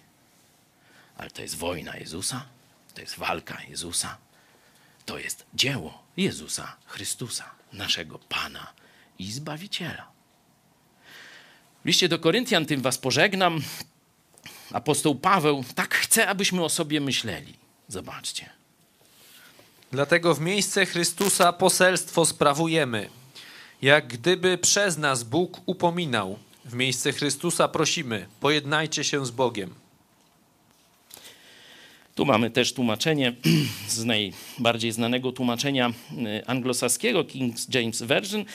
[1.18, 2.46] Ale to jest wojna Jezusa,
[2.94, 4.18] to jest walka Jezusa,
[5.06, 8.74] to jest dzieło Jezusa Chrystusa, naszego Pana
[9.20, 10.12] i Zbawiciela.
[11.84, 13.62] W liście do Koryntian tym was pożegnam.
[14.72, 17.54] Apostoł Paweł tak chce, abyśmy o sobie myśleli.
[17.88, 18.61] Zobaczcie.
[19.92, 23.10] Dlatego w miejsce Chrystusa poselstwo sprawujemy,
[23.82, 26.40] jak gdyby przez nas Bóg upominał.
[26.66, 29.74] W miejsce Chrystusa prosimy, pojednajcie się z Bogiem.
[32.16, 33.34] Tu mamy też tłumaczenie
[33.88, 38.46] z najbardziej znanego tłumaczenia y, anglosaskiego, King James Version.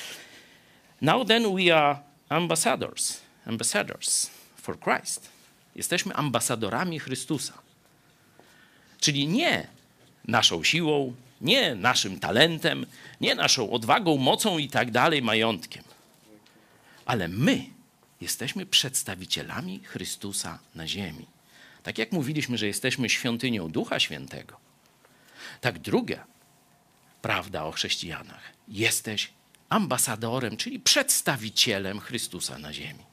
[1.00, 1.98] Now then we are
[2.28, 5.28] ambassadors, ambassadors for Christ.
[5.74, 7.52] Jesteśmy ambasadorami Chrystusa.
[9.00, 9.66] Czyli nie
[10.28, 12.86] naszą siłą, nie naszym talentem,
[13.20, 15.84] nie naszą odwagą, mocą i tak dalej, majątkiem.
[17.06, 17.64] Ale my
[18.20, 21.26] jesteśmy przedstawicielami Chrystusa na ziemi.
[21.82, 24.56] Tak jak mówiliśmy, że jesteśmy świątynią Ducha Świętego,
[25.60, 26.26] tak druga
[27.22, 28.52] prawda o chrześcijanach.
[28.68, 29.30] Jesteś
[29.68, 33.04] ambasadorem, czyli przedstawicielem Chrystusa na ziemi.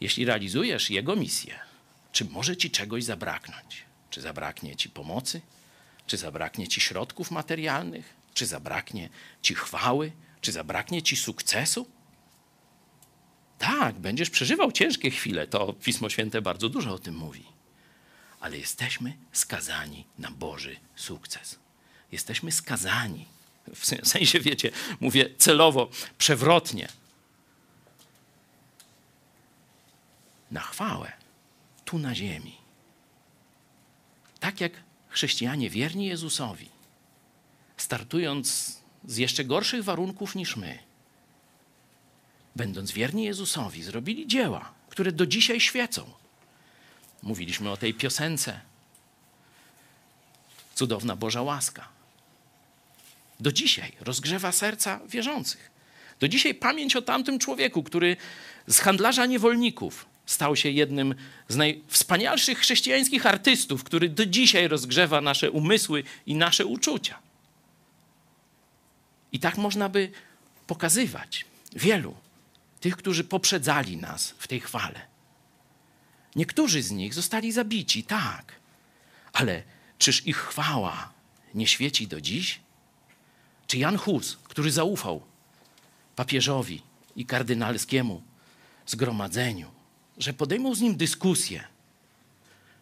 [0.00, 1.58] Jeśli realizujesz Jego misję,
[2.12, 3.84] czy może ci czegoś zabraknąć?
[4.10, 5.40] Czy zabraknie ci pomocy?
[6.06, 8.14] Czy zabraknie ci środków materialnych?
[8.34, 9.08] Czy zabraknie
[9.42, 10.12] ci chwały?
[10.40, 11.86] Czy zabraknie ci sukcesu?
[13.58, 15.46] Tak, będziesz przeżywał ciężkie chwile.
[15.46, 17.44] To Pismo Święte bardzo dużo o tym mówi.
[18.40, 21.58] Ale jesteśmy skazani na Boży sukces.
[22.12, 23.26] Jesteśmy skazani.
[23.74, 24.70] W sensie, wiecie,
[25.00, 26.88] mówię celowo, przewrotnie.
[30.50, 31.12] Na chwałę
[31.84, 32.56] tu na ziemi.
[34.40, 34.72] Tak jak
[35.14, 36.68] chrześcijanie wierni Jezusowi,
[37.76, 40.78] startując z jeszcze gorszych warunków niż my,
[42.56, 46.10] będąc wierni Jezusowi, zrobili dzieła, które do dzisiaj świecą.
[47.22, 48.60] Mówiliśmy o tej piosence.
[50.74, 51.88] Cudowna Boża łaska.
[53.40, 55.70] Do dzisiaj rozgrzewa serca wierzących.
[56.20, 58.16] Do dzisiaj pamięć o tamtym człowieku, który
[58.66, 61.14] z handlarza niewolników stał się jednym
[61.48, 67.18] z najwspanialszych chrześcijańskich artystów, który do dzisiaj rozgrzewa nasze umysły i nasze uczucia.
[69.32, 70.10] I tak można by
[70.66, 72.14] pokazywać wielu
[72.80, 75.00] tych, którzy poprzedzali nas w tej chwale.
[76.36, 78.52] Niektórzy z nich zostali zabici, tak,
[79.32, 79.62] ale
[79.98, 81.12] czyż ich chwała
[81.54, 82.60] nie świeci do dziś?
[83.66, 85.22] Czy Jan Hus, który zaufał
[86.16, 86.82] papieżowi
[87.16, 88.22] i kardynalskiemu
[88.86, 89.70] zgromadzeniu,
[90.18, 91.64] że podejmą z nim dyskusję,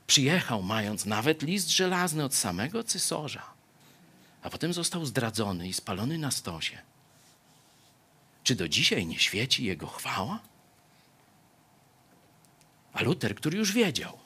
[0.07, 3.43] przyjechał mając nawet list żelazny od samego cesarza,
[4.43, 6.79] a potem został zdradzony i spalony na stosie.
[8.45, 10.41] Czy do dzisiaj nie świeci jego chwała?
[12.93, 14.19] A Luter, który już wiedział,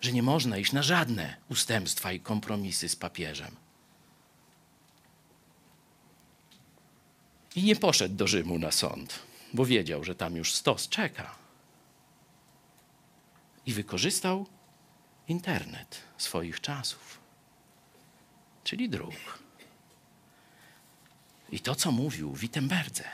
[0.00, 3.56] że nie można iść na żadne ustępstwa i kompromisy z papieżem,
[7.56, 9.18] i nie poszedł do Rzymu na sąd,
[9.54, 11.45] bo wiedział, że tam już stos czeka.
[13.66, 14.46] I wykorzystał
[15.28, 17.20] internet swoich czasów.
[18.64, 19.14] czyli dróg.
[21.52, 23.04] I to, co mówił Wittenberdze,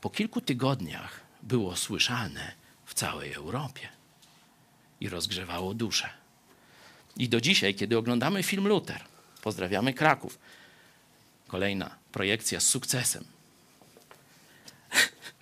[0.00, 2.52] po kilku tygodniach było słyszalne
[2.84, 3.88] w całej Europie
[5.00, 6.08] i rozgrzewało duszę.
[7.16, 9.04] I do dzisiaj, kiedy oglądamy film Luther,
[9.42, 10.38] pozdrawiamy Kraków,
[11.48, 13.33] kolejna projekcja z sukcesem.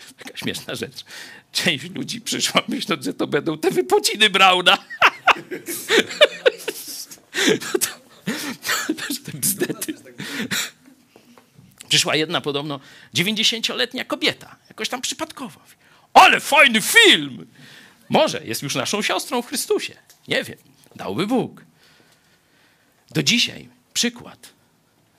[0.18, 1.04] Taka śmieszna rzecz.
[1.52, 4.78] Część ludzi przyszła myśląc, że to będą te wypociny Brauna.
[7.46, 9.94] No to, te bzdety.
[11.88, 12.80] Przyszła jedna podobno
[13.14, 15.60] 90-letnia kobieta, jakoś tam przypadkowo.
[16.14, 17.46] Ale fajny film!
[18.08, 19.94] Może jest już naszą siostrą w Chrystusie.
[20.28, 20.58] Nie wiem,
[20.96, 21.64] dałby Bóg.
[23.10, 24.52] Do dzisiaj, przykład,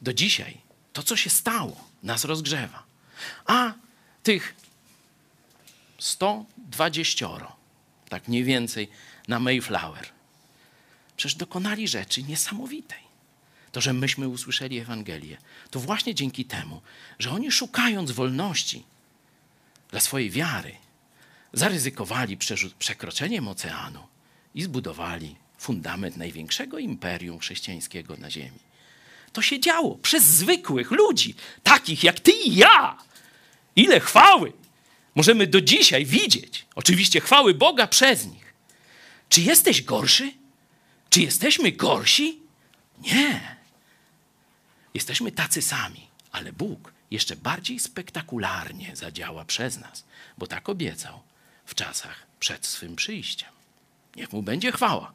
[0.02, 0.58] do dzisiaj
[0.94, 2.84] to, co się stało, nas rozgrzewa.
[3.46, 3.74] A
[4.24, 4.56] tych
[6.04, 7.28] 120,
[8.10, 8.88] tak mniej więcej,
[9.28, 10.10] na Mayflower,
[11.18, 13.04] przecież dokonali rzeczy niesamowitej.
[13.72, 15.38] To, że myśmy usłyszeli Ewangelię,
[15.72, 16.82] to właśnie dzięki temu,
[17.20, 18.84] że oni szukając wolności
[19.92, 20.76] dla swojej wiary,
[21.54, 22.38] zaryzykowali
[22.80, 24.08] przekroczeniem oceanu
[24.56, 28.60] i zbudowali fundament największego imperium chrześcijańskiego na ziemi.
[29.34, 32.98] To się działo przez zwykłych ludzi, takich jak ty i ja.
[33.76, 34.54] Ile chwały
[35.15, 36.65] możemy do dzisiaj widzieć.
[36.76, 38.53] Oczywiście chwały Boga przez nich.
[39.30, 40.31] Czy jesteś gorszy?
[41.10, 42.40] Czy jesteśmy gorsi?
[42.98, 43.57] Nie.
[44.94, 50.06] Jesteśmy tacy sami, ale Bóg jeszcze bardziej spektakularnie zadziała przez nas,
[50.38, 51.22] bo tak obiecał
[51.65, 53.49] w czasach przed swym przyjściem.
[54.15, 55.14] Niech mu będzie chwała.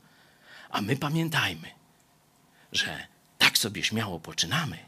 [0.70, 1.70] A my pamiętajmy,
[2.72, 3.06] że
[3.38, 4.78] tak sobie śmiało poczynamy,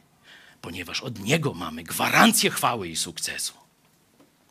[0.61, 3.60] ponieważ od Niego mamy gwarancję chwały i sukcesu.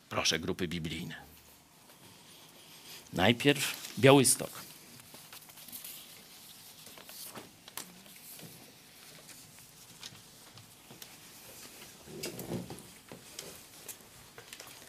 [0.09, 1.15] Proszę, grupy biblijne.
[3.13, 4.49] Najpierw Białystok.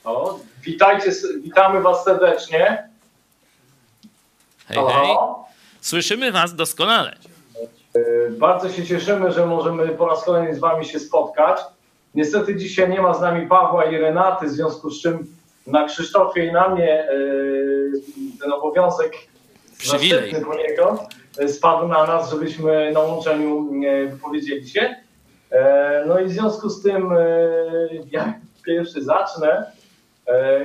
[0.04, 2.88] O, witajcie, witamy Was serdecznie.
[4.66, 5.16] Hej, hej.
[5.80, 7.16] Słyszymy Was doskonale.
[7.94, 11.60] E, bardzo się cieszymy, że możemy po raz kolejny z Wami się spotkać.
[12.14, 15.26] Niestety dzisiaj nie ma z nami Pawła i Renaty, w związku z czym
[15.66, 17.08] na Krzysztofie i na mnie e,
[18.40, 19.12] ten obowiązek
[19.78, 20.34] Przywilej.
[20.44, 21.00] poniekąd
[21.38, 23.70] e, spadł na nas, żebyśmy na łączeniu
[24.10, 24.94] wypowiedzieli się.
[26.06, 27.10] No i w związku z tym
[28.10, 28.34] ja
[28.66, 29.72] pierwszy zacznę.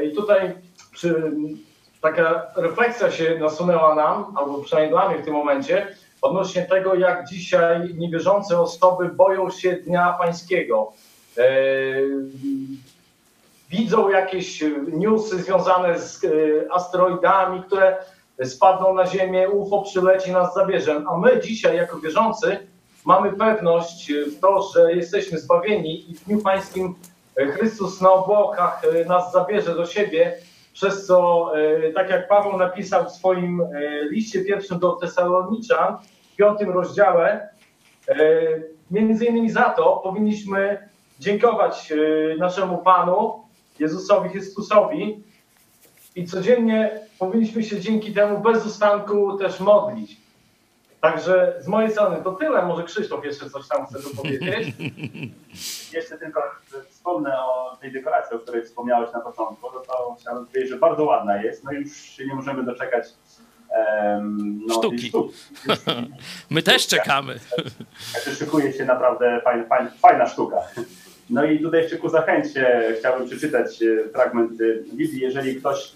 [0.03, 0.53] I tutaj
[0.91, 1.31] przy,
[2.01, 5.87] taka refleksja się nasunęła nam, albo przynajmniej dla mnie w tym momencie,
[6.21, 10.93] odnośnie tego, jak dzisiaj niewierzące osoby boją się Dnia Pańskiego.
[11.37, 11.45] E,
[13.69, 16.29] widzą jakieś newsy związane z e,
[16.71, 17.97] asteroidami, które
[18.43, 21.03] spadną na Ziemię, UFO przyleci, nas zabierze.
[21.09, 22.57] A my dzisiaj, jako wierzący,
[23.05, 26.95] mamy pewność w to, że jesteśmy zbawieni i w Dniu Pańskim
[27.37, 30.33] Chrystus na obłokach nas zabierze do siebie,
[30.73, 33.61] przez co, e, tak jak Paweł napisał w swoim
[34.11, 35.97] liście pierwszym do Tesaloniczan,
[36.33, 37.49] w piątym rozdziale,
[38.91, 40.89] między innymi za to powinniśmy
[41.19, 41.95] dziękować e,
[42.37, 43.43] naszemu Panu,
[43.79, 45.23] Jezusowi Chrystusowi
[46.15, 50.25] i codziennie powinniśmy się dzięki temu bez ustanku też modlić.
[51.01, 52.65] Także z mojej strony to tyle.
[52.65, 54.73] Może Krzysztof jeszcze coś tam chce powiedzieć.
[55.93, 56.41] Jeszcze tylko
[56.89, 59.69] wspomnę o tej dekoracji, o której wspomniałeś na początku.
[59.73, 61.63] No to chciałbym powiedzieć, że bardzo ładna jest.
[61.63, 63.05] No i już się nie możemy doczekać
[63.69, 65.07] um, no, sztuki.
[65.09, 65.33] sztuki.
[66.49, 67.39] My też czekamy.
[68.13, 70.57] Także szykuje się naprawdę fajna, fajna, fajna sztuka.
[71.29, 75.21] No i tutaj jeszcze ku zachęcie chciałbym przeczytać e, fragment e, Biblii.
[75.21, 75.95] Jeżeli ktoś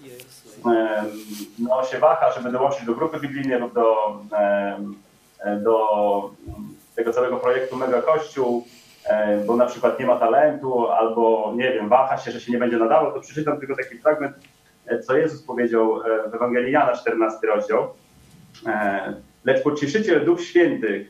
[1.59, 4.19] no, się waha, żeby dołączyć do grupy biblijnej lub do,
[5.63, 5.89] do
[6.95, 8.65] tego całego projektu Mega Kościół,
[9.45, 12.77] bo na przykład nie ma talentu albo nie wiem, waha się, że się nie będzie
[12.77, 14.35] nadawał, to przeczytam tylko taki fragment,
[14.85, 16.01] e, co Jezus powiedział
[16.31, 17.87] w Ewangelii Jana, 14 rozdział.
[19.45, 21.07] Lecz pocieszyciel Duch Święty,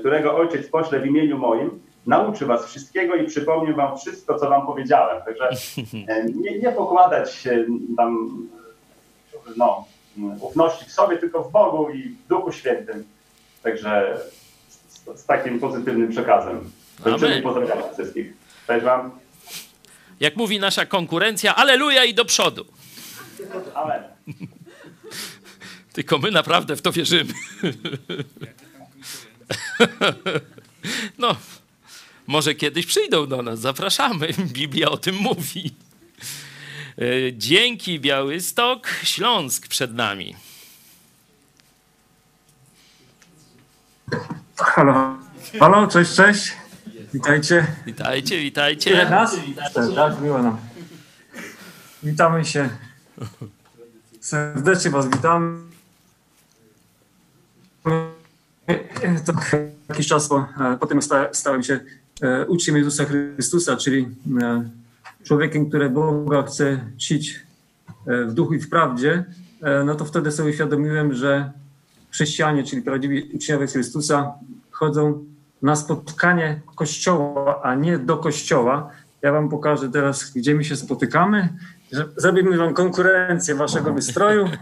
[0.00, 4.66] którego Ojciec pośle w imieniu moim, nauczy was wszystkiego i przypomni wam wszystko, co wam
[4.66, 5.22] powiedziałem.
[5.22, 5.48] Także
[6.08, 7.48] e, nie, nie pokładać
[7.96, 8.38] tam
[9.56, 9.84] no,
[10.40, 13.04] ufności w sobie, tylko w Bogu i w Duchu Świętym.
[13.62, 14.18] Także
[14.68, 16.70] z, z takim pozytywnym przekazem.
[17.04, 18.32] Kończymy pozdrawiam wszystkich.
[18.66, 19.10] Cześć wam.
[20.20, 22.64] Jak mówi nasza konkurencja, aleluja i do przodu.
[23.74, 24.02] Amen.
[25.92, 27.32] Tylko my naprawdę w to wierzymy.
[31.18, 31.36] No,
[32.30, 34.28] może kiedyś przyjdą do nas, zapraszamy.
[34.52, 35.74] Biblia o tym mówi.
[36.98, 40.36] E, dzięki Białystok, Śląsk przed nami.
[44.56, 45.16] Halo.
[45.60, 46.52] Halo, cześć, cześć.
[47.14, 47.66] Witajcie.
[47.86, 49.10] Witajcie, Tyle witajcie.
[49.10, 49.36] nas?
[49.94, 50.58] Tak, miło nam.
[52.02, 52.68] Witamy się.
[54.20, 55.70] Serdecznie Was witam.
[59.26, 59.32] To
[59.88, 60.48] jakiś czas po,
[60.80, 61.80] potem sta, stałem się e,
[62.48, 64.08] uczniem Jezusa Chrystusa, czyli
[64.42, 64.70] e,
[65.24, 67.40] człowiekiem, który Boga chce czcić
[68.06, 69.24] e, w duchu i w prawdzie.
[69.62, 71.52] E, No to wtedy sobie uświadomiłem, że
[72.10, 74.32] chrześcijanie, czyli prawdziwi uczniowie Chrystusa,
[74.70, 75.24] chodzą
[75.62, 78.90] na spotkanie kościoła, a nie do kościoła.
[79.22, 81.48] Ja wam pokażę teraz, gdzie my się spotykamy.
[82.16, 84.48] Zrobimy wam konkurencję waszego wystroju.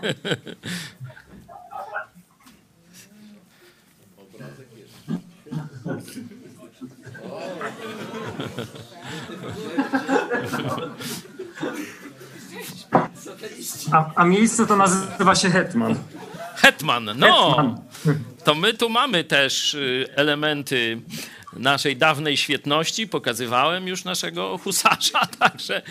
[13.93, 15.95] A, a miejsce to nazywa się Hetman.
[16.57, 17.49] Hetman, no!
[17.49, 17.81] Hetman.
[18.45, 21.01] To my tu mamy też y, elementy
[21.53, 23.09] naszej dawnej świetności.
[23.09, 25.83] Pokazywałem już naszego husarza, także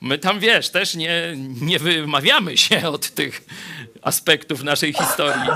[0.00, 3.44] my tam, wiesz, też nie, nie wymawiamy się od tych
[4.02, 5.50] aspektów naszej historii.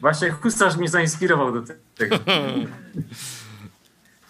[0.00, 2.18] Właśnie husarz mnie zainspirował do tego.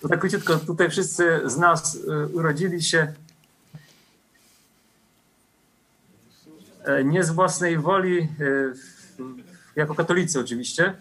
[0.06, 3.12] To tak króciutko, tutaj wszyscy z nas y, urodzili się
[6.84, 8.26] e, nie z własnej woli, e,
[9.76, 10.94] jako katolicy oczywiście.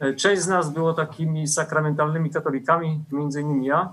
[0.00, 3.92] E, Część z nas było takimi sakramentalnymi katolikami, między innymi ja.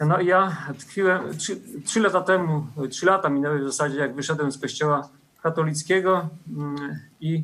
[0.00, 4.52] No i ja tkwiłem trzy, trzy lata temu, trzy lata minęły w zasadzie, jak wyszedłem
[4.52, 5.08] z kościoła
[5.42, 7.42] katolickiego mm, i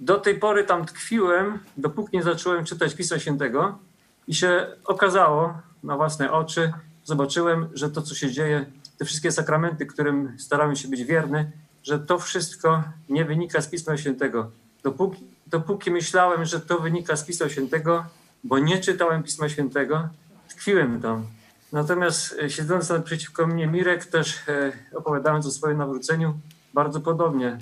[0.00, 3.78] do tej pory tam tkwiłem, dopóki nie zacząłem czytać Pisma Świętego
[4.26, 6.72] i się okazało na własne oczy,
[7.04, 8.66] zobaczyłem, że to, co się dzieje,
[8.98, 11.52] te wszystkie sakramenty, którym staramy się być wierny,
[11.82, 14.50] że to wszystko nie wynika z Pisma Świętego.
[14.82, 18.04] Dopóki, dopóki myślałem, że to wynika z Pisma Świętego,
[18.44, 20.08] bo nie czytałem Pisma Świętego,
[20.48, 21.26] tkwiłem tam.
[21.72, 26.38] Natomiast e, siedząc naprzeciwko mnie Mirek, też e, opowiadając o swoim nawróceniu,
[26.74, 27.58] bardzo podobnie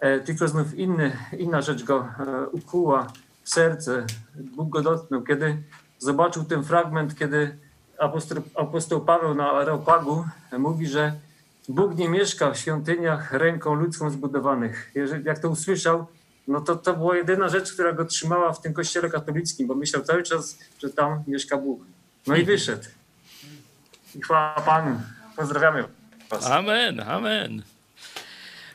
[0.00, 2.08] E, tylko znów inny, inna rzecz go
[2.52, 3.06] ukuła
[3.42, 4.06] w serce.
[4.56, 5.62] Bóg go dotknął, kiedy
[6.00, 7.58] zobaczył ten fragment, kiedy
[7.98, 10.24] apostoł, apostoł Paweł na Areopagu
[10.58, 11.12] mówi, że
[11.68, 14.90] Bóg nie mieszka w świątyniach ręką ludzką zbudowanych.
[14.94, 16.06] Jeżeli, jak to usłyszał,
[16.48, 20.02] no to to była jedyna rzecz, która go trzymała w tym kościele katolickim, bo myślał
[20.02, 21.80] cały czas, że tam mieszka Bóg.
[22.26, 22.84] No i wyszedł.
[24.14, 25.00] I chwała Panu.
[25.36, 25.84] Pozdrawiamy
[26.30, 26.46] Was.
[26.46, 27.62] Amen, amen.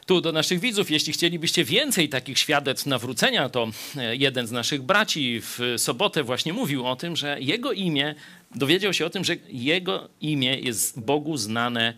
[0.05, 3.67] Tu do naszych widzów, jeśli chcielibyście więcej takich świadectw nawrócenia, to
[3.97, 8.15] e, jeden z naszych braci w sobotę właśnie mówił o tym, że jego imię,
[8.55, 11.93] dowiedział się o tym, że jego imię jest Bogu znane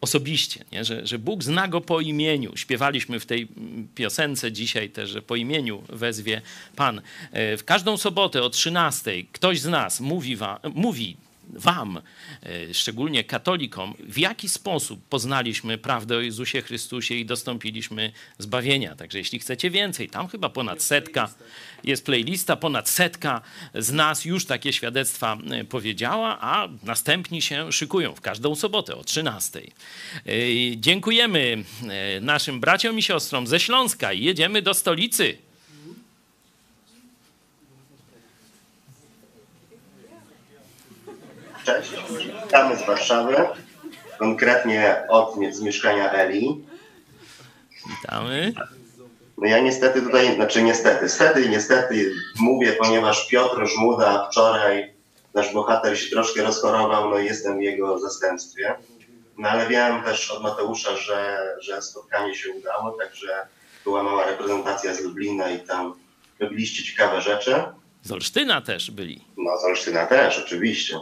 [0.00, 0.84] osobiście, nie?
[0.84, 2.56] Że, że Bóg zna go po imieniu.
[2.56, 6.42] Śpiewaliśmy w tej mm, piosence dzisiaj też, że po imieniu wezwie
[6.76, 7.00] Pan.
[7.32, 11.16] E, W każdą sobotę o 13 ktoś z nas mówi, wa, mówi
[11.54, 12.02] Wam,
[12.42, 18.96] e, szczególnie katolikom, w jaki sposób poznaliśmy prawdę o Jezusie Chrystusie i dostąpiliśmy zbawienia.
[18.96, 21.34] Także jeśli chcecie więcej, tam chyba ponad setka
[21.84, 23.40] jest playlista, ponad setka
[23.74, 29.04] z nas już takie świadectwa e, powiedziała, a następni się szykują w każdą sobotę o
[29.04, 29.60] 13.
[29.60, 30.32] E,
[30.76, 31.64] Dziękujemy
[32.20, 35.49] naszym braciom i siostrom ze Śląska i jedziemy do stolicy.
[41.74, 41.92] Cześć,
[42.44, 43.36] witamy z Warszawy,
[44.18, 46.64] konkretnie od z mieszkania Eli.
[47.90, 48.52] Witamy.
[49.38, 54.94] No ja niestety tutaj, znaczy niestety, stety niestety mówię, ponieważ Piotr Żmuda wczoraj,
[55.34, 58.74] nasz bohater się troszkę rozchorował, no i jestem w jego zastępstwie.
[59.38, 63.46] No ale wiem też od Mateusza, że, że spotkanie się udało, także
[63.84, 65.94] była mała reprezentacja z Lublina i tam
[66.40, 67.54] robiliście ciekawe rzeczy.
[68.02, 69.24] Z Olsztyna też byli.
[69.36, 70.98] No z Olsztyna też, oczywiście.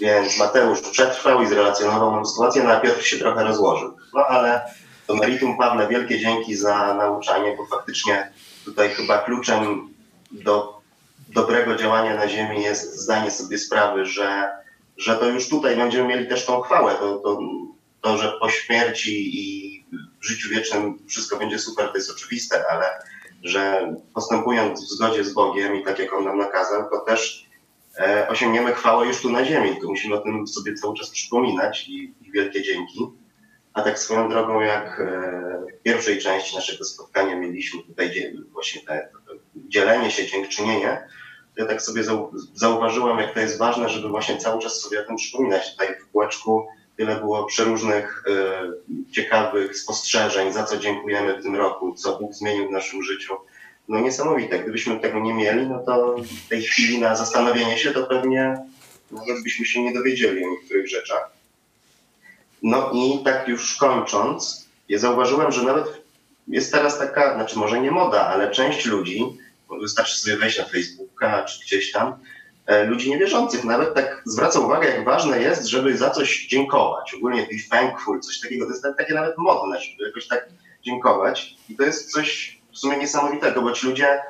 [0.00, 3.96] Więc Mateusz przetrwał i zrelacjonował nam sytuację, no a Piotr się trochę rozłożył.
[4.14, 4.74] No ale
[5.06, 8.32] to meritum Pawle, wielkie dzięki za nauczanie, bo faktycznie
[8.64, 9.88] tutaj chyba kluczem
[10.30, 10.80] do
[11.28, 14.50] dobrego działania na ziemi jest zdanie sobie sprawy, że,
[14.96, 16.94] że to już tutaj będziemy mieli też tą chwałę.
[16.94, 17.38] To, to,
[18.00, 19.74] to, że po śmierci i
[20.22, 22.86] w życiu wiecznym wszystko będzie super, to jest oczywiste, ale
[23.42, 27.46] że postępując w zgodzie z Bogiem i tak jak On nam nakazał, to też
[28.28, 29.70] osiągniemy chwałę już tu na ziemi.
[29.70, 33.00] Tylko musimy o tym sobie cały czas przypominać i, i wielkie dzięki.
[33.72, 39.08] A tak swoją drogą, jak e, w pierwszej części naszego spotkania mieliśmy tutaj właśnie te,
[39.54, 41.08] dzielenie się, dziękczynienie,
[41.56, 45.06] ja tak sobie zau- zauważyłem, jak to jest ważne, żeby właśnie cały czas sobie o
[45.06, 45.72] tym przypominać.
[45.72, 46.66] Tutaj w kółeczku
[46.96, 52.68] tyle było przeróżnych e, ciekawych spostrzeżeń, za co dziękujemy w tym roku, co Bóg zmienił
[52.68, 53.34] w naszym życiu.
[53.88, 54.58] No niesamowite.
[54.58, 58.56] Gdybyśmy tego nie mieli, no to w tej chwili na zastanowienie się, to pewnie
[59.10, 61.30] nawet byśmy się nie dowiedzieli o niektórych rzeczach.
[62.62, 66.04] No i tak już kończąc, ja zauważyłem, że nawet
[66.48, 69.24] jest teraz taka, znaczy może nie moda, ale część ludzi,
[69.80, 72.14] wystarczy sobie wejść na Facebooka czy gdzieś tam,
[72.66, 77.14] e, ludzi niewierzących nawet tak zwraca uwagę, jak ważne jest, żeby za coś dziękować.
[77.14, 80.48] Ogólnie be thankful, coś takiego, to jest takie nawet modne, żeby jakoś tak
[80.82, 81.56] dziękować.
[81.68, 84.22] I to jest coś w sumie niesamowitego, bo ci ludzie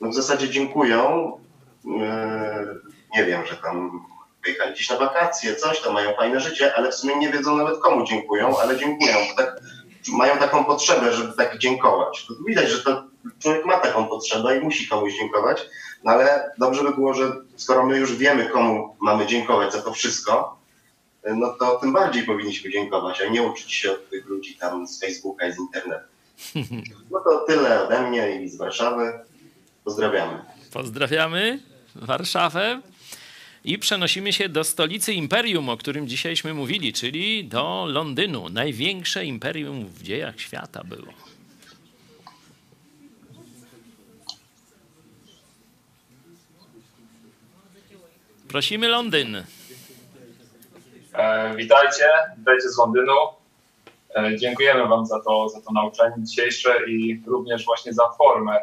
[0.00, 1.32] no w zasadzie dziękują,
[1.84, 1.92] yy,
[3.16, 4.04] nie wiem, że tam
[4.44, 7.80] wyjechali gdzieś na wakacje, coś tam, mają fajne życie, ale w sumie nie wiedzą nawet
[7.80, 9.60] komu dziękują, ale dziękują, tak
[10.12, 12.26] mają taką potrzebę, żeby tak dziękować.
[12.26, 13.04] To widać, że to
[13.38, 15.66] człowiek ma taką potrzebę i musi komuś dziękować,
[16.04, 19.92] no ale dobrze by było, że skoro my już wiemy, komu mamy dziękować za to
[19.92, 20.58] wszystko,
[21.24, 25.00] no to tym bardziej powinniśmy dziękować, a nie uczyć się od tych ludzi tam z
[25.00, 26.17] Facebooka i z internetu.
[27.10, 29.12] No to tyle ode mnie i z Warszawy.
[29.84, 30.42] Pozdrawiamy.
[30.72, 31.58] Pozdrawiamy
[31.94, 32.80] Warszawę.
[33.64, 38.48] I przenosimy się do stolicy imperium, o którym dzisiejśmy mówili, czyli do Londynu.
[38.48, 41.12] Największe imperium w dziejach świata było.
[48.48, 49.36] Prosimy Londyn.
[51.12, 52.08] E, witajcie,
[52.38, 53.37] witajcie z Londynu.
[54.16, 58.58] E, dziękujemy Wam za to, za to nauczanie dzisiejsze i również właśnie za formę.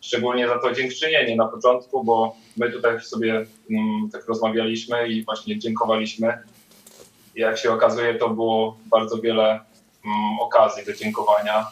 [0.00, 5.58] Szczególnie za to dziękczynienie na początku, bo my tutaj sobie mm, tak rozmawialiśmy i właśnie
[5.58, 6.38] dziękowaliśmy.
[7.34, 11.66] I jak się okazuje, to było bardzo wiele mm, okazji do dziękowania.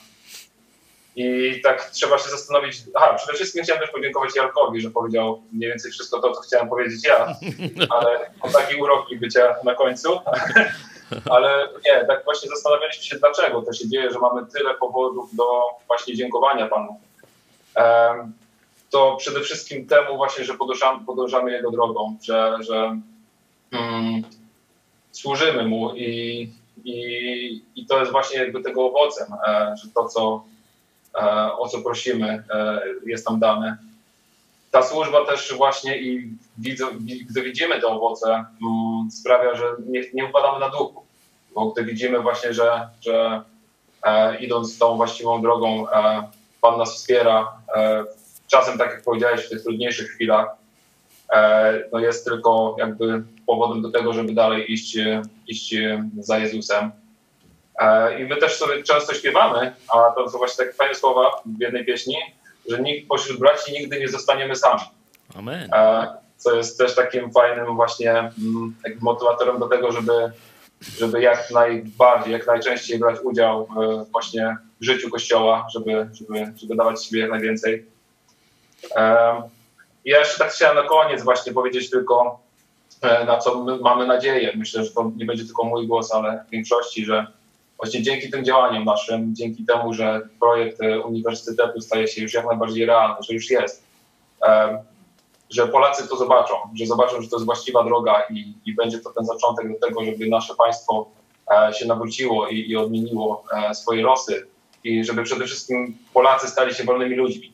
[1.17, 2.77] I tak trzeba się zastanowić.
[2.95, 6.69] Aha, przede wszystkim chciałem też podziękować Jarkowi, że powiedział mniej więcej wszystko to, co chciałem
[6.69, 7.27] powiedzieć ja,
[7.97, 10.19] ale on taki urokli bycia na końcu.
[11.31, 15.63] Ale nie, tak właśnie zastanawialiśmy się, dlaczego to się dzieje, że mamy tyle powodów do
[15.87, 17.01] właśnie dziękowania Panu.
[18.91, 23.01] To przede wszystkim temu właśnie, że podążamy, podążamy Jego drogą, że, że
[23.73, 24.23] mm,
[25.13, 26.53] służymy Mu i,
[26.85, 30.45] i, i to jest właśnie jakby tego owocem, e, że to, co,
[31.15, 33.79] e, o co prosimy, e, jest nam dane.
[34.75, 36.87] Ta służba też właśnie i widzę,
[37.31, 41.03] gdy widzimy te owoce, mm, sprawia, że nie, nie upadamy na duchu,
[41.55, 43.43] bo gdy widzimy właśnie, że, że
[44.41, 45.87] idąc tą właściwą drogą,
[46.61, 47.53] Pan nas wspiera.
[48.47, 50.49] Czasem, tak jak powiedziałeś, w tych trudniejszych chwilach,
[51.93, 54.99] no jest tylko jakby powodem do tego, żeby dalej iść,
[55.47, 55.75] iść
[56.19, 56.91] za Jezusem.
[58.21, 61.85] I my też sobie często śpiewamy, a to są właśnie takie fajne słowa w jednej
[61.85, 62.17] pieśni,
[62.71, 64.83] że nikt pośród braci nigdy nie zostaniemy sami.
[65.35, 65.71] Amen.
[66.37, 70.33] Co jest też takim fajnym właśnie mm, motywatorem do tego, żeby,
[70.99, 73.69] żeby jak najbardziej, jak najczęściej brać udział
[74.13, 77.87] właśnie w życiu Kościoła, żeby, żeby, żeby dawać siebie jak najwięcej.
[80.05, 82.41] I ja jeszcze tak chciałem na koniec właśnie powiedzieć tylko,
[83.27, 84.53] na co my mamy nadzieję.
[84.57, 87.27] Myślę, że to nie będzie tylko mój głos, ale w większości, że
[87.85, 92.87] właśnie dzięki tym działaniom naszym, dzięki temu, że projekt uniwersytetu staje się już jak najbardziej
[92.87, 93.85] realny, że już jest,
[95.51, 99.11] że Polacy to zobaczą, że zobaczą, że to jest właściwa droga i, i będzie to
[99.11, 101.11] ten zaczątek do tego, żeby nasze państwo
[101.73, 104.47] się nawróciło i, i odmieniło swoje losy
[104.85, 107.53] i żeby przede wszystkim Polacy stali się wolnymi ludźmi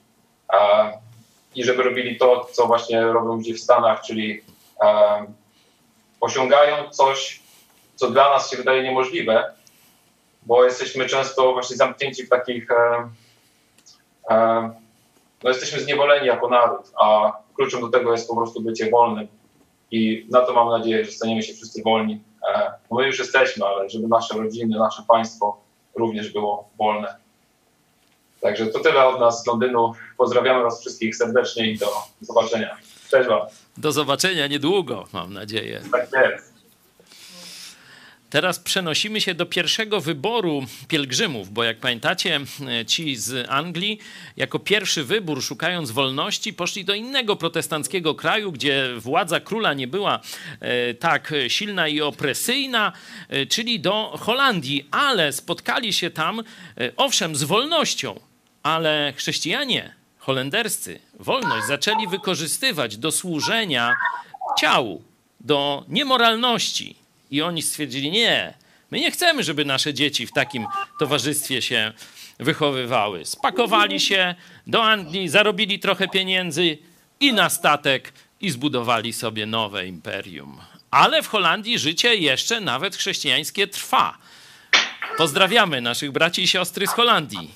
[1.55, 4.41] i żeby robili to, co właśnie robią ludzie w Stanach, czyli
[6.21, 7.41] osiągają coś,
[7.95, 9.60] co dla nas się wydaje niemożliwe,
[10.43, 12.69] bo jesteśmy często właśnie zamknięci w takich,
[15.45, 19.29] no jesteśmy zniewoleni jako naród, a kluczem do tego jest po prostu bycie wolnym
[19.91, 22.21] i na to mam nadzieję, że staniemy się wszyscy wolni.
[22.91, 25.61] My już jesteśmy, ale żeby nasze rodziny, nasze państwo
[25.95, 27.17] również było wolne.
[28.41, 29.93] Także to tyle od nas z Londynu.
[30.17, 31.87] Pozdrawiamy Was wszystkich serdecznie i do
[32.21, 32.77] zobaczenia.
[33.11, 33.41] Cześć Wam.
[33.77, 35.81] Do zobaczenia niedługo, mam nadzieję.
[35.93, 36.50] Tak jest.
[38.31, 42.41] Teraz przenosimy się do pierwszego wyboru pielgrzymów, bo jak pamiętacie,
[42.87, 43.99] ci z Anglii
[44.37, 50.21] jako pierwszy wybór, szukając wolności, poszli do innego protestanckiego kraju, gdzie władza króla nie była
[51.01, 52.93] tak silna i opresyjna,
[53.49, 56.43] czyli do Holandii, ale spotkali się tam,
[56.97, 58.21] owszem, z wolnością,
[58.63, 63.95] ale chrześcijanie holenderscy wolność zaczęli wykorzystywać do służenia
[64.59, 65.03] ciału,
[65.41, 67.00] do niemoralności.
[67.31, 68.55] I oni stwierdzili: Nie,
[68.91, 70.67] my nie chcemy, żeby nasze dzieci w takim
[70.99, 71.93] towarzystwie się
[72.39, 73.25] wychowywały.
[73.25, 74.35] Spakowali się
[74.67, 76.79] do Anglii, zarobili trochę pieniędzy
[77.21, 80.61] i na statek i zbudowali sobie nowe imperium.
[80.91, 84.19] Ale w Holandii życie jeszcze nawet chrześcijańskie trwa.
[85.17, 87.51] Pozdrawiamy naszych braci i siostry z Holandii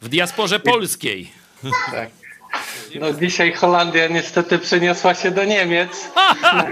[0.00, 1.30] w diasporze polskiej.
[1.90, 2.23] Tak.
[3.00, 6.10] No dzisiaj Holandia niestety przeniosła się do Niemiec.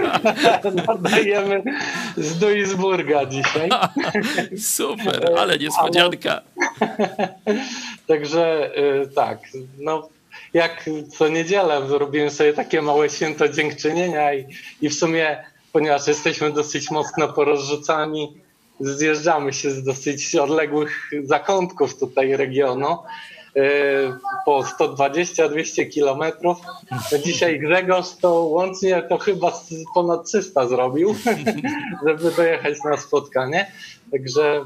[0.87, 1.63] Nadajemy
[2.17, 3.69] z Duisburga dzisiaj.
[4.75, 6.41] Super, ale niespodzianka.
[8.07, 9.39] Także y, tak,
[9.77, 10.09] no
[10.53, 14.45] jak co niedzielę zrobiłem sobie takie małe święto dziękczynienia i,
[14.81, 18.33] i w sumie, ponieważ jesteśmy dosyć mocno porozrzucani,
[18.79, 22.97] zjeżdżamy się z dosyć odległych zakątków tutaj regionu,
[24.45, 26.57] po 120-200 kilometrów.
[27.23, 29.61] Dzisiaj Grzegorz to łącznie to chyba
[29.93, 31.15] ponad 300 zrobił,
[32.07, 33.71] żeby dojechać na spotkanie.
[34.11, 34.65] Także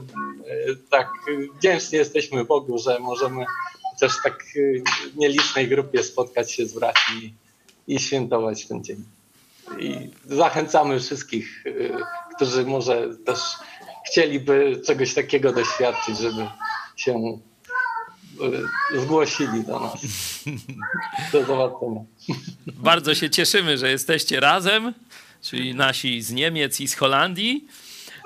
[0.69, 1.09] y, tak,
[1.57, 3.45] wdzięczni jesteśmy Bogu, że możemy
[3.99, 4.83] też tak y,
[5.15, 7.33] nielicznej grupie spotkać się z braćmi
[7.87, 9.03] i świętować ten dzień.
[9.79, 11.91] I zachęcamy wszystkich, y,
[12.35, 13.39] którzy może też
[14.07, 16.47] chcieliby czegoś takiego doświadczyć, żeby
[16.95, 17.39] się
[18.95, 19.99] zgłosili do nas.
[21.31, 22.01] Do zobaczenia.
[22.67, 24.93] Bardzo się cieszymy, że jesteście razem,
[25.41, 27.67] czyli nasi z Niemiec i z Holandii.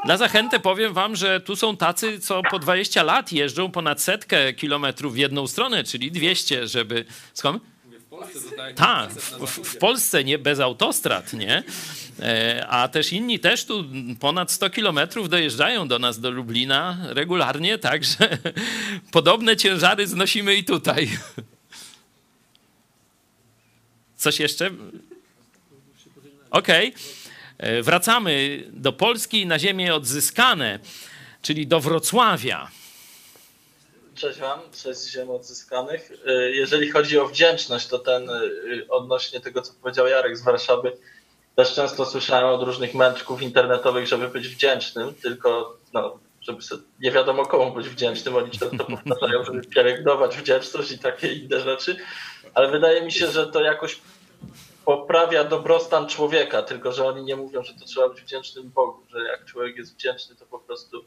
[0.06, 4.54] Dla zachęty powiem wam, że tu są tacy, co po 20 lat jeżdżą ponad setkę
[4.54, 7.06] kilometrów w jedną stronę, czyli 200, żeby...
[7.34, 7.64] Skąd?
[8.76, 11.64] Tak, w, w, w Polsce nie bez autostrad, nie?
[12.20, 13.86] E, A też inni też tu
[14.20, 18.38] ponad 100 kilometrów dojeżdżają do nas, do Lublina regularnie, także
[19.12, 21.10] podobne ciężary znosimy i tutaj.
[24.18, 24.72] Coś jeszcze?
[26.52, 26.94] Okej.
[27.58, 30.80] E, Wracamy do Polski na ziemię odzyskane,
[31.42, 32.72] czyli do Wrocławia.
[34.16, 36.12] Cześć Wam, cześć z ziem odzyskanych.
[36.12, 40.98] Y, Jeżeli chodzi o wdzięczność, to ten y, odnośnie tego, co powiedział Jarek z Warszawy,
[41.56, 47.12] też często słyszałem od różnych mędrków internetowych, żeby być wdzięcznym, tylko no, żeby sobie, nie
[47.12, 51.98] wiadomo komu być wdzięcznym, oni często powtarzają, żeby pielęgnować wdzięczność i takie inne rzeczy,
[52.54, 54.00] ale wydaje mi się, że to jakoś
[54.86, 59.20] poprawia dobrostan człowieka, tylko że oni nie mówią, że to trzeba być wdzięcznym Bogu, że
[59.24, 61.06] jak człowiek jest wdzięczny, to po prostu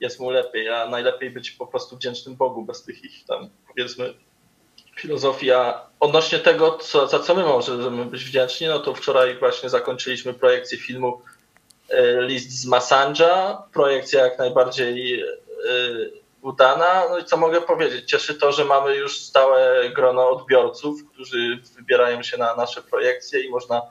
[0.00, 4.14] jest mu lepiej, a najlepiej być po prostu wdzięcznym Bogu bez tych ich tam powiedzmy
[4.96, 5.50] filozofii.
[5.50, 10.34] A odnośnie tego, co, za co my możemy być wdzięczni, no to wczoraj właśnie zakończyliśmy
[10.34, 11.20] projekcję filmu
[11.88, 13.62] e, List z Massandża.
[13.72, 15.26] Projekcja jak najbardziej e,
[16.42, 17.04] udana.
[17.10, 18.10] No i co mogę powiedzieć?
[18.10, 23.50] Cieszy to, że mamy już stałe grono odbiorców, którzy wybierają się na nasze projekcje i
[23.50, 23.82] można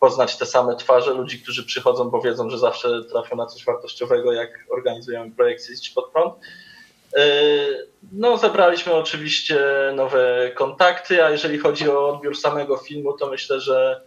[0.00, 4.32] poznać te same twarze ludzi, którzy przychodzą, bo wiedzą, że zawsze trafią na coś wartościowego,
[4.32, 6.34] jak organizujemy projekcje Idź Pod Prąd.
[7.16, 9.58] Yy, No, zebraliśmy oczywiście
[9.94, 14.00] nowe kontakty, a jeżeli chodzi o odbiór samego filmu, to myślę, że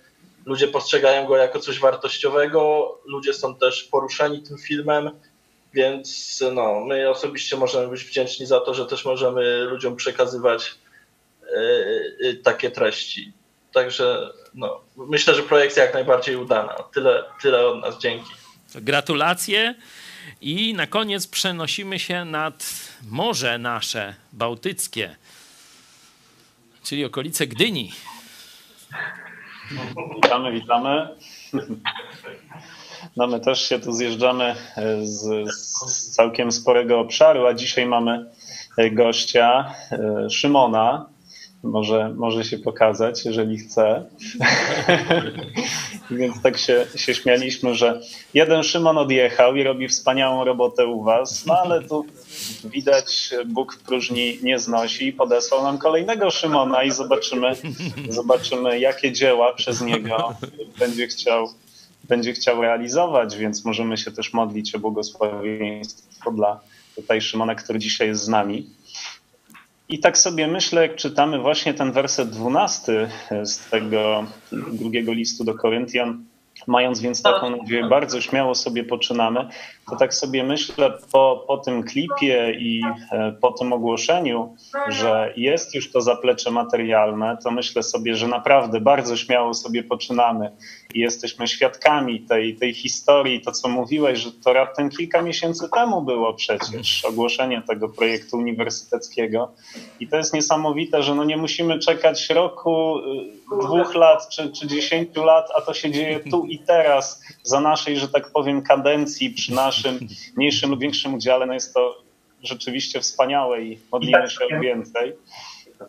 [0.45, 5.11] ludzie postrzegają go jako coś wartościowego, ludzie są też poruszeni tym filmem,
[5.73, 10.75] więc no, my osobiście możemy być wdzięczni za to, że też możemy ludziom przekazywać
[11.41, 13.33] yy, yy, takie treści.
[13.73, 16.73] Także no, myślę, że projekcja jak najbardziej udana.
[16.93, 18.31] Tyle, tyle od nas, dzięki.
[18.75, 19.75] Gratulacje.
[20.41, 22.63] I na koniec przenosimy się nad
[23.09, 25.15] Morze nasze Bałtyckie,
[26.83, 27.91] czyli okolice Gdyni.
[30.15, 31.07] Witamy, witamy.
[33.17, 34.55] No my też się tu zjeżdżamy
[35.03, 38.25] z, z całkiem sporego obszaru, a dzisiaj mamy
[38.91, 41.05] gościa e, Szymona.
[41.63, 44.05] Może, może się pokazać, jeżeli chce.
[46.11, 48.01] Więc tak się, się śmialiśmy, że
[48.33, 52.05] jeden Szymon odjechał i robi wspaniałą robotę u was, no ale tu
[52.63, 57.55] widać Bóg w próżni nie znosi i podesłał nam kolejnego Szymona i zobaczymy,
[58.09, 60.35] zobaczymy jakie dzieła przez niego
[60.79, 61.49] będzie chciał,
[62.03, 66.59] będzie chciał realizować, więc możemy się też modlić o błogosławieństwo dla
[66.95, 68.78] tutaj Szymona, który dzisiaj jest z nami.
[69.89, 73.09] I tak sobie myślę, jak czytamy właśnie ten werset 12
[73.43, 76.23] z tego drugiego listu do Koryntian,
[76.67, 79.47] mając więc taką nadzieję, bardzo śmiało sobie poczynamy,
[79.89, 84.55] to tak sobie myślę po, po tym klipie i e, po tym ogłoszeniu,
[84.87, 90.51] że jest już to zaplecze materialne, to myślę sobie, że naprawdę bardzo śmiało sobie poczynamy
[90.93, 93.41] i jesteśmy świadkami tej, tej historii.
[93.41, 99.51] To, co mówiłeś, że to raptem kilka miesięcy temu było przecież ogłoszenie tego projektu uniwersyteckiego.
[99.99, 104.67] I to jest niesamowite, że no nie musimy czekać roku, y, dwóch lat czy, czy
[104.67, 109.29] dziesięciu lat, a to się dzieje tu i teraz, za naszej, że tak powiem, kadencji,
[109.29, 109.53] przy
[109.83, 110.07] naszym
[110.37, 111.45] mniejszym lub większym udziale.
[111.45, 111.97] No jest to
[112.43, 115.13] rzeczywiście wspaniałe i modlimy się o więcej.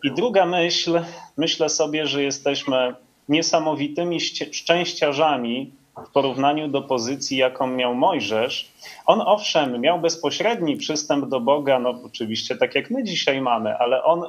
[0.03, 0.99] I druga myśl,
[1.37, 2.95] myślę sobie, że jesteśmy
[3.29, 4.19] niesamowitymi
[4.51, 5.71] szczęściarzami
[6.07, 8.71] w porównaniu do pozycji, jaką miał Mojżesz.
[9.05, 14.03] On owszem, miał bezpośredni przystęp do Boga, no oczywiście tak jak my dzisiaj mamy, ale
[14.03, 14.23] on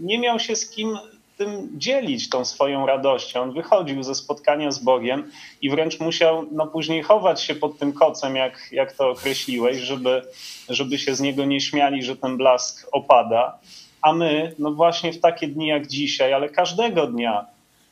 [0.00, 0.98] nie miał się z kim
[1.36, 3.42] tym dzielić, tą swoją radością.
[3.42, 5.30] On wychodził ze spotkania z Bogiem
[5.62, 10.22] i wręcz musiał no, później chować się pod tym kocem, jak, jak to określiłeś, żeby,
[10.68, 13.58] żeby się z niego nie śmiali, że ten blask opada.
[14.02, 17.46] A my, no właśnie w takie dni jak dzisiaj, ale każdego dnia,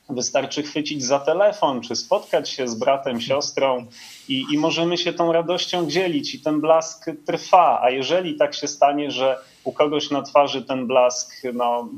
[0.09, 3.87] Wystarczy chwycić za telefon, czy spotkać się z bratem, siostrą
[4.29, 7.81] i, i możemy się tą radością dzielić i ten blask trwa.
[7.83, 11.89] A jeżeli tak się stanie, że u kogoś na twarzy ten blask, no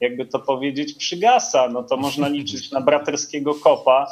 [0.00, 4.06] jakby to powiedzieć, przygasa, no to można liczyć na braterskiego kopa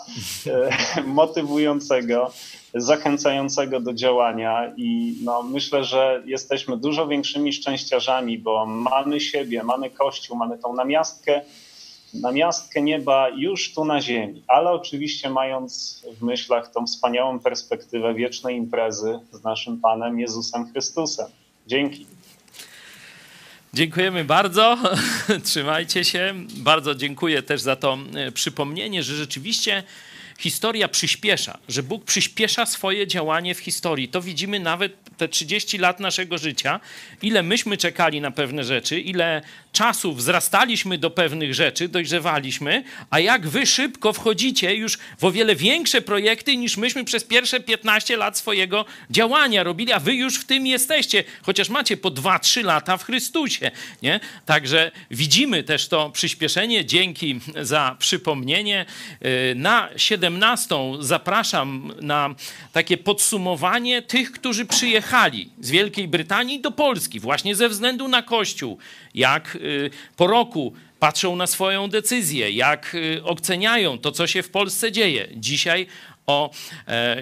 [0.47, 0.71] e,
[1.07, 2.33] motywującego,
[2.75, 9.91] zachęcającego do działania i no, myślę, że jesteśmy dużo większymi szczęściarzami, bo mamy siebie, mamy
[9.91, 11.41] Kościół, mamy tą namiastkę
[12.15, 18.15] na miastkę nieba już tu na ziemi, ale oczywiście mając w myślach tą wspaniałą perspektywę
[18.15, 21.27] wiecznej imprezy z naszym Panem Jezusem Chrystusem.
[21.67, 22.07] Dzięki.
[23.77, 24.79] Dziękujemy bardzo.
[25.45, 26.35] Trzymajcie się.
[26.57, 29.83] Bardzo dziękuję też za to e, przypomnienie, że rzeczywiście
[30.39, 34.09] historia przyspiesza, że Bóg przyspiesza swoje działanie w historii.
[34.09, 36.81] To widzimy nawet te 30 lat naszego życia,
[37.23, 39.43] ile myśmy czekali na pewne rzeczy, ile
[39.77, 45.57] czasu wzrastaliśmy do pewnych rzeczy, dojrzewaliśmy, a jak wy szybko wchodzicie już w o wiele
[45.57, 50.45] większe projekty niż myśmy przez pierwsze 15 lat swojego działania robili, a wy już w
[50.45, 53.71] tym jesteście, chociaż macie po 2-3 lata w Chrystusie.
[54.03, 54.21] Nie?
[54.47, 56.85] Także widzimy też to przyspieszenie.
[56.85, 58.87] Dzięki za przypomnienie.
[59.25, 62.35] Y, na 17 zapraszam na
[62.73, 68.79] takie podsumowanie tych, którzy przyjechali z Wielkiej Brytanii do Polski właśnie ze względu na Kościół.
[69.15, 69.66] Jak Y,
[70.17, 75.29] po roku patrzą na swoją decyzję, jak y, oceniają to, co się w Polsce dzieje.
[75.37, 75.87] Dzisiaj
[76.27, 76.51] o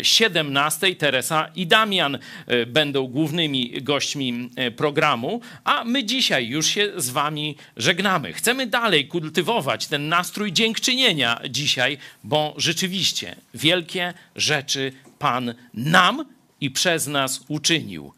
[0.03, 6.67] 17 e, Teresa i Damian e, będą głównymi gośćmi e, programu, a my dzisiaj już
[6.67, 8.33] się z wami żegnamy.
[8.33, 16.25] Chcemy dalej kultywować ten nastrój dziękczynienia dzisiaj, bo rzeczywiście wielkie rzeczy Pan nam
[16.61, 18.13] i przez nas uczynił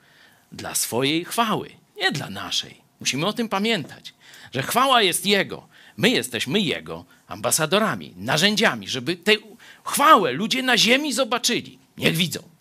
[0.52, 2.74] dla swojej chwały, nie dla naszej.
[3.00, 4.15] Musimy o tym pamiętać
[4.56, 5.68] że chwała jest Jego.
[5.96, 9.32] My jesteśmy Jego ambasadorami, narzędziami, żeby tę
[9.84, 11.78] chwałę ludzie na ziemi zobaczyli.
[11.98, 12.55] Niech widzą.